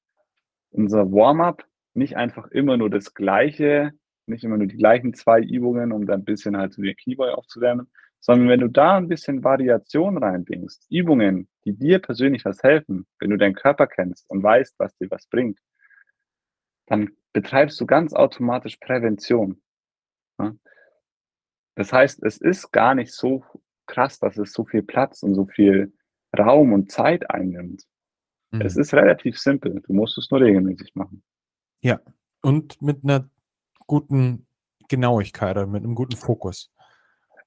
unser 0.70 1.10
Warm-up 1.10 1.64
nicht 1.94 2.16
einfach 2.16 2.48
immer 2.48 2.76
nur 2.76 2.90
das 2.90 3.14
gleiche, 3.14 3.92
nicht 4.26 4.44
immer 4.44 4.58
nur 4.58 4.66
die 4.66 4.76
gleichen 4.76 5.14
zwei 5.14 5.40
Übungen, 5.40 5.92
um 5.92 6.06
dann 6.06 6.20
ein 6.20 6.24
bisschen 6.24 6.56
halt 6.56 6.74
so 6.74 6.82
die 6.82 6.94
Kniebeuge 6.94 7.36
aufzuwärmen, 7.36 7.90
sondern 8.20 8.48
wenn 8.48 8.60
du 8.60 8.68
da 8.68 8.96
ein 8.96 9.08
bisschen 9.08 9.44
Variation 9.44 10.18
reinbringst, 10.18 10.86
Übungen, 10.90 11.48
die 11.64 11.72
dir 11.72 11.98
persönlich 11.98 12.44
was 12.44 12.62
helfen, 12.62 13.06
wenn 13.18 13.30
du 13.30 13.36
deinen 13.36 13.54
Körper 13.54 13.86
kennst 13.86 14.28
und 14.28 14.42
weißt, 14.42 14.74
was 14.78 14.96
dir 14.96 15.10
was 15.10 15.26
bringt, 15.26 15.58
dann 16.86 17.10
betreibst 17.32 17.80
du 17.80 17.86
ganz 17.86 18.12
automatisch 18.12 18.76
Prävention. 18.76 19.62
Das 21.74 21.92
heißt, 21.92 22.22
es 22.24 22.38
ist 22.38 22.72
gar 22.72 22.94
nicht 22.94 23.12
so 23.12 23.44
krass, 23.86 24.18
dass 24.18 24.36
es 24.36 24.52
so 24.52 24.64
viel 24.64 24.82
Platz 24.82 25.22
und 25.22 25.34
so 25.34 25.46
viel 25.46 25.92
Raum 26.36 26.72
und 26.72 26.90
Zeit 26.90 27.30
einnimmt. 27.30 27.84
Mhm. 28.50 28.62
Es 28.62 28.76
ist 28.76 28.94
relativ 28.94 29.38
simpel. 29.38 29.80
Du 29.86 29.92
musst 29.92 30.18
es 30.18 30.30
nur 30.30 30.40
regelmäßig 30.40 30.94
machen. 30.94 31.22
Ja, 31.80 32.00
und 32.42 32.82
mit 32.82 33.04
einer 33.04 33.30
guten 33.86 34.46
Genauigkeit 34.88 35.56
oder 35.56 35.66
mit 35.66 35.84
einem 35.84 35.94
guten 35.94 36.16
Fokus. 36.16 36.72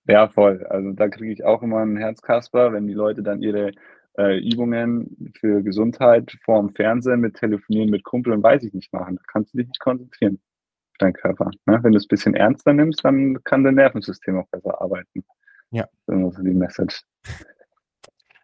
Ja, 0.08 0.28
voll. 0.28 0.66
Also 0.70 0.91
da 0.93 1.10
kriege 1.10 1.32
ich 1.32 1.43
auch 1.43 1.62
immer 1.62 1.80
ein 1.80 1.97
Herzkasper, 1.97 2.74
wenn 2.74 2.88
die 2.88 2.93
Leute 2.93 3.24
dann 3.24 3.41
ihre 3.41 3.72
äh, 4.18 4.39
Übungen 4.39 5.32
für 5.39 5.64
Gesundheit 5.64 6.38
vorm 6.43 6.74
Fernsehen 6.74 7.22
mit 7.22 7.36
Telefonieren 7.36 7.89
mit 7.89 8.04
Kumpel 8.04 8.34
und 8.34 8.43
weiß 8.43 8.64
ich 8.64 8.74
nicht 8.74 8.91
machen. 8.93 9.16
Da 9.16 9.22
kannst 9.28 9.54
du 9.54 9.60
dich 9.60 9.68
nicht 9.68 9.80
konzentrieren 9.80 10.39
auf 10.91 10.97
deinen 10.97 11.14
Körper. 11.14 11.52
Ne? 11.66 11.80
Wenn 11.82 11.91
du 11.91 11.97
es 11.97 12.06
ein 12.06 12.10
bisschen 12.10 12.34
ernster 12.34 12.74
nimmst, 12.74 13.06
dann 13.06 13.43
kann 13.43 13.64
dein 13.64 13.76
Nervensystem 13.76 14.38
auch 14.38 14.47
besser 14.49 14.82
arbeiten. 14.82 15.24
Ja. 15.72 15.88
Das 16.08 16.38
ist 16.38 16.43
die 16.43 16.54
Message. 16.54 17.04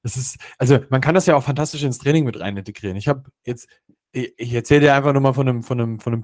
Das 0.04 0.16
ist, 0.16 0.38
also 0.58 0.80
man 0.90 1.02
kann 1.02 1.16
das 1.16 1.26
ja 1.26 1.36
auch 1.36 1.44
fantastisch 1.44 1.84
ins 1.84 1.98
Training 1.98 2.24
mit 2.24 2.40
rein 2.40 2.56
integrieren. 2.56 2.96
Ich 2.96 3.10
habe 3.10 3.24
jetzt, 3.46 3.68
ich, 4.14 4.54
erzähle 4.54 4.82
dir 4.82 4.94
einfach 4.94 5.12
nur 5.12 5.22
mal 5.22 5.34
von 5.34 5.50
einem, 5.50 5.64
von 5.64 5.82
einem, 5.82 6.00
von 6.00 6.14
einem 6.14 6.24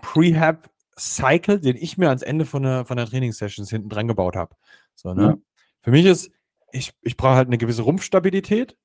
Prehab-Cycle, 0.96 1.60
den 1.60 1.78
ich 1.78 1.98
mir 1.98 2.10
ans 2.10 2.22
Ende 2.22 2.46
von 2.46 2.64
der, 2.64 2.86
von 2.86 2.98
der 2.98 3.06
Trainingssessions 3.06 3.70
hinten 3.70 3.90
dran 3.90 4.08
gebaut 4.08 4.36
habe. 4.36 4.56
So, 4.96 5.14
ne? 5.14 5.24
Ja. 5.24 5.38
Für 5.82 5.92
mich 5.92 6.06
ist, 6.06 6.32
ich, 6.72 6.94
ich 7.02 7.18
brauche 7.18 7.36
halt 7.36 7.48
eine 7.48 7.58
gewisse 7.58 7.84
Rumpfstabilität. 7.84 8.78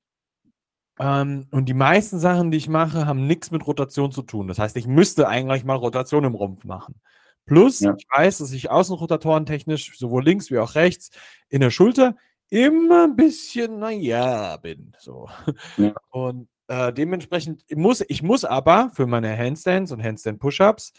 Ähm, 0.99 1.47
und 1.51 1.65
die 1.69 1.73
meisten 1.73 2.19
Sachen, 2.19 2.51
die 2.51 2.57
ich 2.57 2.67
mache, 2.67 3.05
haben 3.05 3.25
nichts 3.25 3.51
mit 3.51 3.65
Rotation 3.65 4.11
zu 4.11 4.21
tun. 4.21 4.47
Das 4.47 4.59
heißt, 4.59 4.75
ich 4.75 4.87
müsste 4.87 5.27
eigentlich 5.27 5.63
mal 5.63 5.75
Rotation 5.75 6.25
im 6.25 6.35
Rumpf 6.35 6.65
machen. 6.65 6.99
Plus, 7.45 7.79
Ja. 7.79 7.95
ich 7.97 8.05
weiß, 8.13 8.39
dass 8.39 8.51
ich 8.51 8.69
Außenrotatoren 8.69 9.45
technisch, 9.45 9.97
sowohl 9.97 10.23
links 10.23 10.51
wie 10.51 10.59
auch 10.59 10.75
rechts, 10.75 11.09
in 11.47 11.61
der 11.61 11.71
Schulter 11.71 12.15
immer 12.49 13.05
ein 13.05 13.15
bisschen, 13.15 13.79
naja, 13.79 14.57
bin. 14.57 14.95
So. 14.99 15.29
Ja. 15.77 15.93
Und 16.09 16.49
äh, 16.67 16.91
dementsprechend 16.93 17.63
muss 17.75 18.03
ich 18.07 18.21
muss 18.21 18.45
aber 18.45 18.91
für 18.93 19.07
meine 19.07 19.35
Handstands 19.35 19.91
und 19.91 20.03
Handstand-Push-Ups 20.03 20.93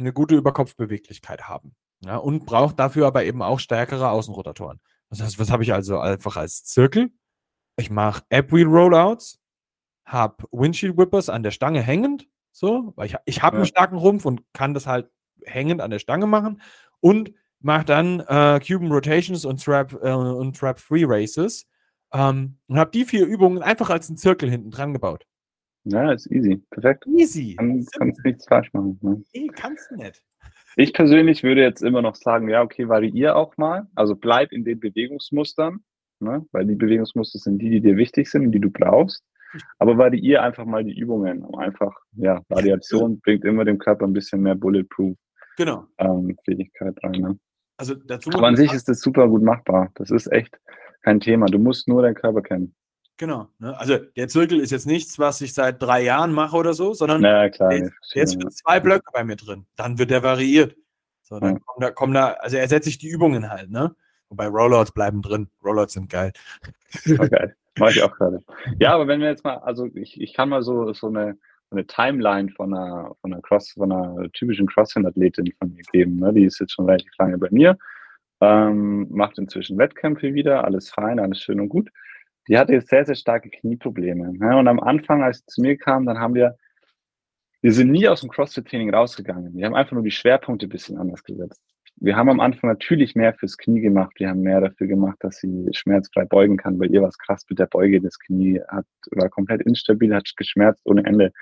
eine 0.00 0.12
gute 0.12 0.34
Überkopfbeweglichkeit 0.36 1.48
haben. 1.48 1.74
Ja, 2.04 2.16
und 2.16 2.46
brauche 2.46 2.74
dafür 2.74 3.06
aber 3.06 3.24
eben 3.24 3.42
auch 3.42 3.60
stärkere 3.60 4.10
Außenrotatoren. 4.10 4.80
Das 5.10 5.20
heißt, 5.20 5.38
was 5.38 5.50
habe 5.50 5.62
ich 5.62 5.72
also 5.74 5.98
einfach 5.98 6.36
als 6.36 6.64
Zirkel? 6.64 7.10
Ich 7.76 7.90
mache 7.90 8.22
App-Wheel 8.30 8.66
Rollouts, 8.66 9.38
habe 10.04 10.44
Windshield 10.50 10.96
Whippers 10.96 11.28
an 11.28 11.42
der 11.42 11.50
Stange 11.50 11.82
hängend, 11.82 12.26
so, 12.52 12.92
weil 12.96 13.06
ich, 13.06 13.16
ich 13.26 13.42
habe 13.42 13.56
einen 13.56 13.64
Ja. 13.64 13.68
starken 13.68 13.96
Rumpf 13.96 14.24
und 14.24 14.42
kann 14.52 14.74
das 14.74 14.86
halt 14.86 15.10
hängend 15.44 15.80
an 15.80 15.90
der 15.90 15.98
Stange 15.98 16.26
machen 16.26 16.60
und 17.00 17.32
mache 17.60 17.84
dann 17.84 18.20
äh, 18.20 18.60
Cuban 18.66 18.90
Rotations 18.90 19.44
und 19.44 19.62
Trap 19.62 19.92
äh, 20.02 20.12
und 20.12 20.56
Trap 20.56 20.78
Free 20.78 21.04
Races 21.06 21.66
ähm, 22.12 22.58
und 22.66 22.78
habe 22.78 22.90
die 22.90 23.04
vier 23.04 23.26
Übungen 23.26 23.62
einfach 23.62 23.90
als 23.90 24.08
einen 24.08 24.16
Zirkel 24.16 24.50
hinten 24.50 24.70
dran 24.70 24.92
gebaut. 24.92 25.26
Ja, 25.84 26.12
ist 26.12 26.30
easy. 26.30 26.62
Perfekt. 26.70 27.06
Easy. 27.06 27.56
Dann 27.56 27.84
kannst 27.98 28.18
du 28.18 28.28
nichts 28.28 28.46
falsch 28.46 28.72
machen. 28.72 28.98
Ne? 29.02 29.22
Nee, 29.34 29.48
kannst 29.54 29.90
du 29.90 29.96
nicht. 29.96 30.22
Ich 30.76 30.92
persönlich 30.92 31.42
würde 31.42 31.62
jetzt 31.62 31.82
immer 31.82 32.02
noch 32.02 32.14
sagen, 32.14 32.48
ja, 32.48 32.62
okay, 32.62 32.88
variier 32.88 33.36
auch 33.36 33.56
mal. 33.56 33.88
Also 33.94 34.14
bleib 34.14 34.52
in 34.52 34.64
den 34.64 34.78
Bewegungsmustern, 34.78 35.80
ne? 36.20 36.46
weil 36.52 36.66
die 36.66 36.76
Bewegungsmuster 36.76 37.38
sind 37.38 37.58
die, 37.58 37.70
die 37.70 37.80
dir 37.80 37.96
wichtig 37.96 38.30
sind 38.30 38.46
und 38.46 38.52
die 38.52 38.60
du 38.60 38.70
brauchst. 38.70 39.24
Aber 39.78 39.98
variier 39.98 40.42
einfach 40.42 40.64
mal 40.64 40.84
die 40.84 40.96
Übungen. 40.96 41.44
Einfach, 41.56 41.96
ja, 42.12 42.40
Variation 42.48 43.18
bringt 43.20 43.44
immer 43.44 43.64
dem 43.64 43.78
Körper 43.78 44.06
ein 44.06 44.12
bisschen 44.12 44.42
mehr 44.42 44.54
Bulletproof 44.54 45.16
Genau. 45.56 45.86
ähm, 45.98 46.36
Fähigkeit 46.44 46.96
rein. 47.02 47.20
Ne? 47.20 47.38
Also 47.76 47.94
dazu 47.94 48.30
Aber 48.32 48.46
an 48.46 48.56
sich 48.56 48.72
ist 48.72 48.88
das 48.88 49.00
super 49.00 49.28
gut 49.28 49.42
machbar. 49.42 49.90
Das 49.94 50.10
ist 50.10 50.30
echt 50.30 50.56
kein 51.02 51.18
Thema. 51.18 51.46
Du 51.46 51.58
musst 51.58 51.88
nur 51.88 52.02
deinen 52.02 52.14
Körper 52.14 52.42
kennen. 52.42 52.74
Genau. 53.20 53.48
Ne? 53.58 53.78
Also 53.78 53.98
der 54.16 54.28
Zirkel 54.28 54.60
ist 54.60 54.70
jetzt 54.70 54.86
nichts, 54.86 55.18
was 55.18 55.42
ich 55.42 55.52
seit 55.52 55.82
drei 55.82 56.02
Jahren 56.02 56.32
mache 56.32 56.56
oder 56.56 56.72
so, 56.72 56.94
sondern 56.94 57.20
Na 57.20 57.50
klar. 57.50 57.68
der, 57.68 57.90
der 58.14 58.22
ist 58.22 58.40
für 58.42 58.48
zwei 58.48 58.80
Blöcke 58.80 59.10
bei 59.12 59.24
mir 59.24 59.36
drin. 59.36 59.66
Dann 59.76 59.98
wird 59.98 60.10
der 60.10 60.22
variiert. 60.22 60.74
So, 61.20 61.38
dann 61.38 61.52
Ja. 61.56 61.58
kommen 61.60 61.80
da, 61.82 61.90
kommen 61.90 62.14
da, 62.14 62.28
also 62.32 62.56
ersetze 62.56 62.88
ich 62.88 62.96
die 62.96 63.10
Übungen 63.10 63.50
halt, 63.50 63.70
ne? 63.70 63.94
Wobei 64.30 64.46
Rollouts 64.46 64.92
bleiben 64.92 65.20
drin. 65.20 65.50
Rollouts 65.62 65.92
sind 65.92 66.08
geil. 66.08 66.32
Voll 67.04 67.28
geil. 67.28 67.54
Mach 67.78 67.90
ich 67.90 68.02
auch 68.02 68.16
gerade. 68.16 68.42
Ja, 68.78 68.94
aber 68.94 69.06
wenn 69.06 69.20
wir 69.20 69.28
jetzt 69.28 69.44
mal, 69.44 69.58
also 69.58 69.86
ich, 69.94 70.18
ich 70.18 70.32
kann 70.32 70.48
mal 70.48 70.62
so, 70.62 70.94
so 70.94 71.08
eine, 71.08 71.36
eine 71.70 71.86
Timeline 71.86 72.48
von 72.48 72.72
einer, 72.72 73.14
von 73.20 73.34
einer 73.34 73.42
Cross, 73.42 73.72
von 73.72 73.92
einer 73.92 74.32
typischen 74.32 74.66
Crossfit-Athletin 74.66 75.52
von 75.58 75.74
mir 75.74 75.82
geben. 75.92 76.16
Ne? 76.20 76.32
Die 76.32 76.44
ist 76.44 76.58
jetzt 76.58 76.72
schon 76.72 76.86
relativ 76.86 77.12
lange 77.18 77.36
bei 77.36 77.48
mir, 77.50 77.76
ähm, 78.40 79.08
macht 79.10 79.36
inzwischen 79.36 79.76
Wettkämpfe 79.76 80.32
wieder, 80.32 80.64
alles 80.64 80.88
fein, 80.88 81.18
alles 81.18 81.40
schön 81.42 81.60
und 81.60 81.68
gut. 81.68 81.90
Die 82.50 82.58
hatte 82.58 82.80
sehr, 82.80 83.06
sehr 83.06 83.14
starke 83.14 83.48
Knieprobleme. 83.48 84.32
Ne? 84.36 84.56
Und 84.58 84.66
am 84.66 84.80
Anfang, 84.80 85.22
als 85.22 85.38
sie 85.38 85.46
zu 85.46 85.60
mir 85.60 85.76
kam, 85.76 86.04
dann 86.04 86.18
haben 86.18 86.34
wir, 86.34 86.56
wir 87.62 87.72
sind 87.72 87.92
nie 87.92 88.08
aus 88.08 88.22
dem 88.22 88.30
CrossFit-Training 88.30 88.92
rausgegangen. 88.92 89.54
Wir 89.54 89.66
haben 89.66 89.76
einfach 89.76 89.92
nur 89.92 90.02
die 90.02 90.10
Schwerpunkte 90.10 90.66
ein 90.66 90.70
bisschen 90.70 90.98
anders 90.98 91.22
gesetzt. 91.22 91.62
Wir 91.94 92.16
haben 92.16 92.28
am 92.28 92.40
Anfang 92.40 92.68
natürlich 92.68 93.14
mehr 93.14 93.34
fürs 93.34 93.56
Knie 93.56 93.80
gemacht. 93.80 94.14
Wir 94.18 94.30
haben 94.30 94.40
mehr 94.40 94.60
dafür 94.60 94.88
gemacht, 94.88 95.18
dass 95.20 95.36
sie 95.36 95.68
schmerzfrei 95.70 96.24
beugen 96.24 96.56
kann. 96.56 96.76
Bei 96.76 96.86
ihr 96.86 97.02
war 97.02 97.10
es 97.10 97.18
krass 97.18 97.46
mit 97.48 97.60
der 97.60 97.66
Beuge. 97.66 98.00
Das 98.00 98.18
Knie 98.18 98.60
hat, 98.66 98.86
war 99.12 99.28
komplett 99.28 99.62
instabil, 99.62 100.12
hat 100.12 100.28
geschmerzt 100.36 100.80
ohne 100.86 101.04
Ende. 101.04 101.32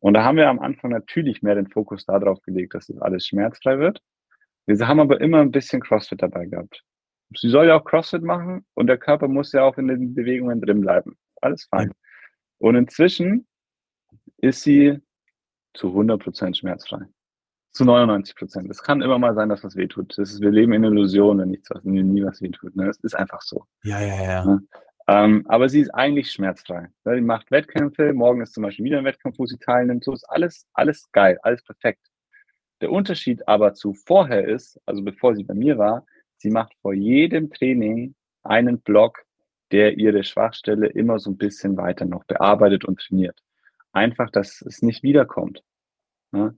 Und 0.00 0.14
da 0.14 0.24
haben 0.24 0.36
wir 0.36 0.48
am 0.48 0.58
Anfang 0.58 0.90
natürlich 0.90 1.42
mehr 1.42 1.54
den 1.54 1.68
Fokus 1.68 2.06
darauf 2.06 2.42
gelegt, 2.42 2.74
dass 2.74 2.88
das 2.88 2.98
alles 2.98 3.24
schmerzfrei 3.24 3.78
wird. 3.78 4.02
Wir 4.66 4.88
haben 4.88 4.98
aber 4.98 5.20
immer 5.20 5.42
ein 5.42 5.52
bisschen 5.52 5.80
CrossFit 5.80 6.22
dabei 6.22 6.46
gehabt. 6.46 6.82
Sie 7.36 7.48
soll 7.48 7.66
ja 7.66 7.76
auch 7.76 7.84
CrossFit 7.84 8.22
machen 8.22 8.64
und 8.74 8.88
der 8.88 8.98
Körper 8.98 9.28
muss 9.28 9.52
ja 9.52 9.62
auch 9.62 9.78
in 9.78 9.88
den 9.88 10.14
Bewegungen 10.14 10.60
drin 10.60 10.80
bleiben. 10.80 11.16
Alles 11.40 11.64
fein. 11.64 11.92
Und 12.58 12.74
inzwischen 12.74 13.46
ist 14.38 14.62
sie 14.62 15.00
zu 15.74 15.88
100% 15.88 16.56
schmerzfrei. 16.56 17.06
Zu 17.72 17.84
99%. 17.84 18.68
Es 18.68 18.82
kann 18.82 19.00
immer 19.00 19.18
mal 19.18 19.34
sein, 19.34 19.48
dass 19.48 19.62
was 19.62 19.76
wehtut. 19.76 20.18
Das 20.18 20.32
ist, 20.32 20.40
wir 20.40 20.50
leben 20.50 20.72
in 20.72 20.82
Illusion, 20.82 21.38
wenn 21.38 21.50
nichts 21.50 21.70
was, 21.70 21.84
nie, 21.84 22.24
was 22.24 22.42
wehtut. 22.42 22.74
Ne? 22.74 22.88
Es 22.88 22.98
ist 22.98 23.14
einfach 23.14 23.42
so. 23.42 23.64
Ja, 23.84 24.00
ja, 24.00 24.22
ja. 24.22 24.60
Ähm, 25.06 25.44
aber 25.48 25.68
sie 25.68 25.80
ist 25.80 25.90
eigentlich 25.90 26.32
schmerzfrei. 26.32 26.88
Ne? 27.04 27.16
Die 27.16 27.20
macht 27.20 27.50
Wettkämpfe. 27.50 28.12
Morgen 28.12 28.42
ist 28.42 28.54
zum 28.54 28.64
Beispiel 28.64 28.84
wieder 28.84 28.98
ein 28.98 29.04
Wettkampf, 29.04 29.38
wo 29.38 29.46
sie 29.46 29.58
teilnimmt. 29.58 30.02
So 30.02 30.12
ist 30.12 30.24
alles, 30.24 30.66
alles 30.72 31.10
geil, 31.12 31.38
alles 31.42 31.62
perfekt. 31.62 32.06
Der 32.80 32.90
Unterschied 32.90 33.46
aber 33.46 33.74
zu 33.74 33.94
vorher 33.94 34.48
ist, 34.48 34.80
also 34.86 35.02
bevor 35.02 35.36
sie 35.36 35.44
bei 35.44 35.54
mir 35.54 35.78
war, 35.78 36.06
sie 36.40 36.50
macht 36.50 36.74
vor 36.80 36.94
jedem 36.94 37.50
Training 37.50 38.14
einen 38.42 38.80
Block, 38.80 39.22
der 39.72 39.98
ihre 39.98 40.24
Schwachstelle 40.24 40.88
immer 40.88 41.18
so 41.18 41.30
ein 41.30 41.36
bisschen 41.36 41.76
weiter 41.76 42.06
noch 42.06 42.24
bearbeitet 42.24 42.84
und 42.84 42.98
trainiert. 42.98 43.38
Einfach, 43.92 44.30
dass 44.30 44.62
es 44.62 44.82
nicht 44.82 45.02
wiederkommt. 45.02 45.62
Ne? 46.32 46.56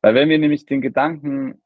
Weil 0.00 0.14
wenn 0.14 0.28
wir 0.28 0.38
nämlich 0.38 0.66
den 0.66 0.80
Gedanken 0.80 1.60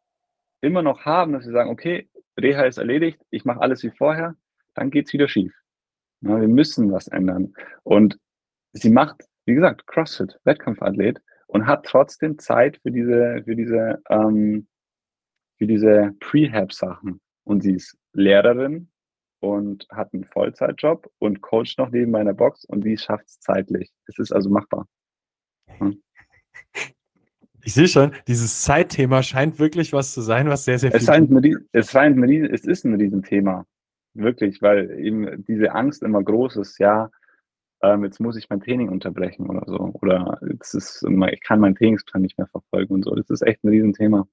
immer 0.60 0.82
noch 0.82 1.04
haben, 1.04 1.32
dass 1.32 1.44
wir 1.44 1.52
sagen, 1.52 1.70
okay, 1.70 2.08
Reha 2.40 2.64
ist 2.64 2.78
erledigt, 2.78 3.20
ich 3.30 3.44
mache 3.44 3.60
alles 3.60 3.82
wie 3.82 3.90
vorher, 3.90 4.34
dann 4.74 4.90
geht's 4.90 5.12
wieder 5.12 5.28
schief. 5.28 5.52
Ja, 6.22 6.40
wir 6.40 6.48
müssen 6.48 6.90
was 6.90 7.08
ändern. 7.08 7.54
Und 7.82 8.18
sie 8.72 8.90
macht, 8.90 9.24
wie 9.44 9.54
gesagt, 9.54 9.86
CrossFit, 9.86 10.38
Wettkampfathlet 10.44 11.20
und 11.48 11.66
hat 11.66 11.84
trotzdem 11.84 12.38
Zeit 12.38 12.78
für 12.82 12.90
diese, 12.90 13.42
für 13.44 13.56
diese, 13.56 14.02
ähm, 14.08 14.68
für 15.60 15.66
diese 15.66 16.14
Prehab-Sachen. 16.20 17.20
Und 17.44 17.62
sie 17.62 17.74
ist 17.74 17.98
Lehrerin 18.14 18.88
und 19.40 19.86
hat 19.90 20.14
einen 20.14 20.24
Vollzeitjob 20.24 21.10
und 21.18 21.42
coacht 21.42 21.76
noch 21.78 21.90
neben 21.90 22.10
meiner 22.10 22.32
Box 22.32 22.64
und 22.64 22.82
sie 22.82 22.96
schafft 22.96 23.26
es 23.26 23.40
zeitlich. 23.40 23.90
Es 24.06 24.18
ist 24.18 24.32
also 24.32 24.48
machbar. 24.48 24.88
Ich 27.62 27.74
sehe 27.74 27.88
schon, 27.88 28.12
dieses 28.26 28.62
Zeitthema 28.62 29.22
scheint 29.22 29.58
wirklich 29.58 29.92
was 29.92 30.14
zu 30.14 30.22
sein, 30.22 30.48
was 30.48 30.64
sehr, 30.64 30.78
sehr 30.78 30.94
Es, 30.94 31.00
viel. 31.00 31.06
scheint 31.06 31.30
ein, 31.30 31.36
Rie- 31.36 31.58
es, 31.72 31.90
scheint 31.90 32.16
ein, 32.16 32.24
Rie- 32.24 32.48
es 32.50 32.64
ist 32.64 32.84
ein 32.86 32.94
Riesenthema. 32.94 33.66
Wirklich, 34.14 34.62
weil 34.62 34.98
eben 34.98 35.44
diese 35.44 35.72
Angst 35.72 36.02
immer 36.02 36.22
groß 36.22 36.56
ist, 36.56 36.78
ja, 36.78 37.10
ähm, 37.82 38.02
jetzt 38.04 38.18
muss 38.18 38.36
ich 38.36 38.48
mein 38.48 38.60
Training 38.60 38.88
unterbrechen 38.88 39.46
oder 39.50 39.64
so. 39.66 39.78
Oder 40.00 40.40
jetzt 40.50 40.72
ist, 40.74 41.02
immer- 41.02 41.32
ich 41.34 41.42
kann 41.42 41.60
meinen 41.60 41.74
Trainingsplan 41.74 42.22
nicht 42.22 42.38
mehr 42.38 42.46
verfolgen 42.46 42.94
und 42.94 43.04
so. 43.04 43.14
Das 43.14 43.28
ist 43.28 43.42
echt 43.42 43.62
ein 43.62 43.68
Riesenthema. 43.68 44.26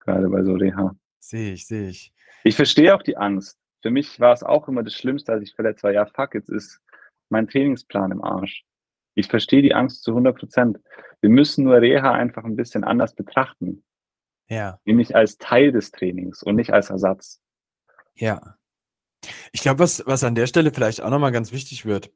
Gerade 0.00 0.28
bei 0.28 0.42
so 0.42 0.54
Reha. 0.54 0.94
Sehe 1.20 1.52
ich, 1.52 1.66
sehe 1.66 1.88
ich. 1.88 2.12
Ich 2.44 2.56
verstehe 2.56 2.94
auch 2.94 3.02
die 3.02 3.16
Angst. 3.16 3.58
Für 3.82 3.90
mich 3.90 4.18
war 4.20 4.32
es 4.32 4.42
auch 4.42 4.68
immer 4.68 4.82
das 4.82 4.94
Schlimmste, 4.94 5.32
als 5.32 5.42
ich 5.42 5.54
verletzt 5.54 5.82
war. 5.82 5.92
Ja, 5.92 6.06
fuck, 6.06 6.34
jetzt 6.34 6.48
ist 6.48 6.80
mein 7.28 7.48
Trainingsplan 7.48 8.10
im 8.12 8.22
Arsch. 8.22 8.64
Ich 9.14 9.28
verstehe 9.28 9.62
die 9.62 9.74
Angst 9.74 10.02
zu 10.04 10.12
100 10.12 10.38
Prozent. 10.38 10.78
Wir 11.20 11.30
müssen 11.30 11.64
nur 11.64 11.80
Reha 11.80 12.12
einfach 12.12 12.44
ein 12.44 12.56
bisschen 12.56 12.84
anders 12.84 13.14
betrachten. 13.14 13.84
Ja, 14.48 14.80
Nämlich 14.84 15.14
als 15.14 15.36
Teil 15.36 15.72
des 15.72 15.90
Trainings 15.90 16.42
und 16.42 16.56
nicht 16.56 16.72
als 16.72 16.90
Ersatz. 16.90 17.40
ja. 18.14 18.54
Ich 19.50 19.62
glaube, 19.62 19.80
was, 19.80 20.04
was 20.06 20.22
an 20.22 20.36
der 20.36 20.46
Stelle 20.46 20.72
vielleicht 20.72 21.02
auch 21.02 21.10
nochmal 21.10 21.32
ganz 21.32 21.50
wichtig 21.50 21.84
wird. 21.84 22.12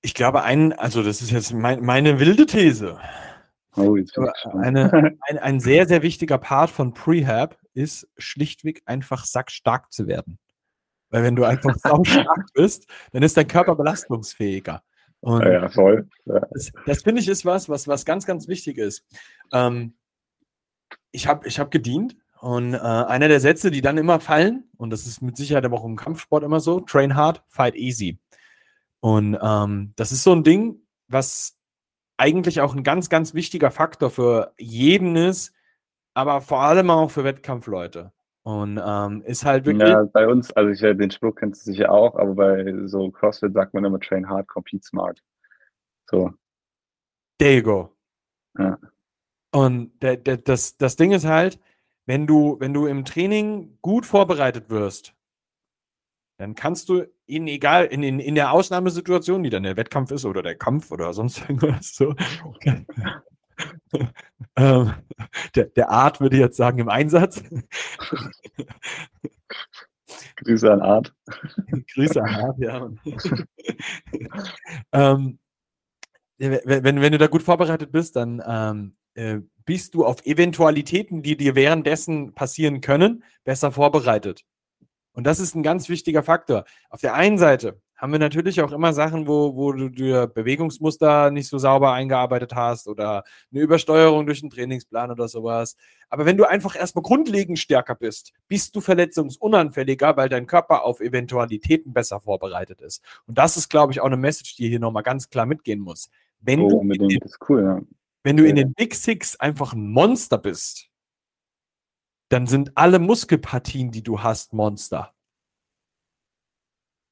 Ich 0.00 0.14
glaube, 0.14 0.42
ein, 0.42 0.72
also 0.72 1.02
das 1.02 1.20
ist 1.20 1.30
jetzt 1.30 1.52
mein, 1.52 1.84
meine 1.84 2.18
wilde 2.18 2.46
These. 2.46 2.98
Oh, 3.76 3.96
jetzt 3.96 4.14
bin 4.14 4.24
Aber 4.24 4.32
ich 4.36 4.42
gespannt. 4.42 4.64
eine, 4.64 5.16
ein, 5.28 5.38
ein 5.38 5.60
sehr, 5.60 5.86
sehr 5.86 6.02
wichtiger 6.02 6.38
Part 6.38 6.70
von 6.70 6.92
Prehab 6.92 7.58
ist 7.74 8.08
schlichtweg 8.18 8.82
einfach 8.86 9.24
sackstark 9.24 9.92
zu 9.92 10.06
werden. 10.06 10.38
Weil 11.10 11.22
wenn 11.22 11.36
du 11.36 11.44
einfach 11.44 11.74
sau 11.82 12.02
stark 12.04 12.46
bist, 12.54 12.86
dann 13.12 13.22
ist 13.22 13.36
dein 13.36 13.48
Körper 13.48 13.76
belastungsfähiger. 13.76 14.82
Und 15.20 15.44
ja, 15.44 15.68
voll. 15.68 16.08
Ja. 16.24 16.40
Das, 16.50 16.72
das 16.86 17.02
finde 17.02 17.20
ich 17.20 17.28
ist 17.28 17.44
was, 17.44 17.68
was, 17.68 17.86
was 17.86 18.04
ganz, 18.04 18.26
ganz 18.26 18.48
wichtig 18.48 18.78
ist. 18.78 19.04
Ähm, 19.52 19.94
ich 21.12 21.26
habe 21.26 21.46
ich 21.46 21.58
hab 21.58 21.70
gedient 21.70 22.16
und 22.40 22.72
äh, 22.72 22.78
einer 22.78 23.28
der 23.28 23.40
Sätze, 23.40 23.70
die 23.70 23.82
dann 23.82 23.98
immer 23.98 24.18
fallen, 24.20 24.64
und 24.78 24.90
das 24.90 25.06
ist 25.06 25.20
mit 25.20 25.36
Sicherheit 25.36 25.64
aber 25.64 25.78
auch 25.78 25.84
im 25.84 25.96
Kampfsport 25.96 26.42
immer 26.42 26.60
so, 26.60 26.80
train 26.80 27.14
hard, 27.14 27.42
fight 27.48 27.74
easy. 27.74 28.18
Und 29.00 29.38
ähm, 29.42 29.92
das 29.96 30.12
ist 30.12 30.22
so 30.22 30.32
ein 30.32 30.42
Ding, 30.42 30.80
was 31.08 31.59
eigentlich 32.20 32.60
auch 32.60 32.74
ein 32.74 32.84
ganz, 32.84 33.08
ganz 33.08 33.34
wichtiger 33.34 33.70
Faktor 33.70 34.10
für 34.10 34.52
jeden 34.58 35.16
ist, 35.16 35.54
aber 36.14 36.42
vor 36.42 36.60
allem 36.60 36.90
auch 36.90 37.10
für 37.10 37.24
Wettkampfleute. 37.24 38.12
Und 38.42 38.80
ähm, 38.84 39.22
ist 39.22 39.44
halt 39.44 39.66
wirklich. 39.66 39.88
Ja, 39.88 40.04
bei 40.04 40.26
uns, 40.26 40.52
also 40.52 40.70
ich, 40.70 40.80
den 40.80 41.10
Spruch 41.10 41.34
kennst 41.34 41.66
du 41.66 41.72
sicher 41.72 41.90
auch, 41.90 42.16
aber 42.16 42.34
bei 42.34 42.86
so 42.86 43.10
CrossFit 43.10 43.52
sagt 43.52 43.74
man 43.74 43.84
immer 43.84 44.00
train 44.00 44.28
hard, 44.28 44.48
compete 44.48 44.82
smart. 44.82 45.22
So. 46.10 46.32
There 47.38 47.56
you 47.56 47.62
go. 47.62 47.96
Ja. 48.58 48.78
Und 49.52 49.92
der, 50.02 50.16
der, 50.16 50.36
das, 50.38 50.76
das 50.76 50.96
Ding 50.96 51.12
ist 51.12 51.26
halt, 51.26 51.58
wenn 52.06 52.26
du, 52.26 52.56
wenn 52.60 52.74
du 52.74 52.86
im 52.86 53.04
Training 53.04 53.78
gut 53.82 54.06
vorbereitet 54.06 54.70
wirst, 54.70 55.14
dann 56.40 56.54
kannst 56.54 56.88
du 56.88 57.04
in 57.26 57.46
egal, 57.48 57.84
in, 57.84 58.02
in, 58.02 58.18
in 58.18 58.34
der 58.34 58.52
Ausnahmesituation, 58.52 59.42
die 59.42 59.50
dann 59.50 59.62
der 59.62 59.76
Wettkampf 59.76 60.10
ist 60.10 60.24
oder 60.24 60.42
der 60.42 60.54
Kampf 60.54 60.90
oder 60.90 61.12
sonst 61.12 61.38
irgendwas 61.50 61.94
so, 61.94 62.14
ähm, 64.56 64.94
der, 65.54 65.64
der 65.66 65.90
Art 65.90 66.18
würde 66.22 66.38
jetzt 66.38 66.56
sagen 66.56 66.78
im 66.78 66.88
Einsatz. 66.88 67.42
Grüße 70.36 70.72
an 70.72 70.80
Art. 70.80 71.14
Grüße 71.92 72.22
an 72.22 72.34
Art, 72.34 72.58
ja. 72.58 72.90
ähm, 74.92 75.38
wenn, 76.38 77.02
wenn 77.02 77.12
du 77.12 77.18
da 77.18 77.26
gut 77.26 77.42
vorbereitet 77.42 77.92
bist, 77.92 78.16
dann 78.16 78.42
ähm, 78.46 78.96
äh, 79.12 79.40
bist 79.66 79.92
du 79.94 80.06
auf 80.06 80.24
Eventualitäten, 80.24 81.22
die 81.22 81.36
dir 81.36 81.54
währenddessen 81.54 82.32
passieren 82.32 82.80
können, 82.80 83.24
besser 83.44 83.72
vorbereitet. 83.72 84.46
Und 85.12 85.24
das 85.26 85.40
ist 85.40 85.54
ein 85.54 85.62
ganz 85.62 85.88
wichtiger 85.88 86.22
Faktor. 86.22 86.64
Auf 86.88 87.00
der 87.00 87.14
einen 87.14 87.36
Seite 87.38 87.80
haben 87.96 88.12
wir 88.12 88.18
natürlich 88.18 88.62
auch 88.62 88.72
immer 88.72 88.92
Sachen, 88.94 89.26
wo, 89.26 89.54
wo 89.56 89.72
du 89.72 89.88
dir 89.90 90.26
Bewegungsmuster 90.26 91.30
nicht 91.30 91.48
so 91.48 91.58
sauber 91.58 91.92
eingearbeitet 91.92 92.54
hast 92.54 92.88
oder 92.88 93.24
eine 93.52 93.60
Übersteuerung 93.60 94.24
durch 94.24 94.40
einen 94.42 94.50
Trainingsplan 94.50 95.10
oder 95.10 95.28
sowas. 95.28 95.76
Aber 96.08 96.24
wenn 96.24 96.38
du 96.38 96.44
einfach 96.48 96.76
erstmal 96.76 97.02
grundlegend 97.02 97.58
stärker 97.58 97.94
bist, 97.94 98.32
bist 98.48 98.74
du 98.74 98.80
verletzungsunanfälliger, 98.80 100.16
weil 100.16 100.28
dein 100.28 100.46
Körper 100.46 100.84
auf 100.84 101.00
Eventualitäten 101.00 101.92
besser 101.92 102.20
vorbereitet 102.20 102.80
ist. 102.80 103.02
Und 103.26 103.36
das 103.36 103.56
ist, 103.56 103.68
glaube 103.68 103.92
ich, 103.92 104.00
auch 104.00 104.06
eine 104.06 104.16
Message, 104.16 104.56
die 104.56 104.68
hier 104.68 104.80
nochmal 104.80 105.02
ganz 105.02 105.28
klar 105.28 105.44
mitgehen 105.46 105.80
muss. 105.80 106.08
Wenn 106.40 106.60
Oh, 106.60 106.82
du. 106.82 107.08
Das 107.18 107.32
ist 107.32 107.38
cool, 107.50 107.62
ja. 107.62 107.80
wenn 108.22 108.36
du 108.38 108.44
in 108.44 108.56
Ja. 108.56 108.64
den 108.64 108.72
Big 108.72 108.94
Six 108.94 109.36
einfach 109.36 109.74
ein 109.74 109.90
Monster 109.92 110.38
bist, 110.38 110.89
dann 112.30 112.46
sind 112.46 112.76
alle 112.76 112.98
Muskelpartien, 113.00 113.90
die 113.90 114.02
du 114.02 114.22
hast, 114.22 114.52
Monster. 114.52 115.12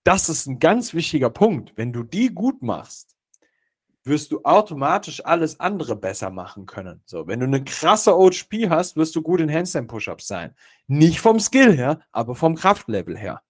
Das 0.05 0.29
ist 0.29 0.47
ein 0.47 0.59
ganz 0.59 0.95
wichtiger 0.95 1.29
Punkt. 1.29 1.73
Wenn 1.77 1.93
du 1.93 2.05
die 2.05 2.33
gut 2.33 2.63
machst, 2.63 3.17
wirst 4.05 4.31
du 4.33 4.43
automatisch 4.45 5.25
alles 5.25 5.59
andere 5.61 5.97
besser 5.97 6.31
machen 6.31 6.67
können. 6.67 7.03
So, 7.05 7.27
wenn 7.27 7.41
du 7.41 7.47
eine 7.47 7.63
krasse 7.63 8.17
OHP 8.17 8.71
hast, 8.71 8.97
wirst 8.97 9.15
du 9.17 9.23
gut 9.23 9.41
in 9.41 9.53
Handstand 9.53 9.89
Push-Ups 9.89 10.29
sein. 10.29 10.55
Nicht 10.87 11.21
vom 11.21 11.41
Skill 11.41 11.77
her, 11.77 12.01
aber 12.13 12.35
vom 12.35 12.55
Kraftlevel 12.55 13.19
her. 13.19 13.43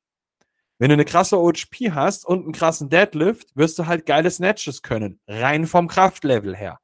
Wenn 0.78 0.88
du 0.88 0.94
eine 0.94 1.04
krasse 1.04 1.38
OHP 1.38 1.90
hast 1.92 2.24
und 2.24 2.44
einen 2.44 2.52
krassen 2.52 2.88
Deadlift, 2.88 3.54
wirst 3.54 3.78
du 3.78 3.86
halt 3.86 4.06
geile 4.06 4.30
Snatches 4.30 4.82
können. 4.82 5.20
Rein 5.28 5.66
vom 5.66 5.86
Kraftlevel 5.86 6.56
her. 6.56 6.80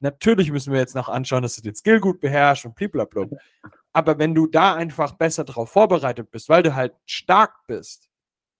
Natürlich 0.00 0.52
müssen 0.52 0.72
wir 0.72 0.78
jetzt 0.78 0.94
noch 0.94 1.08
anschauen, 1.08 1.42
dass 1.42 1.56
du 1.56 1.62
den 1.62 1.74
Skill 1.74 2.00
gut 2.00 2.20
beherrschst 2.20 2.66
und 2.66 2.74
blablabla. 2.74 3.28
Aber 3.96 4.18
wenn 4.18 4.34
du 4.34 4.46
da 4.46 4.74
einfach 4.74 5.12
besser 5.12 5.44
drauf 5.44 5.70
vorbereitet 5.70 6.30
bist, 6.30 6.50
weil 6.50 6.62
du 6.62 6.74
halt 6.74 6.92
stark 7.06 7.66
bist, 7.66 8.10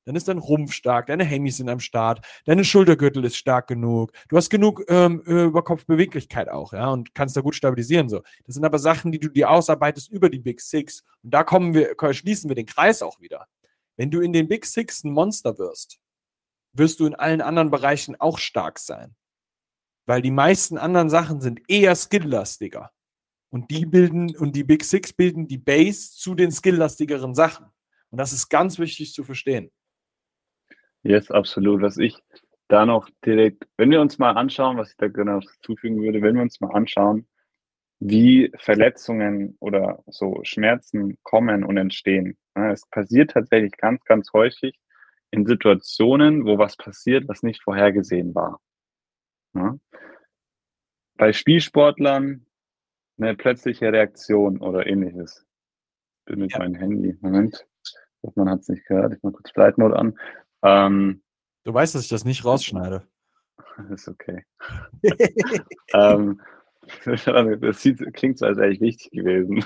dann 0.07 0.16
ist 0.16 0.28
dein 0.28 0.39
Rumpf 0.39 0.72
stark, 0.72 1.09
deine 1.09 1.24
Hemis 1.24 1.59
sind 1.59 1.68
am 1.68 1.78
Start, 1.78 2.26
deine 2.47 2.64
Schultergürtel 2.64 3.22
ist 3.22 3.37
stark 3.37 3.66
genug, 3.66 4.12
du 4.30 4.39
hast 4.39 4.49
genug 4.49 4.84
ähm, 4.89 5.20
Überkopfbeweglichkeit 5.20 6.49
auch, 6.49 6.72
ja, 6.72 6.89
und 6.89 7.14
kannst 7.14 7.37
da 7.37 7.43
gut 7.43 7.55
stabilisieren. 7.55 8.09
So. 8.09 8.22
Das 8.47 8.55
sind 8.55 8.64
aber 8.64 8.78
Sachen, 8.78 9.12
die 9.12 9.20
du 9.20 9.28
dir 9.28 9.51
ausarbeitest 9.51 10.11
über 10.11 10.30
die 10.30 10.39
Big 10.39 10.62
Six. 10.62 11.05
Und 11.22 11.34
da 11.34 11.45
kommen 11.45 11.74
wir, 11.74 11.95
schließen 12.14 12.49
wir 12.49 12.55
den 12.55 12.64
Kreis 12.64 13.03
auch 13.03 13.20
wieder. 13.20 13.47
Wenn 13.99 14.11
du 14.11 14.22
in 14.22 14.32
den 14.32 14.49
Big 14.49 14.64
Six 14.64 15.05
ein 15.05 15.12
Monster 15.12 15.59
wirst, 15.59 15.99
wirst 16.72 16.99
du 16.99 17.05
in 17.05 17.14
allen 17.14 17.43
anderen 17.43 17.70
Bereichen 17.70 18.18
auch 18.18 18.39
stark 18.39 18.78
sein. 18.78 19.14
Weil 20.07 20.22
die 20.22 20.30
meisten 20.30 20.78
anderen 20.78 21.11
Sachen 21.11 21.43
sind 21.43 21.61
eher 21.68 21.95
skilllastiger. 21.95 22.91
Und 23.57 23.70
die 23.70 23.86
bilden, 23.86 24.36
und 24.36 24.54
die 24.54 24.64
Big 24.64 24.84
Six 24.84 25.14
bilden 25.14 25.48
die 25.48 25.57
Base 25.57 26.11
zu 26.12 26.34
den 26.34 26.50
skilllastigeren 26.50 27.34
Sachen. 27.34 27.64
Und 28.11 28.18
das 28.18 28.34
ist 28.34 28.50
ganz 28.50 28.78
wichtig 28.78 29.14
zu 29.14 29.24
verstehen. 29.24 29.72
Yes, 31.02 31.30
absolut. 31.30 31.80
Was 31.80 31.96
ich 31.96 32.18
da 32.68 32.84
noch 32.84 33.09
direkt, 33.24 33.66
wenn 33.78 33.90
wir 33.90 34.02
uns 34.02 34.18
mal 34.18 34.32
anschauen, 34.32 34.76
was 34.76 34.90
ich 34.90 34.96
da 34.98 35.09
genau 35.09 35.40
zufügen 35.62 36.02
würde, 36.02 36.20
wenn 36.20 36.34
wir 36.34 36.42
uns 36.42 36.61
mal 36.61 36.70
anschauen, 36.72 37.26
wie 37.98 38.52
Verletzungen 38.59 39.57
oder 39.59 40.04
so 40.07 40.40
Schmerzen 40.42 41.16
kommen 41.22 41.64
und 41.64 41.78
entstehen. 41.78 42.36
Es 42.52 42.86
passiert 42.90 43.30
tatsächlich 43.30 43.72
ganz, 43.78 44.04
ganz 44.04 44.34
häufig 44.34 44.78
in 45.30 45.46
Situationen, 45.46 46.44
wo 46.44 46.59
was 46.59 46.76
passiert, 46.76 47.26
was 47.26 47.42
nicht 47.42 47.62
vorhergesehen 47.62 48.34
war. 48.34 48.61
Bei 51.16 51.32
Spielsportlern 51.32 52.42
eine 53.18 53.34
plötzliche 53.34 53.92
Reaktion 53.92 54.58
oder 54.58 54.86
ähnliches. 54.86 55.44
Bin 56.26 56.40
mit 56.40 56.52
Ja. 56.52 56.58
meinem 56.58 56.74
Handy. 56.74 57.16
Moment. 57.20 57.66
Man 58.34 58.50
hat 58.50 58.60
es 58.60 58.68
nicht 58.68 58.84
gehört. 58.86 59.14
Ich 59.14 59.22
mal 59.22 59.32
kurz 59.32 59.50
Flight 59.50 59.78
Mode 59.78 59.96
an. 59.96 60.18
Ähm, 60.62 61.22
Du 61.64 61.74
weißt, 61.74 61.94
dass 61.96 62.02
ich 62.04 62.08
das 62.08 62.24
nicht 62.24 62.44
rausschneide. 62.44 63.02
ist 63.90 64.08
okay. 64.08 64.44
ähm, 65.94 66.40
das 67.04 67.82
sieht, 67.82 68.14
klingt 68.14 68.38
so, 68.38 68.46
als 68.46 68.58
wäre 68.58 68.70
ich 68.70 68.80
wichtig 68.80 69.10
gewesen. 69.10 69.64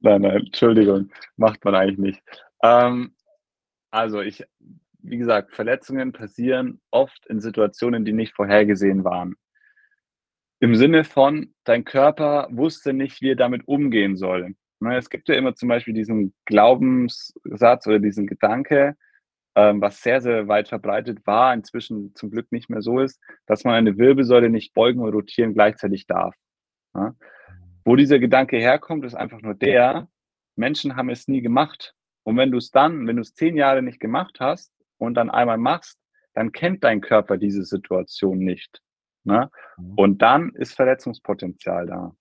Nein, 0.00 0.22
nein, 0.22 0.24
Entschuldigung, 0.46 1.10
macht 1.36 1.64
man 1.64 1.74
eigentlich 1.74 1.98
nicht. 1.98 2.22
Ähm, 2.62 3.14
also 3.90 4.20
ich, 4.20 4.44
wie 5.00 5.18
gesagt, 5.18 5.54
Verletzungen 5.54 6.12
passieren 6.12 6.80
oft 6.90 7.26
in 7.26 7.40
Situationen, 7.40 8.04
die 8.04 8.12
nicht 8.14 8.34
vorhergesehen 8.34 9.04
waren. 9.04 9.36
Im 10.62 10.76
Sinne 10.76 11.02
von, 11.02 11.52
dein 11.64 11.84
Körper 11.84 12.46
wusste 12.52 12.92
nicht, 12.92 13.20
wie 13.20 13.30
er 13.30 13.36
damit 13.36 13.66
umgehen 13.66 14.16
soll. 14.16 14.54
Ne, 14.78 14.96
Es 14.96 15.10
gibt 15.10 15.28
ja 15.28 15.34
immer 15.34 15.56
zum 15.56 15.68
Beispiel 15.68 15.92
diesen 15.92 16.34
Glaubenssatz 16.44 17.88
oder 17.88 17.98
diesen 17.98 18.28
Gedanke, 18.28 18.94
ähm, 19.56 19.80
was 19.80 20.00
sehr, 20.00 20.20
sehr 20.20 20.46
weit 20.46 20.68
verbreitet 20.68 21.26
war, 21.26 21.52
inzwischen 21.52 22.14
zum 22.14 22.30
Glück 22.30 22.52
nicht 22.52 22.70
mehr 22.70 22.80
so 22.80 23.00
ist, 23.00 23.20
dass 23.46 23.64
man 23.64 23.74
eine 23.74 23.98
Wirbelsäule 23.98 24.50
nicht 24.50 24.72
beugen 24.72 25.00
und 25.00 25.12
rotieren 25.12 25.52
gleichzeitig 25.52 26.06
darf. 26.06 26.36
Ja? 26.94 27.16
Wo 27.84 27.96
dieser 27.96 28.20
Gedanke 28.20 28.56
herkommt, 28.56 29.04
ist 29.04 29.16
einfach 29.16 29.42
nur 29.42 29.54
der, 29.54 30.06
Menschen 30.54 30.94
haben 30.94 31.10
es 31.10 31.26
nie 31.26 31.42
gemacht. 31.42 31.92
Und 32.22 32.36
wenn 32.36 32.52
du 32.52 32.58
es 32.58 32.70
dann, 32.70 33.08
wenn 33.08 33.16
du 33.16 33.22
es 33.22 33.34
zehn 33.34 33.56
Jahre 33.56 33.82
nicht 33.82 33.98
gemacht 33.98 34.36
hast 34.38 34.72
und 34.98 35.14
dann 35.14 35.28
einmal 35.28 35.58
machst, 35.58 35.98
dann 36.34 36.52
kennt 36.52 36.84
dein 36.84 37.00
Körper 37.00 37.36
diese 37.36 37.64
Situation 37.64 38.38
nicht. 38.38 38.80
Ne? 39.24 39.50
Mhm. 39.76 39.94
Und 39.96 40.22
dann 40.22 40.50
ist 40.54 40.74
Verletzungspotenzial 40.74 41.86
da. 41.86 42.14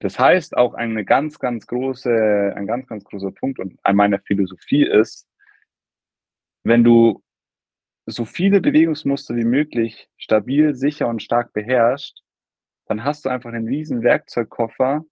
Das 0.00 0.18
heißt, 0.18 0.56
auch 0.56 0.74
eine 0.74 1.04
ganz, 1.04 1.38
ganz 1.38 1.66
große, 1.66 2.52
ein 2.54 2.66
ganz, 2.66 2.86
ganz 2.86 3.04
großer 3.04 3.32
Punkt 3.32 3.58
und 3.58 3.78
an 3.82 3.96
meiner 3.96 4.20
Philosophie 4.20 4.84
ist, 4.84 5.26
wenn 6.62 6.84
du 6.84 7.22
so 8.06 8.24
viele 8.24 8.60
Bewegungsmuster 8.60 9.36
wie 9.36 9.44
möglich 9.44 10.08
stabil, 10.16 10.74
sicher 10.74 11.08
und 11.08 11.22
stark 11.22 11.52
beherrschst, 11.52 12.22
dann 12.86 13.04
hast 13.04 13.24
du 13.24 13.28
einfach 13.28 13.52
einen 13.52 13.68
riesen 13.68 14.02
Werkzeugkoffer, 14.02 15.04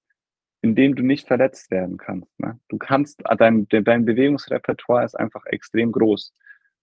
in 0.63 0.75
dem 0.75 0.95
du 0.95 1.03
nicht 1.03 1.27
verletzt 1.27 1.71
werden 1.71 1.99
kannst. 1.99 2.39
Ne? 2.41 2.59
Du 2.69 2.79
kannst, 2.79 3.23
dein, 3.39 3.69
dein 3.69 4.05
Bewegungsrepertoire 4.05 5.05
ist 5.05 5.15
einfach 5.15 5.45
extrem 5.47 5.93
groß. 5.93 6.33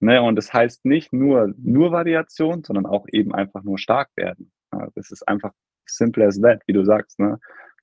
Ne? 0.04 0.22
Und 0.22 0.36
das 0.36 0.54
heißt 0.54 0.84
nicht 0.84 1.14
nur, 1.14 1.54
nur 1.58 1.94
Variation, 1.94 2.62
sondern 2.64 2.86
auch 2.86 3.06
eben 3.14 3.34
einfach 3.34 3.64
nur 3.64 3.78
stark 3.78 4.10
werden. 4.18 4.52
Ja, 4.74 4.90
das 4.96 5.12
ist 5.12 5.26
einfach 5.30 5.54
simple 5.86 6.26
as 6.26 6.42
that, 6.42 6.62
wie 6.68 6.74
du 6.74 6.84
sagst. 6.84 7.20
Ne? 7.20 7.40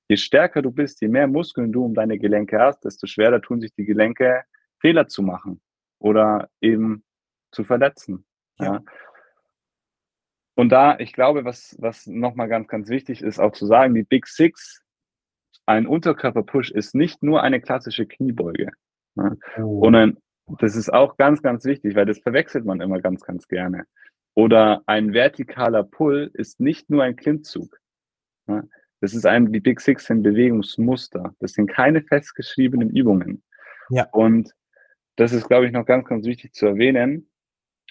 Je 0.07 0.17
stärker 0.17 0.61
du 0.61 0.71
bist, 0.71 1.01
je 1.01 1.07
mehr 1.07 1.27
Muskeln 1.27 1.71
du 1.71 1.83
um 1.83 1.95
deine 1.95 2.19
Gelenke 2.19 2.59
hast, 2.59 2.85
desto 2.85 3.07
schwerer 3.07 3.41
tun 3.41 3.59
sich 3.59 3.73
die 3.73 3.85
Gelenke, 3.85 4.43
Fehler 4.79 5.07
zu 5.07 5.23
machen 5.23 5.61
oder 5.99 6.47
eben 6.61 7.03
zu 7.51 7.63
verletzen. 7.63 8.23
Ja. 8.59 8.65
Ja. 8.65 8.81
Und 10.53 10.69
da, 10.69 10.99
ich 10.99 11.13
glaube, 11.13 11.43
was, 11.43 11.75
was 11.79 12.05
nochmal 12.05 12.49
ganz, 12.49 12.67
ganz 12.67 12.89
wichtig 12.89 13.23
ist, 13.23 13.39
auch 13.39 13.53
zu 13.53 13.65
sagen, 13.65 13.95
die 13.95 14.03
Big 14.03 14.27
Six, 14.27 14.83
ein 15.65 15.87
Unterkörperpush 15.87 16.69
ist 16.69 16.93
nicht 16.93 17.23
nur 17.23 17.41
eine 17.41 17.61
klassische 17.61 18.05
Kniebeuge. 18.05 18.69
Ne? 19.15 19.39
Oh. 19.57 19.87
Und 19.87 19.95
ein, 19.95 20.17
das 20.59 20.75
ist 20.75 20.91
auch 20.91 21.17
ganz, 21.17 21.41
ganz 21.41 21.65
wichtig, 21.65 21.95
weil 21.95 22.05
das 22.05 22.19
verwechselt 22.19 22.65
man 22.65 22.81
immer 22.81 22.99
ganz, 22.99 23.21
ganz 23.23 23.47
gerne. 23.47 23.85
Oder 24.33 24.81
ein 24.85 25.13
vertikaler 25.13 25.83
Pull 25.83 26.31
ist 26.33 26.59
nicht 26.59 26.89
nur 26.89 27.03
ein 27.03 27.15
Klimmzug. 27.15 27.79
Ne? 28.47 28.67
Das 29.01 29.13
ist 29.13 29.25
ein, 29.25 29.51
die 29.51 29.59
Big 29.59 29.81
Six 29.81 30.05
sind 30.05 30.23
Bewegungsmuster. 30.23 31.35
Das 31.39 31.53
sind 31.53 31.67
keine 31.67 32.01
festgeschriebenen 32.03 32.89
Übungen. 32.91 33.43
Ja. 33.89 34.07
Und 34.11 34.53
das 35.15 35.33
ist, 35.33 35.47
glaube 35.47 35.65
ich, 35.65 35.71
noch 35.71 35.85
ganz, 35.85 36.05
ganz 36.07 36.25
wichtig 36.25 36.53
zu 36.53 36.67
erwähnen. 36.67 37.29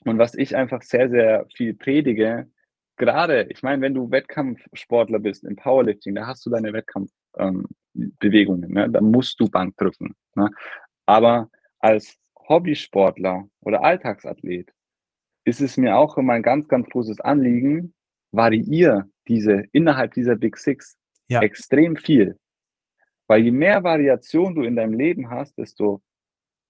Und 0.05 0.19
was 0.19 0.35
ich 0.35 0.57
einfach 0.57 0.83
sehr, 0.83 1.11
sehr 1.11 1.47
viel 1.55 1.75
predige, 1.75 2.49
gerade, 2.97 3.47
ich 3.51 3.63
meine, 3.63 3.83
wenn 3.83 3.95
du 3.95 4.11
Wettkampfsportler 4.11 5.19
bist 5.19 5.45
im 5.45 5.57
Powerlifting, 5.57 6.15
da 6.15 6.27
hast 6.27 6.47
du 6.47 6.51
deine 6.51 6.73
Wettkampfbewegungen, 6.73 8.65
ähm, 8.65 8.73
ne? 8.73 8.89
da 8.91 9.01
musst 9.01 9.41
du 9.41 9.49
Bank 9.49 9.77
drücken. 9.77 10.15
Ne? 10.37 10.49
Aber 11.07 11.51
als 11.81 12.20
Hobbysportler 12.51 13.49
oder 13.63 13.85
Alltagsathlet 13.85 14.71
ist 15.47 15.61
es 15.63 15.77
mir 15.79 15.97
auch 15.99 16.19
immer 16.19 16.35
ein 16.35 16.43
ganz, 16.43 16.69
ganz 16.69 16.89
großes 16.91 17.21
Anliegen, 17.21 17.95
variier 18.33 19.09
diese 19.29 19.65
innerhalb 19.73 20.15
dieser 20.15 20.37
Big 20.37 20.57
Six 20.59 20.97
Ja. 21.29 21.41
extrem 21.43 21.97
viel. 21.97 22.39
Weil 23.29 23.45
je 23.45 23.53
mehr 23.53 23.85
Variation 23.85 24.55
du 24.57 24.63
in 24.65 24.77
deinem 24.77 24.95
Leben 24.95 25.31
hast, 25.31 25.59
desto 25.59 26.03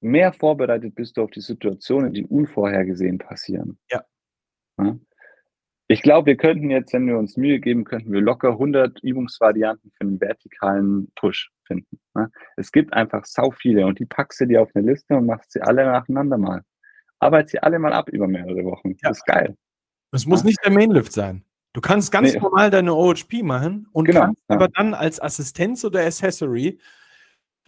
mehr 0.02 0.32
vorbereitet 0.32 0.94
bist 0.96 1.16
du 1.16 1.22
auf 1.24 1.30
die 1.32 1.40
Situationen, 1.42 2.12
die 2.14 2.26
unvorhergesehen 2.26 3.18
passieren. 3.18 3.78
Ja. 3.90 4.04
Ja. 4.78 4.98
Ich 5.92 6.02
glaube, 6.02 6.26
wir 6.26 6.36
könnten 6.36 6.70
jetzt, 6.70 6.92
wenn 6.92 7.08
wir 7.08 7.18
uns 7.18 7.36
Mühe 7.36 7.58
geben, 7.58 7.82
könnten 7.82 8.12
wir 8.12 8.20
locker 8.20 8.50
100 8.52 9.00
Übungsvarianten 9.02 9.90
für 9.96 10.02
einen 10.02 10.20
vertikalen 10.20 11.10
Push 11.16 11.50
finden. 11.66 11.98
ne? 12.14 12.30
Es 12.56 12.70
gibt 12.70 12.92
einfach 12.92 13.24
sau 13.26 13.50
viele 13.50 13.84
und 13.86 13.98
die 13.98 14.06
packst 14.06 14.40
du 14.40 14.46
dir 14.46 14.62
auf 14.62 14.70
eine 14.74 14.86
Liste 14.92 15.16
und 15.16 15.26
machst 15.26 15.50
sie 15.50 15.60
alle 15.62 15.84
nacheinander 15.84 16.38
mal. 16.38 16.62
Arbeit 17.18 17.48
sie 17.48 17.58
alle 17.58 17.80
mal 17.80 17.92
ab 17.92 18.08
über 18.08 18.28
mehrere 18.28 18.62
Wochen. 18.64 18.90
Ja. 19.02 19.08
Das 19.08 19.18
ist 19.18 19.26
geil. 19.26 19.56
Es 20.12 20.26
muss 20.26 20.42
Ja. 20.42 20.46
nicht 20.46 20.60
der 20.64 20.70
Mainlift 20.72 21.12
sein. 21.12 21.44
Du 21.72 21.80
kannst 21.80 22.12
ganz 22.12 22.34
Nee. 22.34 22.38
normal 22.40 22.70
deine 22.70 22.94
OHP 22.94 23.42
machen 23.42 23.88
und 23.90 24.04
Genau, 24.04 24.20
kannst 24.26 24.44
ja. 24.48 24.54
aber 24.54 24.68
dann 24.68 24.94
als 24.94 25.20
Assistenz 25.20 25.84
oder 25.84 26.04
Accessory 26.06 26.78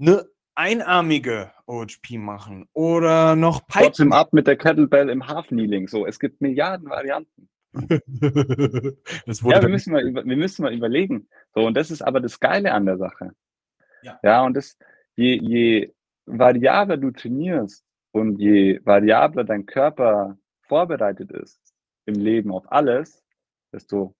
eine 0.00 0.26
einarmige 0.54 1.50
OHP 1.66 2.18
machen 2.18 2.68
oder 2.72 3.34
noch 3.34 3.62
Trotzdem 3.68 4.10
Pipe. 4.10 4.16
ab 4.20 4.32
mit 4.32 4.46
der 4.46 4.56
Kettlebell 4.56 5.08
im 5.08 5.26
Half-Kneeling. 5.26 5.88
So, 5.88 6.06
es 6.06 6.20
gibt 6.20 6.40
Milliarden 6.40 6.88
Varianten. 6.88 7.48
Ja, 9.26 9.62
wir 9.62 9.68
müssen, 9.68 9.92
mal 9.92 10.02
über, 10.02 10.24
wir 10.24 10.36
müssen 10.36 10.62
mal 10.62 10.74
überlegen. 10.74 11.28
So, 11.54 11.66
und 11.66 11.74
das 11.76 11.90
ist 11.90 12.02
aber 12.02 12.20
das 12.20 12.38
Geile 12.40 12.72
an 12.72 12.86
der 12.86 12.98
Sache. 12.98 13.30
Ja. 14.02 14.18
Ja, 14.22 14.44
und 14.44 14.54
das, 14.54 14.76
je, 15.16 15.36
je 15.36 15.94
variabler 16.26 16.96
du 16.96 17.10
trainierst 17.10 17.84
und 18.12 18.38
je 18.38 18.80
variabler 18.84 19.44
dein 19.44 19.66
Körper 19.66 20.38
vorbereitet 20.62 21.30
ist 21.32 21.60
im 22.06 22.14
Leben 22.14 22.50
auf 22.50 22.70
alles, 22.70 23.24
desto 23.72 24.14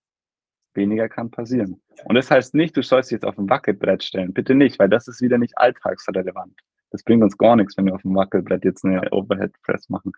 weniger 0.74 1.08
kann 1.08 1.30
passieren. 1.30 1.82
Und 2.04 2.14
das 2.14 2.30
heißt 2.30 2.54
nicht, 2.54 2.76
du 2.76 2.82
sollst 2.82 3.10
dich 3.10 3.16
jetzt 3.16 3.24
auf 3.24 3.38
ein 3.38 3.50
Wackelbrett 3.50 4.02
stellen. 4.02 4.32
Bitte 4.32 4.54
nicht, 4.54 4.78
weil 4.78 4.88
das 4.88 5.08
ist 5.08 5.20
wieder 5.20 5.38
nicht 5.38 5.56
alltagsrelevant. 5.58 6.58
Das 6.90 7.02
bringt 7.02 7.22
uns 7.22 7.36
gar 7.36 7.56
nichts, 7.56 7.76
wenn 7.76 7.86
wir 7.86 7.94
auf 7.94 8.02
dem 8.02 8.14
Wackelbrett 8.14 8.64
jetzt 8.64 8.84
eine 8.84 9.10
Overhead 9.12 9.52
Press 9.62 9.88
machen. 9.88 10.12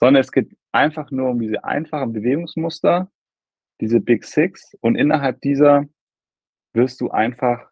Sondern 0.00 0.20
es 0.20 0.32
geht 0.32 0.56
einfach 0.72 1.10
nur 1.10 1.30
um 1.30 1.40
diese 1.40 1.62
einfachen 1.64 2.12
Bewegungsmuster, 2.12 3.10
diese 3.80 4.00
Big 4.00 4.24
Six. 4.24 4.76
Und 4.80 4.96
innerhalb 4.96 5.40
dieser 5.42 5.84
wirst 6.72 7.00
du 7.00 7.10
einfach 7.10 7.70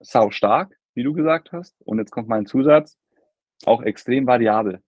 sau 0.00 0.30
stark, 0.30 0.76
wie 0.94 1.02
du 1.02 1.12
gesagt 1.12 1.52
hast. 1.52 1.80
Und 1.82 1.98
jetzt 1.98 2.10
kommt 2.10 2.28
mein 2.28 2.46
Zusatz, 2.46 2.98
auch 3.64 3.82
extrem 3.82 4.26
variabel. 4.26 4.82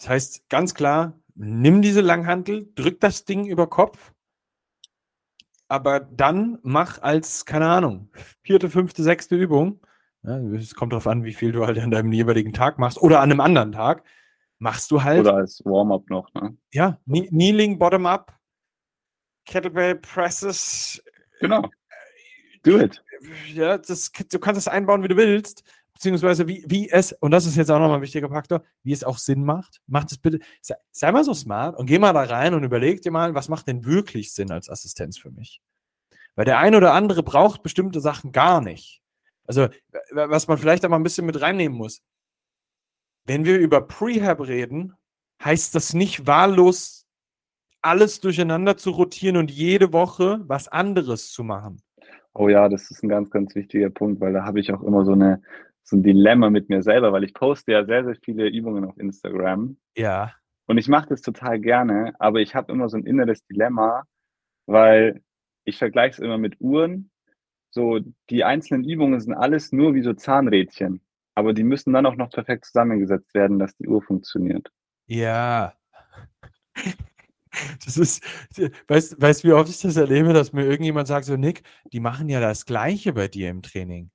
Das 0.00 0.08
heißt, 0.08 0.48
ganz 0.48 0.74
klar, 0.74 1.20
nimm 1.34 1.82
diese 1.82 2.00
Langhantel, 2.00 2.72
drück 2.74 3.00
das 3.00 3.26
Ding 3.26 3.46
über 3.46 3.68
Kopf, 3.68 4.14
aber 5.68 6.00
dann 6.00 6.58
mach 6.62 7.02
als, 7.02 7.44
keine 7.44 7.68
Ahnung, 7.68 8.10
vierte, 8.42 8.70
fünfte, 8.70 9.02
sechste 9.02 9.36
Übung, 9.36 9.80
ja, 9.82 9.89
es 10.22 10.74
kommt 10.74 10.92
darauf 10.92 11.06
an, 11.06 11.24
wie 11.24 11.32
viel 11.34 11.52
du 11.52 11.66
halt 11.66 11.78
an 11.78 11.90
deinem 11.90 12.12
jeweiligen 12.12 12.52
Tag 12.52 12.78
machst 12.78 13.00
oder 13.00 13.20
an 13.20 13.30
einem 13.30 13.40
anderen 13.40 13.72
Tag, 13.72 14.04
machst 14.58 14.90
du 14.90 15.02
halt, 15.02 15.20
Oder 15.20 15.34
als 15.36 15.62
Warm-up 15.64 16.08
noch. 16.10 16.32
Ne? 16.34 16.56
ja, 16.72 16.98
Kne- 17.08 17.28
Kneeling, 17.28 17.78
Bottom-up, 17.78 18.36
Kettlebell 19.46 19.96
Presses, 19.96 21.02
Genau. 21.40 21.68
Do 22.62 22.78
it. 22.78 23.02
ja, 23.54 23.78
das, 23.78 24.12
du 24.12 24.38
kannst 24.38 24.58
es 24.58 24.68
einbauen, 24.68 25.02
wie 25.02 25.08
du 25.08 25.16
willst, 25.16 25.64
beziehungsweise 25.94 26.46
wie, 26.46 26.62
wie 26.68 26.90
es, 26.90 27.12
und 27.14 27.30
das 27.30 27.46
ist 27.46 27.56
jetzt 27.56 27.70
auch 27.70 27.78
nochmal 27.78 27.96
ein 27.96 28.02
wichtiger 28.02 28.28
Faktor, 28.28 28.62
wie 28.82 28.92
es 28.92 29.02
auch 29.02 29.16
Sinn 29.16 29.44
macht. 29.44 29.80
Macht 29.86 30.12
es 30.12 30.18
bitte, 30.18 30.40
sei, 30.60 30.74
sei 30.90 31.10
mal 31.10 31.24
so 31.24 31.32
smart 31.32 31.78
und 31.78 31.86
geh 31.86 31.98
mal 31.98 32.12
da 32.12 32.22
rein 32.24 32.52
und 32.52 32.62
überleg 32.62 33.00
dir 33.00 33.10
mal, 33.10 33.34
was 33.34 33.48
macht 33.48 33.66
denn 33.68 33.86
wirklich 33.86 34.34
Sinn 34.34 34.50
als 34.50 34.68
Assistenz 34.68 35.16
für 35.16 35.30
mich? 35.30 35.62
Weil 36.34 36.44
der 36.44 36.58
ein 36.58 36.74
oder 36.74 36.92
andere 36.92 37.22
braucht 37.22 37.62
bestimmte 37.62 38.00
Sachen 38.02 38.30
gar 38.32 38.60
nicht. 38.60 38.99
Also, 39.50 39.66
was 40.12 40.46
man 40.46 40.58
vielleicht 40.58 40.86
auch 40.86 40.90
mal 40.90 40.96
ein 40.96 41.02
bisschen 41.02 41.26
mit 41.26 41.40
reinnehmen 41.40 41.76
muss. 41.76 42.02
Wenn 43.26 43.44
wir 43.44 43.58
über 43.58 43.80
Prehab 43.80 44.46
reden, 44.46 44.94
heißt 45.42 45.74
das 45.74 45.92
nicht 45.92 46.28
wahllos 46.28 47.08
alles 47.82 48.20
durcheinander 48.20 48.76
zu 48.76 48.90
rotieren 48.90 49.36
und 49.36 49.50
jede 49.50 49.92
Woche 49.92 50.40
was 50.46 50.68
anderes 50.68 51.32
zu 51.32 51.42
machen. 51.42 51.82
Oh 52.32 52.48
ja, 52.48 52.68
das 52.68 52.92
ist 52.92 53.02
ein 53.02 53.08
ganz, 53.08 53.28
ganz 53.30 53.56
wichtiger 53.56 53.90
Punkt, 53.90 54.20
weil 54.20 54.32
da 54.32 54.44
habe 54.44 54.60
ich 54.60 54.72
auch 54.72 54.82
immer 54.82 55.04
so 55.04 55.12
eine 55.12 55.42
so 55.82 55.96
ein 55.96 56.04
Dilemma 56.04 56.48
mit 56.50 56.68
mir 56.68 56.82
selber, 56.84 57.10
weil 57.10 57.24
ich 57.24 57.34
poste 57.34 57.72
ja 57.72 57.84
sehr, 57.84 58.04
sehr 58.04 58.14
viele 58.22 58.46
Übungen 58.46 58.84
auf 58.84 58.96
Instagram 58.98 59.78
Ja. 59.96 60.32
und 60.66 60.78
ich 60.78 60.86
mache 60.86 61.08
das 61.08 61.22
total 61.22 61.58
gerne, 61.58 62.12
aber 62.20 62.38
ich 62.38 62.54
habe 62.54 62.70
immer 62.70 62.88
so 62.88 62.98
ein 62.98 63.04
inneres 63.04 63.44
Dilemma, 63.46 64.04
weil 64.66 65.22
ich 65.64 65.78
vergleiche 65.78 66.12
es 66.12 66.18
immer 66.20 66.38
mit 66.38 66.60
Uhren. 66.60 67.09
So, 67.70 68.00
die 68.28 68.44
einzelnen 68.44 68.84
Übungen 68.84 69.20
sind 69.20 69.34
alles 69.34 69.72
nur 69.72 69.94
wie 69.94 70.02
so 70.02 70.12
Zahnrädchen, 70.12 71.00
aber 71.34 71.52
die 71.54 71.62
müssen 71.62 71.92
dann 71.92 72.06
auch 72.06 72.16
noch 72.16 72.30
perfekt 72.30 72.64
zusammengesetzt 72.64 73.32
werden, 73.34 73.58
dass 73.58 73.76
die 73.76 73.86
Uhr 73.86 74.02
funktioniert. 74.02 74.70
Ja. 75.06 75.74
Das 77.84 77.96
ist, 77.96 78.22
weißt, 78.86 79.14
du, 79.44 79.48
wie 79.48 79.52
oft 79.52 79.68
ich 79.68 79.80
das 79.80 79.96
erlebe, 79.96 80.32
dass 80.32 80.52
mir 80.52 80.64
irgendjemand 80.64 81.08
sagt, 81.08 81.24
so 81.24 81.36
Nick, 81.36 81.62
die 81.92 82.00
machen 82.00 82.28
ja 82.28 82.40
das 82.40 82.64
Gleiche 82.64 83.12
bei 83.12 83.26
dir 83.26 83.50
im 83.50 83.62
Training. 83.62 84.10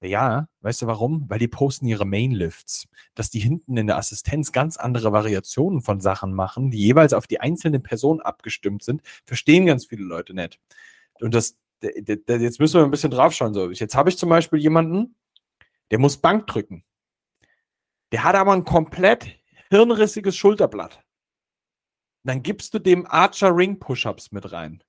Ja, 0.00 0.48
weißt 0.60 0.82
du 0.82 0.86
warum? 0.86 1.28
Weil 1.28 1.40
die 1.40 1.48
posten 1.48 1.86
ihre 1.86 2.06
Mainlifts, 2.06 2.88
dass 3.14 3.30
die 3.30 3.40
hinten 3.40 3.76
in 3.76 3.88
der 3.88 3.96
Assistenz 3.96 4.52
ganz 4.52 4.76
andere 4.76 5.12
Variationen 5.12 5.82
von 5.82 6.00
Sachen 6.00 6.32
machen, 6.32 6.70
die 6.70 6.78
jeweils 6.78 7.12
auf 7.12 7.26
die 7.26 7.40
einzelne 7.40 7.80
Person 7.80 8.20
abgestimmt 8.20 8.84
sind, 8.84 9.02
verstehen 9.24 9.66
ganz 9.66 9.86
viele 9.86 10.04
Leute 10.04 10.34
nicht. 10.34 10.60
Und 11.20 11.34
das, 11.34 11.58
jetzt 11.82 12.60
müssen 12.60 12.80
wir 12.80 12.84
ein 12.84 12.90
bisschen 12.90 13.10
draufschauen. 13.10 13.54
So, 13.54 13.70
jetzt 13.70 13.94
habe 13.94 14.10
ich 14.10 14.18
zum 14.18 14.28
Beispiel 14.28 14.58
jemanden, 14.58 15.16
der 15.90 15.98
muss 15.98 16.16
Bank 16.16 16.46
drücken. 16.46 16.84
Der 18.12 18.24
hat 18.24 18.34
aber 18.34 18.52
ein 18.52 18.64
komplett 18.64 19.38
hirnrissiges 19.70 20.36
Schulterblatt. 20.36 21.02
Dann 22.24 22.42
gibst 22.42 22.74
du 22.74 22.78
dem 22.78 23.06
Archer 23.06 23.54
Ring 23.54 23.78
Push-Ups 23.78 24.32
mit 24.32 24.52
rein. 24.52 24.82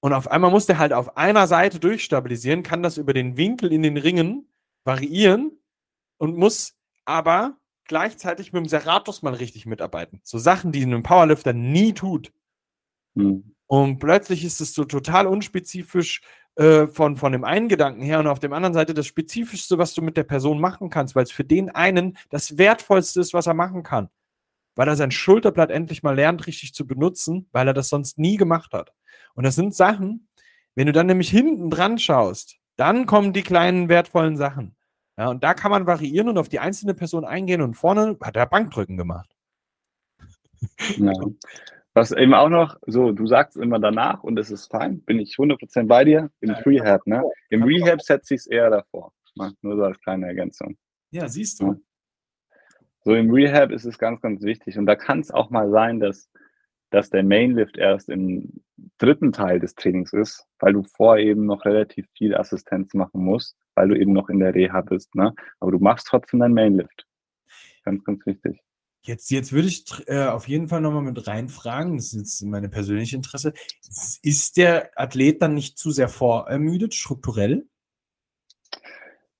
Und 0.00 0.12
auf 0.12 0.30
einmal 0.30 0.50
muss 0.50 0.66
der 0.66 0.78
halt 0.78 0.92
auf 0.92 1.16
einer 1.16 1.46
Seite 1.46 1.80
durchstabilisieren, 1.80 2.62
kann 2.62 2.82
das 2.82 2.98
über 2.98 3.12
den 3.12 3.36
Winkel 3.36 3.72
in 3.72 3.82
den 3.82 3.96
Ringen 3.96 4.48
variieren 4.84 5.58
und 6.18 6.36
muss 6.36 6.78
aber 7.04 7.58
gleichzeitig 7.84 8.52
mit 8.52 8.64
dem 8.64 8.68
Serratus 8.68 9.22
mal 9.22 9.34
richtig 9.34 9.66
mitarbeiten. 9.66 10.20
So 10.22 10.38
Sachen, 10.38 10.70
die 10.72 10.82
ein 10.84 11.02
Powerlifter 11.02 11.52
nie 11.52 11.92
tut. 11.92 12.32
Hm. 13.16 13.55
Und 13.66 13.98
plötzlich 13.98 14.44
ist 14.44 14.60
es 14.60 14.74
so 14.74 14.84
total 14.84 15.26
unspezifisch 15.26 16.20
äh, 16.56 16.86
von, 16.86 17.16
von 17.16 17.32
dem 17.32 17.44
einen 17.44 17.68
Gedanken 17.68 18.00
her 18.00 18.20
und 18.20 18.26
auf 18.28 18.38
der 18.38 18.52
anderen 18.52 18.74
Seite 18.74 18.94
das 18.94 19.06
Spezifischste, 19.06 19.76
was 19.78 19.92
du 19.94 20.02
mit 20.02 20.16
der 20.16 20.24
Person 20.24 20.60
machen 20.60 20.88
kannst, 20.88 21.14
weil 21.14 21.24
es 21.24 21.32
für 21.32 21.44
den 21.44 21.70
einen 21.70 22.16
das 22.30 22.58
Wertvollste 22.58 23.20
ist, 23.20 23.34
was 23.34 23.46
er 23.46 23.54
machen 23.54 23.82
kann. 23.82 24.08
Weil 24.74 24.88
er 24.88 24.96
sein 24.96 25.10
Schulterblatt 25.10 25.70
endlich 25.70 26.02
mal 26.02 26.14
lernt, 26.14 26.46
richtig 26.46 26.74
zu 26.74 26.86
benutzen, 26.86 27.48
weil 27.52 27.66
er 27.66 27.74
das 27.74 27.88
sonst 27.88 28.18
nie 28.18 28.36
gemacht 28.36 28.72
hat. 28.72 28.92
Und 29.34 29.44
das 29.44 29.54
sind 29.54 29.74
Sachen, 29.74 30.28
wenn 30.74 30.86
du 30.86 30.92
dann 30.92 31.06
nämlich 31.06 31.30
hinten 31.30 31.70
dran 31.70 31.98
schaust, 31.98 32.56
dann 32.76 33.06
kommen 33.06 33.32
die 33.32 33.42
kleinen 33.42 33.88
wertvollen 33.88 34.36
Sachen. 34.36 34.76
Ja, 35.18 35.28
und 35.28 35.42
da 35.42 35.54
kann 35.54 35.70
man 35.70 35.86
variieren 35.86 36.28
und 36.28 36.38
auf 36.38 36.50
die 36.50 36.58
einzelne 36.58 36.94
Person 36.94 37.24
eingehen 37.24 37.62
und 37.62 37.74
vorne 37.74 38.18
hat 38.22 38.36
er 38.36 38.46
Bankdrücken 38.46 38.96
gemacht. 38.96 39.34
Ja. 40.96 41.12
Was 41.96 42.12
eben 42.12 42.34
auch 42.34 42.50
noch, 42.50 42.76
so, 42.86 43.12
du 43.12 43.26
sagst 43.26 43.56
immer 43.56 43.78
danach 43.78 44.22
und 44.22 44.38
es 44.38 44.50
ist 44.50 44.70
fein, 44.70 45.00
bin 45.00 45.18
ich 45.18 45.36
100% 45.36 45.86
bei 45.86 46.04
dir, 46.04 46.30
im 46.40 46.50
Ja, 46.50 46.58
Rehab, 46.58 47.06
ne? 47.06 47.24
Im 47.48 47.62
Rehab 47.62 48.02
setze 48.02 48.34
ich 48.34 48.40
es 48.40 48.46
eher 48.46 48.68
davor. 48.68 49.12
Nur 49.62 49.76
so 49.76 49.82
als 49.82 49.98
kleine 50.00 50.26
Ergänzung. 50.26 50.76
Ja, 51.10 51.26
siehst 51.26 51.60
du. 51.60 51.82
So 53.04 53.14
im 53.14 53.30
Rehab 53.30 53.70
ist 53.70 53.84
es 53.84 53.98
ganz, 53.98 54.20
ganz 54.20 54.42
wichtig 54.42 54.78
und 54.78 54.86
da 54.86 54.94
kann 54.94 55.20
es 55.20 55.30
auch 55.30 55.50
mal 55.50 55.70
sein, 55.70 56.00
dass 56.00 56.28
dass 56.90 57.10
der 57.10 57.24
Mainlift 57.24 57.76
erst 57.76 58.08
im 58.08 58.62
dritten 58.98 59.32
Teil 59.32 59.58
des 59.58 59.74
Trainings 59.74 60.12
ist, 60.12 60.46
weil 60.58 60.72
du 60.72 60.82
vorher 60.82 61.24
eben 61.24 61.46
noch 61.46 61.64
relativ 61.64 62.06
viel 62.16 62.34
Assistenz 62.34 62.94
machen 62.94 63.24
musst, 63.24 63.56
weil 63.74 63.88
du 63.88 63.98
eben 63.98 64.12
noch 64.12 64.28
in 64.28 64.40
der 64.40 64.54
Reha 64.54 64.80
bist. 64.82 65.14
Ne? 65.14 65.34
Aber 65.60 65.72
du 65.72 65.78
machst 65.78 66.06
trotzdem 66.06 66.40
deinen 66.40 66.54
Mainlift. 66.54 67.06
Ganz, 67.84 68.04
ganz 68.04 68.24
wichtig. 68.26 68.60
Jetzt, 69.06 69.30
jetzt 69.30 69.52
würde 69.52 69.68
ich 69.68 69.84
äh, 70.08 70.24
auf 70.24 70.48
jeden 70.48 70.66
Fall 70.66 70.80
nochmal 70.80 71.02
mit 71.02 71.28
reinfragen, 71.28 71.96
das 71.96 72.06
ist 72.06 72.18
jetzt 72.18 72.42
meine 72.42 72.68
persönliche 72.68 73.14
Interesse. 73.14 73.52
Ist 74.22 74.56
der 74.56 74.90
Athlet 74.96 75.40
dann 75.40 75.54
nicht 75.54 75.78
zu 75.78 75.92
sehr 75.92 76.08
vorermüdet, 76.08 76.92
strukturell? 76.92 77.68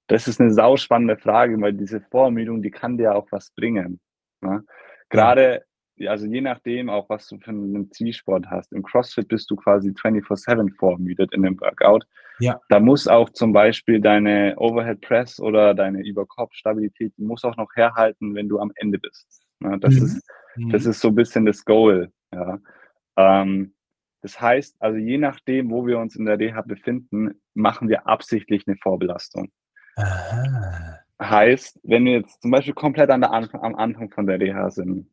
Das 0.06 0.28
ist 0.28 0.40
eine 0.40 0.52
sauspannende 0.52 1.16
Frage, 1.16 1.60
weil 1.60 1.72
diese 1.72 2.00
Vorermüdung, 2.00 2.62
die 2.62 2.70
kann 2.70 2.96
dir 2.96 3.16
auch 3.16 3.26
was 3.32 3.50
bringen. 3.50 3.98
Ne? 4.40 4.64
Gerade, 5.08 5.64
also 6.06 6.26
je 6.26 6.42
nachdem 6.42 6.88
auch, 6.88 7.08
was 7.08 7.26
du 7.26 7.38
für 7.38 7.50
einen 7.50 7.90
Zielsport 7.90 8.46
hast. 8.46 8.72
Im 8.72 8.84
CrossFit 8.84 9.26
bist 9.26 9.50
du 9.50 9.56
quasi 9.56 9.88
24-7 9.90 10.76
vorermüdet 10.76 11.34
in 11.34 11.42
dem 11.42 11.60
Workout. 11.60 12.06
Ja. 12.38 12.60
Da 12.68 12.78
muss 12.78 13.08
auch 13.08 13.30
zum 13.30 13.52
Beispiel 13.52 14.00
deine 14.00 14.54
Overhead 14.58 15.00
Press 15.00 15.40
oder 15.40 15.74
deine 15.74 16.06
Überkopfstabilität, 16.06 17.14
die 17.18 17.24
muss 17.24 17.44
auch 17.44 17.56
noch 17.56 17.74
herhalten, 17.74 18.36
wenn 18.36 18.48
du 18.48 18.60
am 18.60 18.70
Ende 18.76 19.00
bist. 19.00 19.45
Ne? 19.60 19.78
Das, 19.80 19.94
mhm. 19.94 20.02
ist, 20.04 20.22
das 20.70 20.84
mhm. 20.84 20.90
ist 20.90 21.00
so 21.00 21.08
ein 21.08 21.14
bisschen 21.14 21.46
das 21.46 21.64
Goal. 21.64 22.12
Ja. 22.32 22.58
Ähm, 23.16 23.74
das 24.22 24.40
heißt, 24.40 24.76
also 24.80 24.98
je 24.98 25.18
nachdem, 25.18 25.70
wo 25.70 25.86
wir 25.86 25.98
uns 25.98 26.16
in 26.16 26.26
der 26.26 26.38
Reha 26.38 26.60
befinden, 26.62 27.40
machen 27.54 27.88
wir 27.88 28.06
absichtlich 28.06 28.64
eine 28.66 28.76
Vorbelastung. 28.76 29.50
Aha. 29.96 30.98
Heißt, 31.20 31.80
wenn 31.82 32.04
wir 32.04 32.12
jetzt 32.12 32.42
zum 32.42 32.50
Beispiel 32.50 32.74
komplett 32.74 33.10
an 33.10 33.20
der 33.20 33.32
Anfang, 33.32 33.62
am 33.62 33.74
Anfang 33.74 34.10
von 34.10 34.26
der 34.26 34.40
Reha 34.40 34.70
sind, 34.70 35.08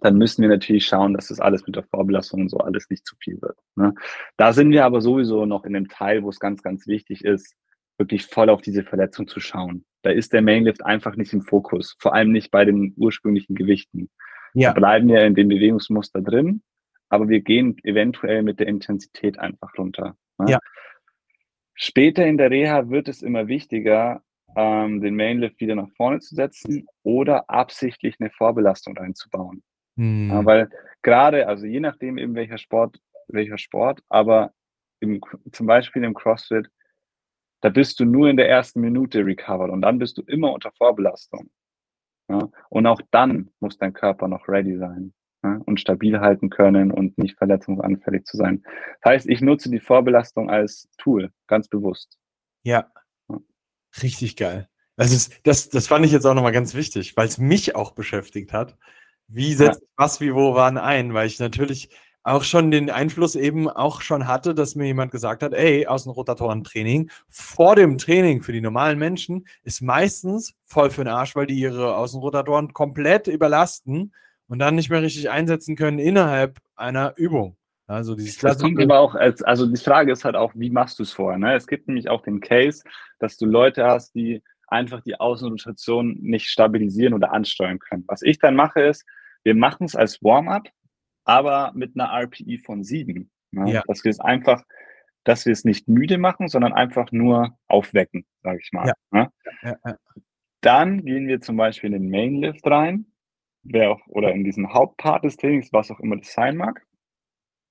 dann 0.00 0.16
müssen 0.16 0.42
wir 0.42 0.48
natürlich 0.48 0.86
schauen, 0.86 1.14
dass 1.14 1.28
das 1.28 1.40
alles 1.40 1.66
mit 1.66 1.76
der 1.76 1.84
Vorbelastung 1.84 2.42
und 2.42 2.48
so 2.48 2.58
alles 2.58 2.88
nicht 2.90 3.06
zu 3.06 3.16
viel 3.16 3.40
wird. 3.40 3.58
Ne? 3.76 3.94
Da 4.36 4.52
sind 4.52 4.70
wir 4.70 4.84
aber 4.84 5.00
sowieso 5.00 5.46
noch 5.46 5.64
in 5.64 5.72
dem 5.72 5.88
Teil, 5.88 6.22
wo 6.22 6.30
es 6.30 6.40
ganz, 6.40 6.62
ganz 6.62 6.86
wichtig 6.86 7.24
ist, 7.24 7.54
wirklich 7.98 8.26
voll 8.26 8.50
auf 8.50 8.60
diese 8.60 8.82
Verletzung 8.82 9.28
zu 9.28 9.40
schauen. 9.40 9.84
Da 10.04 10.10
ist 10.10 10.34
der 10.34 10.42
Mainlift 10.42 10.84
einfach 10.84 11.16
nicht 11.16 11.32
im 11.32 11.40
Fokus, 11.40 11.96
vor 11.98 12.14
allem 12.14 12.30
nicht 12.30 12.50
bei 12.50 12.66
den 12.66 12.92
ursprünglichen 12.98 13.54
Gewichten. 13.54 14.10
Ja. 14.52 14.68
Da 14.68 14.74
bleiben 14.74 15.08
wir 15.08 15.24
in 15.24 15.34
dem 15.34 15.48
Bewegungsmuster 15.48 16.20
drin, 16.20 16.62
aber 17.08 17.30
wir 17.30 17.40
gehen 17.40 17.78
eventuell 17.84 18.42
mit 18.42 18.60
der 18.60 18.68
Intensität 18.68 19.38
einfach 19.38 19.72
runter. 19.78 20.14
Ne? 20.38 20.52
Ja. 20.52 20.58
Später 21.74 22.26
in 22.26 22.36
der 22.36 22.50
Reha 22.50 22.90
wird 22.90 23.08
es 23.08 23.22
immer 23.22 23.48
wichtiger, 23.48 24.22
ähm, 24.56 25.00
den 25.00 25.16
Mainlift 25.16 25.58
wieder 25.58 25.74
nach 25.74 25.88
vorne 25.96 26.20
zu 26.20 26.34
setzen 26.34 26.86
oder 27.02 27.48
absichtlich 27.48 28.16
eine 28.20 28.30
Vorbelastung 28.30 28.96
reinzubauen. 28.98 29.62
Hm. 29.96 30.28
Ja, 30.28 30.44
weil 30.44 30.68
gerade, 31.00 31.48
also 31.48 31.64
je 31.64 31.80
nachdem 31.80 32.18
eben 32.18 32.34
welcher 32.34 32.58
Sport, 32.58 32.98
welcher 33.28 33.56
Sport, 33.56 34.02
aber 34.10 34.52
im, 35.00 35.22
zum 35.50 35.66
Beispiel 35.66 36.04
im 36.04 36.12
CrossFit, 36.12 36.68
da 37.64 37.70
bist 37.70 37.98
du 37.98 38.04
nur 38.04 38.28
in 38.28 38.36
der 38.36 38.48
ersten 38.48 38.80
Minute 38.80 39.24
recovered 39.24 39.70
und 39.70 39.82
dann 39.82 39.98
bist 39.98 40.18
du 40.18 40.22
immer 40.22 40.52
unter 40.52 40.70
Vorbelastung. 40.72 41.50
Ja? 42.28 42.48
Und 42.68 42.86
auch 42.86 43.00
dann 43.10 43.50
muss 43.60 43.78
dein 43.78 43.92
Körper 43.92 44.28
noch 44.28 44.48
ready 44.48 44.76
sein 44.76 45.14
ja? 45.42 45.60
und 45.64 45.80
stabil 45.80 46.20
halten 46.20 46.50
können 46.50 46.90
und 46.90 47.16
nicht 47.16 47.38
verletzungsanfällig 47.38 48.24
zu 48.24 48.36
sein. 48.36 48.62
Das 49.02 49.12
heißt, 49.12 49.28
ich 49.28 49.40
nutze 49.40 49.70
die 49.70 49.80
Vorbelastung 49.80 50.50
als 50.50 50.88
Tool, 50.98 51.30
ganz 51.46 51.68
bewusst. 51.68 52.18
Ja, 52.64 52.90
Richtig 54.02 54.36
geil. 54.36 54.68
Also 54.96 55.30
das, 55.42 55.68
das 55.68 55.86
fand 55.88 56.04
ich 56.04 56.12
jetzt 56.12 56.24
auch 56.24 56.34
nochmal 56.34 56.52
ganz 56.52 56.74
wichtig, 56.74 57.16
weil 57.16 57.26
es 57.26 57.38
mich 57.38 57.74
auch 57.74 57.92
beschäftigt 57.92 58.52
hat. 58.52 58.76
Wie 59.26 59.52
setzt 59.54 59.80
ja. 59.80 59.88
was 59.96 60.20
wie 60.20 60.34
wo 60.34 60.54
wann 60.54 60.78
ein? 60.78 61.14
Weil 61.14 61.26
ich 61.26 61.38
natürlich 61.40 61.90
auch 62.24 62.42
schon 62.42 62.70
den 62.70 62.90
Einfluss 62.90 63.36
eben 63.36 63.68
auch 63.68 64.00
schon 64.00 64.26
hatte, 64.26 64.54
dass 64.54 64.74
mir 64.74 64.86
jemand 64.86 65.12
gesagt 65.12 65.42
hat, 65.42 65.52
ey, 65.52 65.86
Außenrotatorentraining 65.86 67.10
vor 67.28 67.76
dem 67.76 67.98
Training 67.98 68.40
für 68.40 68.52
die 68.52 68.62
normalen 68.62 68.98
Menschen 68.98 69.46
ist 69.62 69.82
meistens 69.82 70.54
voll 70.64 70.90
für 70.90 71.04
den 71.04 71.12
Arsch, 71.12 71.36
weil 71.36 71.46
die 71.46 71.58
ihre 71.58 71.96
Außenrotatoren 71.96 72.72
komplett 72.72 73.28
überlasten 73.28 74.14
und 74.48 74.58
dann 74.58 74.74
nicht 74.74 74.88
mehr 74.88 75.02
richtig 75.02 75.30
einsetzen 75.30 75.76
können 75.76 75.98
innerhalb 75.98 76.58
einer 76.76 77.12
Übung. 77.16 77.56
Also 77.86 78.14
dieses 78.14 78.38
das 78.38 78.58
kommt 78.58 78.80
aber 78.82 78.98
auch, 78.98 79.14
als, 79.14 79.42
also 79.42 79.66
die 79.66 79.76
Frage 79.76 80.10
ist 80.10 80.24
halt 80.24 80.36
auch, 80.36 80.52
wie 80.54 80.70
machst 80.70 80.98
du 80.98 81.02
es 81.02 81.12
vorher? 81.12 81.38
Ne? 81.38 81.54
Es 81.54 81.66
gibt 81.66 81.88
nämlich 81.88 82.08
auch 82.08 82.22
den 82.22 82.40
Case, 82.40 82.82
dass 83.18 83.36
du 83.36 83.44
Leute 83.44 83.84
hast, 83.84 84.14
die 84.14 84.42
einfach 84.68 85.02
die 85.02 85.20
Außenrotation 85.20 86.16
nicht 86.22 86.48
stabilisieren 86.48 87.12
oder 87.12 87.32
ansteuern 87.32 87.78
können. 87.78 88.04
Was 88.06 88.22
ich 88.22 88.38
dann 88.38 88.56
mache 88.56 88.80
ist, 88.80 89.04
wir 89.42 89.54
machen 89.54 89.84
es 89.84 89.94
als 89.94 90.22
Warm-up, 90.22 90.68
aber 91.24 91.72
mit 91.74 91.98
einer 91.98 92.10
RPI 92.12 92.58
von 92.58 92.84
sieben. 92.84 93.30
Ne? 93.50 93.72
Ja. 93.72 93.82
Dass 93.86 94.04
wir 94.04 94.10
es 94.10 94.20
einfach, 94.20 94.62
dass 95.24 95.46
wir 95.46 95.52
es 95.52 95.64
nicht 95.64 95.88
müde 95.88 96.18
machen, 96.18 96.48
sondern 96.48 96.72
einfach 96.72 97.12
nur 97.12 97.58
aufwecken, 97.66 98.26
sage 98.42 98.60
ich 98.60 98.72
mal. 98.72 98.86
Ja. 98.88 98.94
Ne? 99.10 99.32
Ja, 99.62 99.96
dann 100.60 101.04
gehen 101.04 101.26
wir 101.26 101.40
zum 101.40 101.56
Beispiel 101.56 101.92
in 101.92 102.02
den 102.02 102.10
Main 102.10 102.36
Lift 102.36 102.66
rein, 102.66 103.06
wer 103.62 103.90
auch, 103.90 104.06
oder 104.06 104.32
in 104.32 104.44
diesen 104.44 104.72
Hauptpart 104.72 105.24
des 105.24 105.36
Trainings, 105.36 105.72
was 105.72 105.90
auch 105.90 106.00
immer 106.00 106.16
das 106.16 106.32
sein 106.32 106.56
mag. 106.56 106.86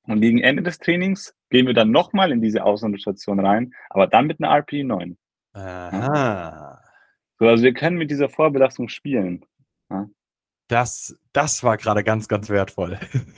Und 0.03 0.21
gegen 0.21 0.39
Ende 0.39 0.61
des 0.61 0.79
Trainings 0.79 1.35
gehen 1.49 1.65
wir 1.65 1.73
dann 1.73 1.91
nochmal 1.91 2.31
in 2.31 2.41
diese 2.41 2.63
Außenrotation 2.63 3.39
rein, 3.39 3.73
aber 3.89 4.05
dann 4.07 4.27
mit 4.27 4.39
einer 4.43 4.53
RPE 4.53 4.83
9. 4.83 5.17
Aha. 5.53 6.81
So, 7.39 7.47
also 7.47 7.63
wir 7.63 7.73
können 7.73 7.97
mit 7.97 8.11
dieser 8.11 8.29
Vorbelastung 8.29 8.89
spielen. 8.89 9.45
Ja. 9.89 10.07
Das, 10.74 11.15
das 11.34 11.63
war 11.63 11.78
gerade 11.78 12.03
ganz, 12.03 12.28
ganz 12.28 12.49
wertvoll. 12.49 12.97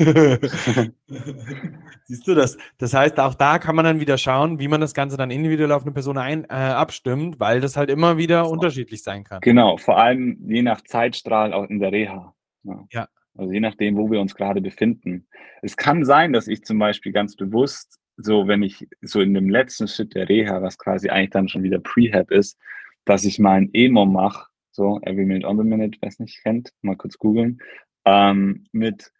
Siehst 2.05 2.25
du 2.25 2.33
das? 2.33 2.57
Das 2.77 2.93
heißt, 2.93 3.19
auch 3.19 3.33
da 3.35 3.59
kann 3.59 3.75
man 3.75 3.83
dann 3.83 3.99
wieder 3.99 4.17
schauen, 4.17 4.57
wie 4.57 4.69
man 4.69 4.79
das 4.79 4.93
Ganze 4.93 5.17
dann 5.17 5.31
individuell 5.31 5.73
auf 5.73 5.81
eine 5.81 5.91
Person 5.91 6.17
ein, 6.17 6.45
äh, 6.45 6.53
abstimmt, 6.53 7.41
weil 7.41 7.59
das 7.59 7.75
halt 7.75 7.89
immer 7.89 8.17
wieder 8.17 8.45
so. 8.45 8.51
unterschiedlich 8.51 9.03
sein 9.03 9.25
kann. 9.25 9.41
Genau, 9.41 9.75
vor 9.75 9.97
allem 9.97 10.37
je 10.47 10.61
nach 10.61 10.79
Zeitstrahl 10.79 11.51
auch 11.51 11.65
in 11.65 11.79
der 11.79 11.91
Reha. 11.91 12.33
Ja. 12.63 12.87
ja. 12.91 13.07
Also 13.37 13.51
je 13.51 13.59
nachdem, 13.59 13.97
wo 13.97 14.09
wir 14.09 14.21
uns 14.21 14.33
gerade 14.33 14.61
befinden. 14.61 15.27
Es 15.61 15.75
kann 15.75 16.05
sein, 16.05 16.31
dass 16.31 16.47
ich 16.47 16.63
zum 16.63 16.79
Beispiel 16.79 17.11
ganz 17.11 17.35
bewusst, 17.35 17.99
so 18.15 18.47
wenn 18.47 18.63
ich 18.63 18.87
so 19.01 19.19
in 19.19 19.33
dem 19.33 19.49
letzten 19.49 19.89
Schritt 19.89 20.15
der 20.15 20.29
Reha, 20.29 20.61
was 20.61 20.77
quasi 20.77 21.09
eigentlich 21.09 21.31
dann 21.31 21.49
schon 21.49 21.63
wieder 21.63 21.79
Prehab 21.79 22.31
ist, 22.31 22.57
dass 23.03 23.25
ich 23.25 23.39
mal 23.39 23.55
ein 23.55 23.71
Emo 23.73 24.05
mache, 24.05 24.47
so 24.75 24.99
Every 25.03 25.25
Minute 25.25 25.47
on 25.47 25.57
the 25.57 25.63
Minute, 25.63 25.97
wer 26.01 26.09
es 26.09 26.19
nicht 26.19 26.43
kennt, 26.43 26.71
mal 26.81 26.95
kurz 26.95 27.17
googeln, 27.17 27.59
ähm, 28.05 28.67
mit 28.71 29.11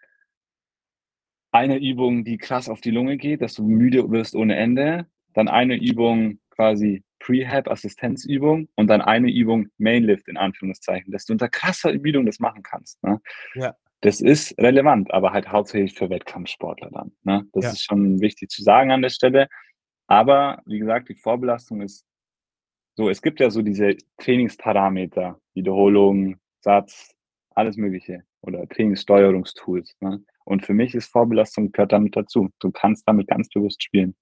einer 1.51 1.77
Übung, 1.77 2.25
die 2.25 2.37
krass 2.37 2.69
auf 2.69 2.81
die 2.81 2.91
Lunge 2.91 3.17
geht, 3.17 3.41
dass 3.41 3.53
du 3.53 3.63
müde 3.63 4.11
wirst 4.11 4.35
ohne 4.35 4.57
Ende, 4.57 5.07
dann 5.33 5.47
eine 5.47 5.77
Übung 5.77 6.39
quasi 6.49 7.03
Prehab, 7.19 7.69
Assistenzübung 7.69 8.67
und 8.75 8.87
dann 8.87 9.01
eine 9.01 9.31
Übung 9.31 9.67
Mainlift 9.77 10.27
in 10.27 10.37
Anführungszeichen, 10.37 11.11
dass 11.11 11.25
du 11.25 11.33
unter 11.33 11.49
krasser 11.49 11.91
Ermüdung 11.91 12.25
das 12.25 12.39
machen 12.39 12.61
kannst. 12.61 13.01
Ne? 13.03 13.21
Ja. 13.55 13.75
Das 14.01 14.21
ist 14.21 14.57
relevant, 14.59 15.11
aber 15.11 15.31
halt 15.31 15.47
hauptsächlich 15.47 15.95
für 15.95 16.09
Wettkampfsportler 16.09 16.91
dann. 16.91 17.13
Ne? 17.23 17.47
Das 17.53 17.63
ja. 17.63 17.71
ist 17.71 17.83
schon 17.83 18.19
wichtig 18.19 18.51
zu 18.51 18.61
sagen 18.61 18.91
an 18.91 19.01
der 19.01 19.09
Stelle. 19.09 19.47
Aber 20.07 20.61
wie 20.65 20.79
gesagt, 20.79 21.09
die 21.09 21.15
Vorbelastung 21.15 21.81
ist 21.81 22.05
so, 22.95 23.09
es 23.09 23.21
gibt 23.21 23.39
ja 23.39 23.49
so 23.49 23.61
diese 23.61 23.97
Trainingsparameter, 24.17 25.39
Wiederholung, 25.55 26.37
Satz, 26.61 27.15
alles 27.51 27.77
Mögliche 27.77 28.23
oder 28.41 28.67
Trainingssteuerungstools. 28.67 29.95
Ne? 30.01 30.23
Und 30.43 30.65
für 30.65 30.73
mich 30.73 30.93
ist 30.93 31.07
Vorbelastung 31.07 31.71
gehört 31.71 31.91
damit 31.91 32.15
dazu. 32.15 32.49
Du 32.59 32.71
kannst 32.71 33.07
damit 33.07 33.27
ganz 33.27 33.49
bewusst 33.49 33.83
spielen. 33.83 34.15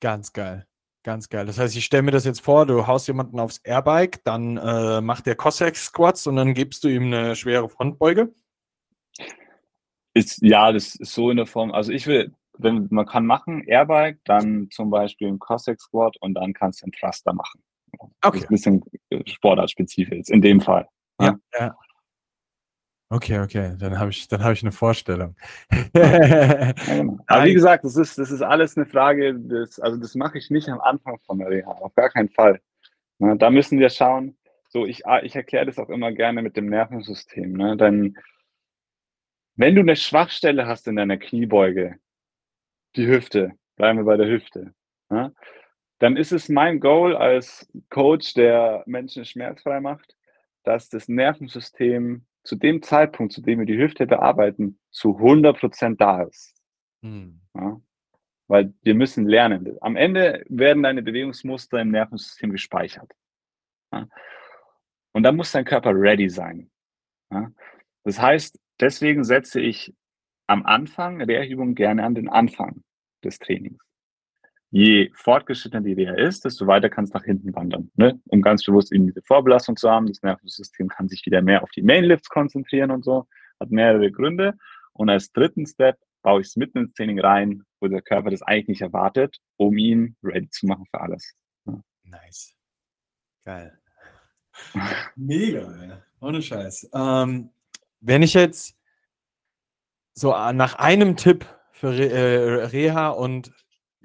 Ganz 0.00 0.32
geil. 0.32 0.66
Ganz 1.02 1.28
geil. 1.28 1.46
Das 1.46 1.58
heißt, 1.58 1.76
ich 1.76 1.84
stelle 1.84 2.02
mir 2.02 2.10
das 2.10 2.24
jetzt 2.24 2.40
vor, 2.40 2.66
du 2.66 2.86
haust 2.86 3.06
jemanden 3.06 3.38
aufs 3.38 3.58
Airbike, 3.58 4.24
dann 4.24 4.56
äh, 4.56 5.00
macht 5.00 5.26
der 5.26 5.36
Cossack 5.36 5.76
Squats 5.76 6.26
und 6.26 6.34
dann 6.34 6.52
gibst 6.52 6.82
du 6.82 6.88
ihm 6.88 7.04
eine 7.04 7.36
schwere 7.36 7.68
Frontbeuge. 7.68 8.34
Ist, 10.14 10.42
ja, 10.42 10.72
das 10.72 10.96
ist 10.96 11.12
so 11.12 11.30
in 11.30 11.36
der 11.36 11.46
Form. 11.46 11.70
Also 11.70 11.92
ich 11.92 12.08
will, 12.08 12.32
wenn 12.58 12.88
man 12.90 13.06
kann 13.06 13.24
machen, 13.24 13.62
Airbike, 13.68 14.18
dann 14.24 14.68
zum 14.72 14.90
Beispiel 14.90 15.28
ein 15.28 15.38
Cossack 15.38 15.80
Squat 15.80 16.16
und 16.20 16.34
dann 16.34 16.54
kannst 16.54 16.82
du 16.82 16.86
einen 16.86 16.92
Thruster 16.92 17.32
machen. 17.32 17.62
Okay. 18.22 18.40
Das 18.40 18.42
ist 18.42 18.66
ein 18.66 18.80
bisschen 18.80 18.82
äh, 19.10 19.30
sportartspezifisch 19.30 20.28
in 20.28 20.42
dem 20.42 20.60
Fall. 20.60 20.88
Ja, 21.20 21.36
ja. 21.54 21.66
ja. 21.66 21.76
Okay, 23.08 23.38
okay, 23.38 23.76
dann 23.78 24.00
habe 24.00 24.10
ich, 24.10 24.26
dann 24.26 24.40
ich 24.52 24.62
eine 24.62 24.72
Vorstellung. 24.72 25.36
ja, 25.94 26.72
genau. 26.72 27.18
Aber 27.28 27.44
wie 27.44 27.54
gesagt, 27.54 27.84
das 27.84 27.96
ist, 27.96 28.18
das 28.18 28.32
ist 28.32 28.42
alles 28.42 28.76
eine 28.76 28.84
Frage, 28.84 29.32
des, 29.38 29.78
also 29.78 29.96
das 29.96 30.16
mache 30.16 30.38
ich 30.38 30.50
nicht 30.50 30.68
am 30.68 30.80
Anfang 30.80 31.18
von 31.24 31.38
der 31.38 31.48
Reha, 31.48 31.70
auf 31.70 31.94
gar 31.94 32.10
keinen 32.10 32.30
Fall. 32.30 32.60
Na, 33.18 33.36
da 33.36 33.50
müssen 33.50 33.78
wir 33.78 33.90
schauen. 33.90 34.36
So, 34.68 34.86
ich, 34.86 35.04
ich 35.22 35.36
erkläre 35.36 35.66
das 35.66 35.78
auch 35.78 35.88
immer 35.88 36.10
gerne 36.10 36.42
mit 36.42 36.56
dem 36.56 36.66
Nervensystem. 36.66 37.52
Ne? 37.52 37.76
Denn 37.76 38.18
wenn 39.54 39.76
du 39.76 39.82
eine 39.82 39.94
Schwachstelle 39.94 40.66
hast 40.66 40.88
in 40.88 40.96
deiner 40.96 41.16
Kniebeuge, 41.16 42.00
die 42.96 43.06
Hüfte, 43.06 43.52
bleiben 43.76 44.00
wir 44.00 44.04
bei 44.04 44.16
der 44.16 44.28
Hüfte, 44.28 44.74
ja, 45.10 45.30
dann 45.98 46.16
ist 46.16 46.32
es 46.32 46.48
mein 46.48 46.80
Goal 46.80 47.16
als 47.16 47.68
Coach, 47.90 48.34
der 48.34 48.82
Menschen 48.86 49.24
schmerzfrei 49.24 49.80
macht, 49.80 50.16
dass 50.62 50.88
das 50.88 51.08
Nervensystem 51.08 52.26
zu 52.42 52.56
dem 52.56 52.82
Zeitpunkt, 52.82 53.32
zu 53.32 53.40
dem 53.40 53.60
wir 53.60 53.66
die 53.66 53.78
Hüfte 53.78 54.06
bearbeiten, 54.06 54.78
zu 54.90 55.18
100% 55.18 55.96
da 55.96 56.22
ist. 56.22 56.54
Hm. 57.02 57.40
Ja? 57.54 57.80
Weil 58.48 58.74
wir 58.82 58.94
müssen 58.94 59.26
lernen. 59.26 59.76
Am 59.80 59.96
Ende 59.96 60.44
werden 60.48 60.82
deine 60.82 61.02
Bewegungsmuster 61.02 61.80
im 61.80 61.90
Nervensystem 61.90 62.50
gespeichert. 62.50 63.10
Ja? 63.92 64.06
Und 65.12 65.22
dann 65.22 65.36
muss 65.36 65.52
dein 65.52 65.64
Körper 65.64 65.92
ready 65.94 66.28
sein. 66.28 66.70
Ja? 67.32 67.50
Das 68.04 68.20
heißt, 68.20 68.58
deswegen 68.80 69.24
setze 69.24 69.60
ich 69.60 69.94
am 70.46 70.64
Anfang 70.64 71.20
Reha-Übungen 71.22 71.74
gerne 71.74 72.04
an 72.04 72.14
den 72.14 72.28
Anfang 72.28 72.84
des 73.24 73.38
Trainings. 73.38 73.85
Je 74.70 75.10
fortgeschrittener 75.14 75.82
die 75.82 75.92
Reha 75.92 76.14
ist, 76.14 76.44
desto 76.44 76.66
weiter 76.66 76.88
kann 76.88 77.04
es 77.04 77.12
nach 77.12 77.24
hinten 77.24 77.54
wandern. 77.54 77.90
Ne? 77.94 78.20
Um 78.26 78.42
ganz 78.42 78.64
bewusst 78.64 78.92
eben 78.92 79.06
diese 79.06 79.22
Vorbelastung 79.22 79.76
zu 79.76 79.90
haben. 79.90 80.06
Das 80.06 80.22
Nervensystem 80.22 80.88
kann 80.88 81.08
sich 81.08 81.24
wieder 81.24 81.40
mehr 81.40 81.62
auf 81.62 81.70
die 81.70 81.82
Mainlifts 81.82 82.28
konzentrieren 82.28 82.90
und 82.90 83.04
so. 83.04 83.26
Hat 83.60 83.70
mehrere 83.70 84.10
Gründe. 84.10 84.54
Und 84.92 85.08
als 85.08 85.32
dritten 85.32 85.66
Step 85.66 85.98
baue 86.22 86.40
ich 86.40 86.48
es 86.48 86.56
mitten 86.56 86.78
ins 86.78 86.94
Training 86.94 87.20
rein, 87.20 87.62
wo 87.80 87.86
der 87.86 88.02
Körper 88.02 88.30
das 88.30 88.42
eigentlich 88.42 88.68
nicht 88.68 88.82
erwartet, 88.82 89.36
um 89.56 89.78
ihn 89.78 90.16
ready 90.22 90.50
zu 90.50 90.66
machen 90.66 90.86
für 90.90 91.00
alles. 91.00 91.34
Ja. 91.66 91.80
Nice. 92.02 92.54
Geil. 93.44 93.78
Mega, 95.16 96.02
ohne 96.20 96.42
Scheiß. 96.42 96.90
Ähm, 96.92 97.50
wenn 98.00 98.22
ich 98.22 98.34
jetzt 98.34 98.76
so 100.14 100.30
nach 100.30 100.74
einem 100.76 101.16
Tipp 101.16 101.46
für 101.70 101.90
Re 101.90 102.08
äh, 102.08 102.64
Reha 102.64 103.10
und 103.10 103.52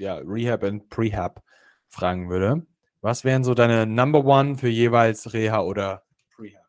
ja, 0.01 0.15
Rehab 0.15 0.63
und 0.63 0.89
Prehab 0.89 1.43
fragen 1.87 2.29
würde, 2.29 2.65
was 3.01 3.23
wären 3.23 3.43
so 3.43 3.53
deine 3.53 3.85
Number 3.85 4.25
One 4.25 4.57
für 4.57 4.67
jeweils 4.67 5.33
Reha 5.33 5.61
oder 5.61 6.03
Prehab? 6.35 6.65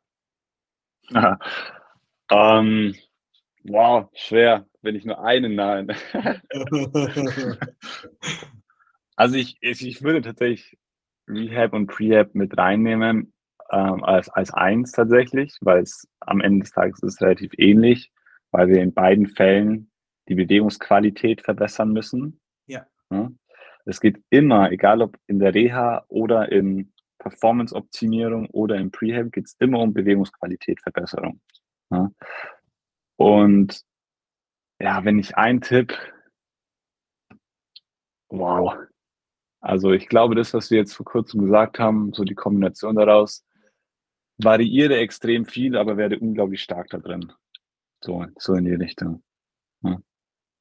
ähm, 2.30 2.94
wow, 3.64 4.08
schwer, 4.14 4.66
wenn 4.82 4.96
ich 4.96 5.06
nur 5.06 5.24
einen 5.24 5.54
nein. 5.54 5.88
also 9.16 9.36
ich, 9.36 9.56
ich, 9.62 9.86
ich 9.86 10.02
würde 10.02 10.20
tatsächlich 10.20 10.78
Rehab 11.26 11.72
und 11.72 11.86
Prehab 11.86 12.34
mit 12.34 12.58
reinnehmen 12.58 13.32
ähm, 13.70 14.04
als, 14.04 14.28
als 14.28 14.52
eins 14.52 14.92
tatsächlich, 14.92 15.56
weil 15.62 15.82
es 15.82 16.06
am 16.20 16.42
Ende 16.42 16.64
des 16.64 16.72
Tages 16.72 17.02
ist 17.02 17.22
relativ 17.22 17.52
ähnlich, 17.56 18.12
weil 18.50 18.68
wir 18.68 18.82
in 18.82 18.92
beiden 18.92 19.28
Fällen 19.28 19.90
die 20.28 20.34
Bewegungsqualität 20.34 21.40
verbessern 21.40 21.92
müssen. 21.92 22.41
Ja. 23.12 23.30
Es 23.84 24.00
geht 24.00 24.22
immer, 24.30 24.70
egal 24.70 25.02
ob 25.02 25.16
in 25.26 25.38
der 25.38 25.54
Reha 25.54 26.04
oder 26.08 26.50
in 26.50 26.92
Performance-Optimierung 27.18 28.48
oder 28.50 28.76
im 28.76 28.90
Prehab, 28.90 29.32
geht 29.32 29.46
es 29.46 29.56
immer 29.58 29.80
um 29.80 29.92
Bewegungsqualität, 29.92 30.80
Verbesserung. 30.80 31.40
Ja. 31.90 32.10
Und 33.16 33.82
ja, 34.80 35.04
wenn 35.04 35.18
ich 35.18 35.36
ein 35.36 35.60
Tipp, 35.60 35.96
wow. 38.28 38.76
Also 39.60 39.92
ich 39.92 40.08
glaube, 40.08 40.34
das, 40.34 40.54
was 40.54 40.70
wir 40.70 40.78
jetzt 40.78 40.94
vor 40.94 41.06
kurzem 41.06 41.42
gesagt 41.42 41.78
haben, 41.78 42.12
so 42.12 42.24
die 42.24 42.34
Kombination 42.34 42.96
daraus, 42.96 43.44
variiere 44.38 44.96
extrem 44.96 45.44
viel, 45.44 45.76
aber 45.76 45.96
werde 45.96 46.18
unglaublich 46.18 46.62
stark 46.62 46.88
da 46.88 46.98
drin. 46.98 47.32
So, 48.00 48.26
so 48.36 48.54
in 48.54 48.64
die 48.64 48.74
Richtung. 48.74 49.22
Ja. 49.82 50.00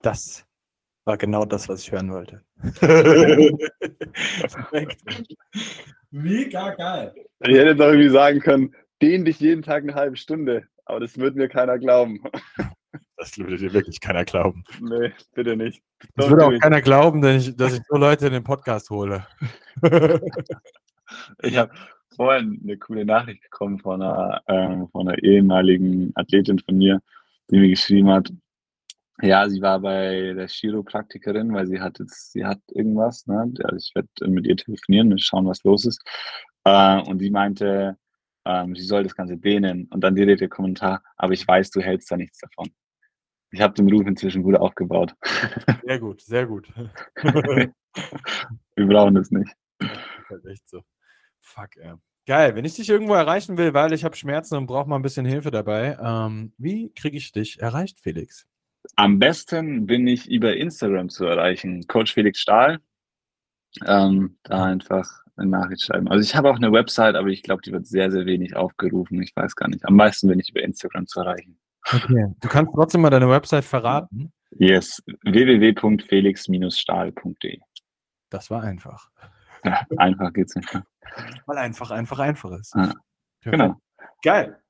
Das 0.01 0.45
war 1.11 1.17
genau 1.17 1.43
das, 1.43 1.67
was 1.67 1.81
ich 1.81 1.91
hören 1.91 2.09
wollte. 2.09 2.41
Mega 6.09 6.69
geil. 6.75 7.13
Ich 7.41 7.49
hätte 7.49 7.71
jetzt 7.71 7.81
auch 7.81 7.89
irgendwie 7.89 8.09
sagen 8.09 8.39
können, 8.39 8.73
dehn 9.01 9.25
dich 9.25 9.41
jeden 9.41 9.61
Tag 9.61 9.83
eine 9.83 9.93
halbe 9.93 10.15
Stunde, 10.15 10.63
aber 10.85 11.01
das 11.01 11.17
wird 11.17 11.35
mir 11.35 11.49
keiner 11.49 11.77
glauben. 11.77 12.23
Das 13.17 13.37
würde 13.37 13.55
dir 13.55 13.71
wirklich 13.71 14.01
keiner 14.01 14.25
glauben. 14.25 14.63
Nee, 14.81 15.11
bitte 15.35 15.55
nicht. 15.55 15.83
Das 16.15 16.27
würde 16.27 16.43
auch 16.43 16.59
keiner 16.59 16.81
glauben, 16.81 17.21
dass 17.21 17.47
ich, 17.47 17.55
dass 17.55 17.73
ich 17.75 17.81
so 17.87 17.95
Leute 17.95 18.25
in 18.25 18.33
den 18.33 18.43
Podcast 18.43 18.89
hole. 18.89 19.27
ich 21.43 21.55
habe 21.55 21.71
vorhin 22.15 22.59
eine 22.63 22.77
coole 22.77 23.05
Nachricht 23.05 23.43
bekommen 23.43 23.77
von 23.77 24.01
einer, 24.01 24.41
ähm, 24.47 24.87
von 24.87 25.07
einer 25.07 25.21
ehemaligen 25.23 26.11
Athletin 26.15 26.57
von 26.57 26.79
mir, 26.79 26.99
die 27.51 27.59
mir 27.59 27.69
geschrieben 27.69 28.09
hat, 28.09 28.33
ja, 29.21 29.47
sie 29.49 29.61
war 29.61 29.79
bei 29.79 30.33
der 30.33 30.47
Chiropraktikerin, 30.47 31.53
weil 31.53 31.67
sie 31.67 31.79
hat 31.79 31.99
jetzt, 31.99 32.31
sie 32.31 32.45
hat 32.45 32.59
irgendwas, 32.69 33.27
ne? 33.27 33.53
Also 33.63 33.75
ich 33.75 33.91
werde 33.95 34.31
mit 34.31 34.45
ihr 34.47 34.57
telefonieren 34.57 35.11
und 35.11 35.21
schauen, 35.21 35.47
was 35.47 35.63
los 35.63 35.85
ist. 35.85 36.01
Äh, 36.63 37.01
und 37.01 37.19
sie 37.19 37.29
meinte, 37.29 37.97
ähm, 38.45 38.75
sie 38.75 38.83
soll 38.83 39.03
das 39.03 39.15
Ganze 39.15 39.37
dehnen. 39.37 39.87
Und 39.91 40.01
dann 40.03 40.15
direkt 40.15 40.41
der 40.41 40.49
Kommentar, 40.49 41.03
aber 41.17 41.33
ich 41.33 41.47
weiß, 41.47 41.69
du 41.71 41.81
hältst 41.81 42.11
da 42.11 42.17
nichts 42.17 42.39
davon. 42.39 42.71
Ich 43.51 43.61
habe 43.61 43.73
den 43.73 43.91
Ruf 43.91 44.07
inzwischen 44.07 44.43
gut 44.43 44.55
aufgebaut. 44.55 45.13
Sehr 45.83 45.99
gut, 45.99 46.21
sehr 46.21 46.47
gut. 46.47 46.71
Wir 48.75 48.87
brauchen 48.87 49.15
das 49.15 49.29
nicht. 49.29 49.51
Das 49.77 50.39
ist 50.39 50.45
echt 50.45 50.69
so. 50.69 50.81
Fuck, 51.41 51.75
ey. 51.77 51.95
Geil, 52.25 52.55
wenn 52.55 52.63
ich 52.63 52.75
dich 52.75 52.89
irgendwo 52.89 53.13
erreichen 53.13 53.57
will, 53.57 53.73
weil 53.73 53.91
ich 53.91 54.05
habe 54.05 54.15
Schmerzen 54.15 54.55
und 54.55 54.67
brauche 54.67 54.87
mal 54.87 54.95
ein 54.95 55.01
bisschen 55.01 55.25
Hilfe 55.25 55.51
dabei, 55.51 55.97
ähm, 56.01 56.53
wie 56.57 56.93
kriege 56.93 57.17
ich 57.17 57.33
dich 57.33 57.59
erreicht, 57.59 57.99
Felix? 57.99 58.47
Am 58.95 59.19
besten 59.19 59.85
bin 59.85 60.07
ich 60.07 60.29
über 60.29 60.55
Instagram 60.55 61.09
zu 61.09 61.25
erreichen. 61.25 61.85
Coach 61.87 62.13
Felix 62.13 62.39
Stahl. 62.39 62.79
Ähm, 63.85 64.37
da 64.43 64.65
einfach 64.65 65.07
eine 65.37 65.49
Nachricht 65.49 65.83
schreiben. 65.83 66.09
Also 66.09 66.23
ich 66.23 66.35
habe 66.35 66.49
auch 66.49 66.57
eine 66.57 66.71
Website, 66.71 67.15
aber 67.15 67.27
ich 67.29 67.43
glaube, 67.43 67.61
die 67.61 67.71
wird 67.71 67.85
sehr, 67.87 68.11
sehr 68.11 68.25
wenig 68.25 68.55
aufgerufen. 68.55 69.21
Ich 69.21 69.33
weiß 69.35 69.55
gar 69.55 69.69
nicht. 69.69 69.85
Am 69.85 69.95
meisten 69.95 70.27
bin 70.27 70.39
ich 70.39 70.49
über 70.49 70.61
Instagram 70.61 71.07
zu 71.07 71.21
erreichen. 71.21 71.57
Okay. 71.85 72.27
Du 72.39 72.47
kannst 72.47 72.73
trotzdem 72.73 73.01
mal 73.01 73.09
deine 73.09 73.27
Website 73.29 73.65
verraten. 73.65 74.31
Yes, 74.51 75.03
www.felix-stahl.de. 75.23 77.59
Das 78.29 78.51
war 78.51 78.63
einfach. 78.63 79.09
Ja, 79.63 79.85
einfach 79.97 80.33
geht's 80.33 80.55
nicht. 80.55 80.67
Weil 81.45 81.57
einfach, 81.57 81.91
einfach, 81.91 82.19
einfach 82.19 82.51
ist. 82.51 82.73
Ja, 82.75 82.93
genau. 83.41 83.75
Geil. 84.23 84.60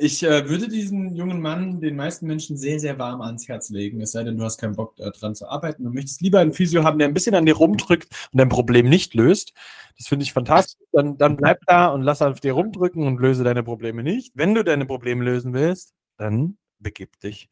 Ich 0.00 0.22
äh, 0.22 0.48
würde 0.48 0.68
diesen 0.68 1.16
jungen 1.16 1.40
Mann 1.40 1.80
den 1.80 1.96
meisten 1.96 2.26
Menschen 2.26 2.56
sehr, 2.56 2.78
sehr 2.78 2.98
warm 3.00 3.20
ans 3.20 3.48
Herz 3.48 3.68
legen, 3.68 4.00
es 4.00 4.12
sei 4.12 4.22
denn, 4.22 4.36
du 4.36 4.44
hast 4.44 4.58
keinen 4.58 4.76
Bock 4.76 4.94
äh, 5.00 5.10
dran 5.10 5.34
zu 5.34 5.48
arbeiten 5.48 5.84
und 5.84 5.94
möchtest 5.94 6.20
lieber 6.20 6.38
einen 6.38 6.52
Physio 6.52 6.84
haben, 6.84 7.00
der 7.00 7.08
ein 7.08 7.14
bisschen 7.14 7.34
an 7.34 7.46
dir 7.46 7.56
rumdrückt 7.56 8.08
und 8.32 8.38
dein 8.38 8.48
Problem 8.48 8.88
nicht 8.88 9.14
löst. 9.14 9.52
Das 9.96 10.06
finde 10.06 10.22
ich 10.22 10.32
fantastisch. 10.32 10.86
Dann, 10.92 11.18
dann 11.18 11.36
bleib 11.36 11.58
da 11.66 11.88
und 11.88 12.02
lass 12.02 12.22
auf 12.22 12.38
dir 12.38 12.52
rumdrücken 12.52 13.06
und 13.06 13.20
löse 13.20 13.42
deine 13.42 13.64
Probleme 13.64 14.04
nicht. 14.04 14.32
Wenn 14.36 14.54
du 14.54 14.62
deine 14.62 14.86
Probleme 14.86 15.24
lösen 15.24 15.52
willst, 15.52 15.94
dann 16.16 16.58
begib 16.78 17.18
dich 17.18 17.48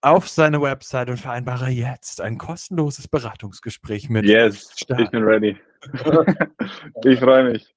auf 0.00 0.28
seine 0.28 0.62
Website 0.62 1.10
und 1.10 1.18
vereinbare 1.18 1.70
jetzt 1.70 2.20
ein 2.20 2.38
kostenloses 2.38 3.08
Beratungsgespräch 3.08 4.08
mit. 4.08 4.24
Yes, 4.24 4.72
Stahl. 4.76 5.02
ich 5.02 5.10
bin 5.10 5.24
ready. 5.24 5.56
ich 7.04 7.18
freue 7.18 7.52
mich. 7.52 7.74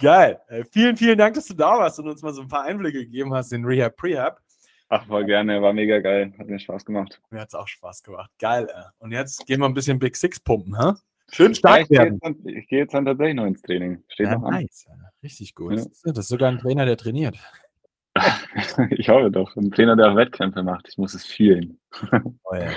Geil. 0.00 0.40
Äh, 0.48 0.64
vielen, 0.64 0.96
vielen 0.96 1.18
Dank, 1.18 1.34
dass 1.34 1.46
du 1.46 1.54
da 1.54 1.78
warst 1.78 1.98
und 1.98 2.08
uns 2.08 2.22
mal 2.22 2.32
so 2.32 2.42
ein 2.42 2.48
paar 2.48 2.64
Einblicke 2.64 3.04
gegeben 3.04 3.34
hast 3.34 3.52
in 3.52 3.64
Rehab 3.64 3.96
Prehab. 3.96 4.40
Ach, 4.88 5.06
voll 5.06 5.24
gerne, 5.24 5.60
war 5.62 5.72
mega 5.72 5.98
geil. 5.98 6.32
Hat 6.38 6.46
mir 6.46 6.58
Spaß 6.58 6.84
gemacht. 6.84 7.20
Mir 7.30 7.40
hat 7.40 7.48
es 7.48 7.54
auch 7.54 7.66
Spaß 7.66 8.02
gemacht. 8.02 8.30
Geil. 8.38 8.68
Äh. 8.72 8.82
Und 8.98 9.12
jetzt 9.12 9.46
gehen 9.46 9.60
wir 9.60 9.66
ein 9.66 9.74
bisschen 9.74 9.98
Big 9.98 10.16
Six 10.16 10.38
pumpen, 10.40 10.78
ha? 10.78 10.96
Schön 11.32 11.54
stark 11.54 11.86
ja, 11.88 12.02
werden. 12.02 12.20
Ich 12.44 12.68
gehe 12.68 12.80
jetzt, 12.80 12.94
dann 12.94 13.06
tatsächlich 13.06 13.34
noch 13.34 13.46
ins 13.46 13.62
Training. 13.62 14.04
Steht 14.08 14.26
ja, 14.26 14.36
noch 14.36 14.44
an. 14.44 14.54
nice. 14.54 14.86
Richtig 15.22 15.54
gut. 15.54 15.78
Ja. 15.78 15.84
Das 16.04 16.18
ist 16.18 16.28
sogar 16.28 16.50
ein 16.50 16.58
Trainer, 16.58 16.84
der 16.84 16.96
trainiert. 16.96 17.36
ich 18.90 19.08
hoffe 19.08 19.30
doch. 19.30 19.56
Ein 19.56 19.70
Trainer, 19.70 19.96
der 19.96 20.12
auch 20.12 20.16
Wettkämpfe 20.16 20.62
macht. 20.62 20.86
Ich 20.88 20.98
muss 20.98 21.14
es 21.14 21.24
fühlen. 21.24 21.80
oh, 22.44 22.54
ja. 22.54 22.70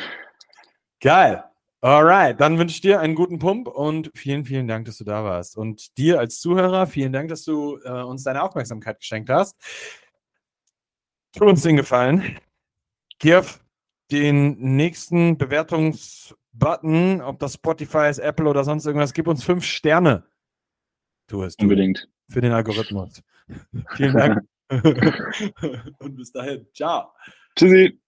Geil. 1.01 1.43
Alright, 1.81 2.39
dann 2.41 2.57
wünsche 2.57 2.73
ich 2.73 2.81
dir 2.81 2.99
einen 2.99 3.13
guten 3.13 3.37
Pump 3.37 3.67
und 3.67 4.11
vielen, 4.15 4.45
vielen 4.45 4.67
Dank, 4.67 4.85
dass 4.85 4.97
du 4.97 5.03
da 5.03 5.23
warst. 5.23 5.55
Und 5.55 5.97
dir 5.97 6.19
als 6.19 6.39
Zuhörer, 6.39 6.87
vielen 6.87 7.13
Dank, 7.13 7.29
dass 7.29 7.43
du 7.43 7.77
äh, 7.83 8.01
uns 8.01 8.23
deine 8.23 8.41
Aufmerksamkeit 8.41 8.99
geschenkt 8.99 9.29
hast. 9.29 9.55
Tu 11.33 11.45
uns 11.45 11.61
den 11.61 11.77
Gefallen. 11.77 12.39
Geh 13.19 13.35
auf 13.35 13.63
den 14.11 14.75
nächsten 14.75 15.37
Bewertungsbutton, 15.37 17.21
ob 17.21 17.37
das 17.39 17.55
Spotify 17.55 18.09
ist, 18.09 18.19
Apple 18.19 18.47
oder 18.47 18.63
sonst 18.63 18.85
irgendwas, 18.85 19.13
gib 19.13 19.27
uns 19.27 19.43
fünf 19.43 19.63
Sterne. 19.63 20.23
Tu 21.27 21.43
es. 21.43 21.57
Tu. 21.57 21.63
Unbedingt. 21.63 22.09
Für 22.29 22.41
den 22.41 22.53
Algorithmus. 22.53 23.21
vielen 23.95 24.15
Dank. 24.15 24.47
und 25.99 26.15
bis 26.15 26.31
dahin. 26.31 26.65
Ciao. 26.73 27.11
Tschüssi. 27.55 27.99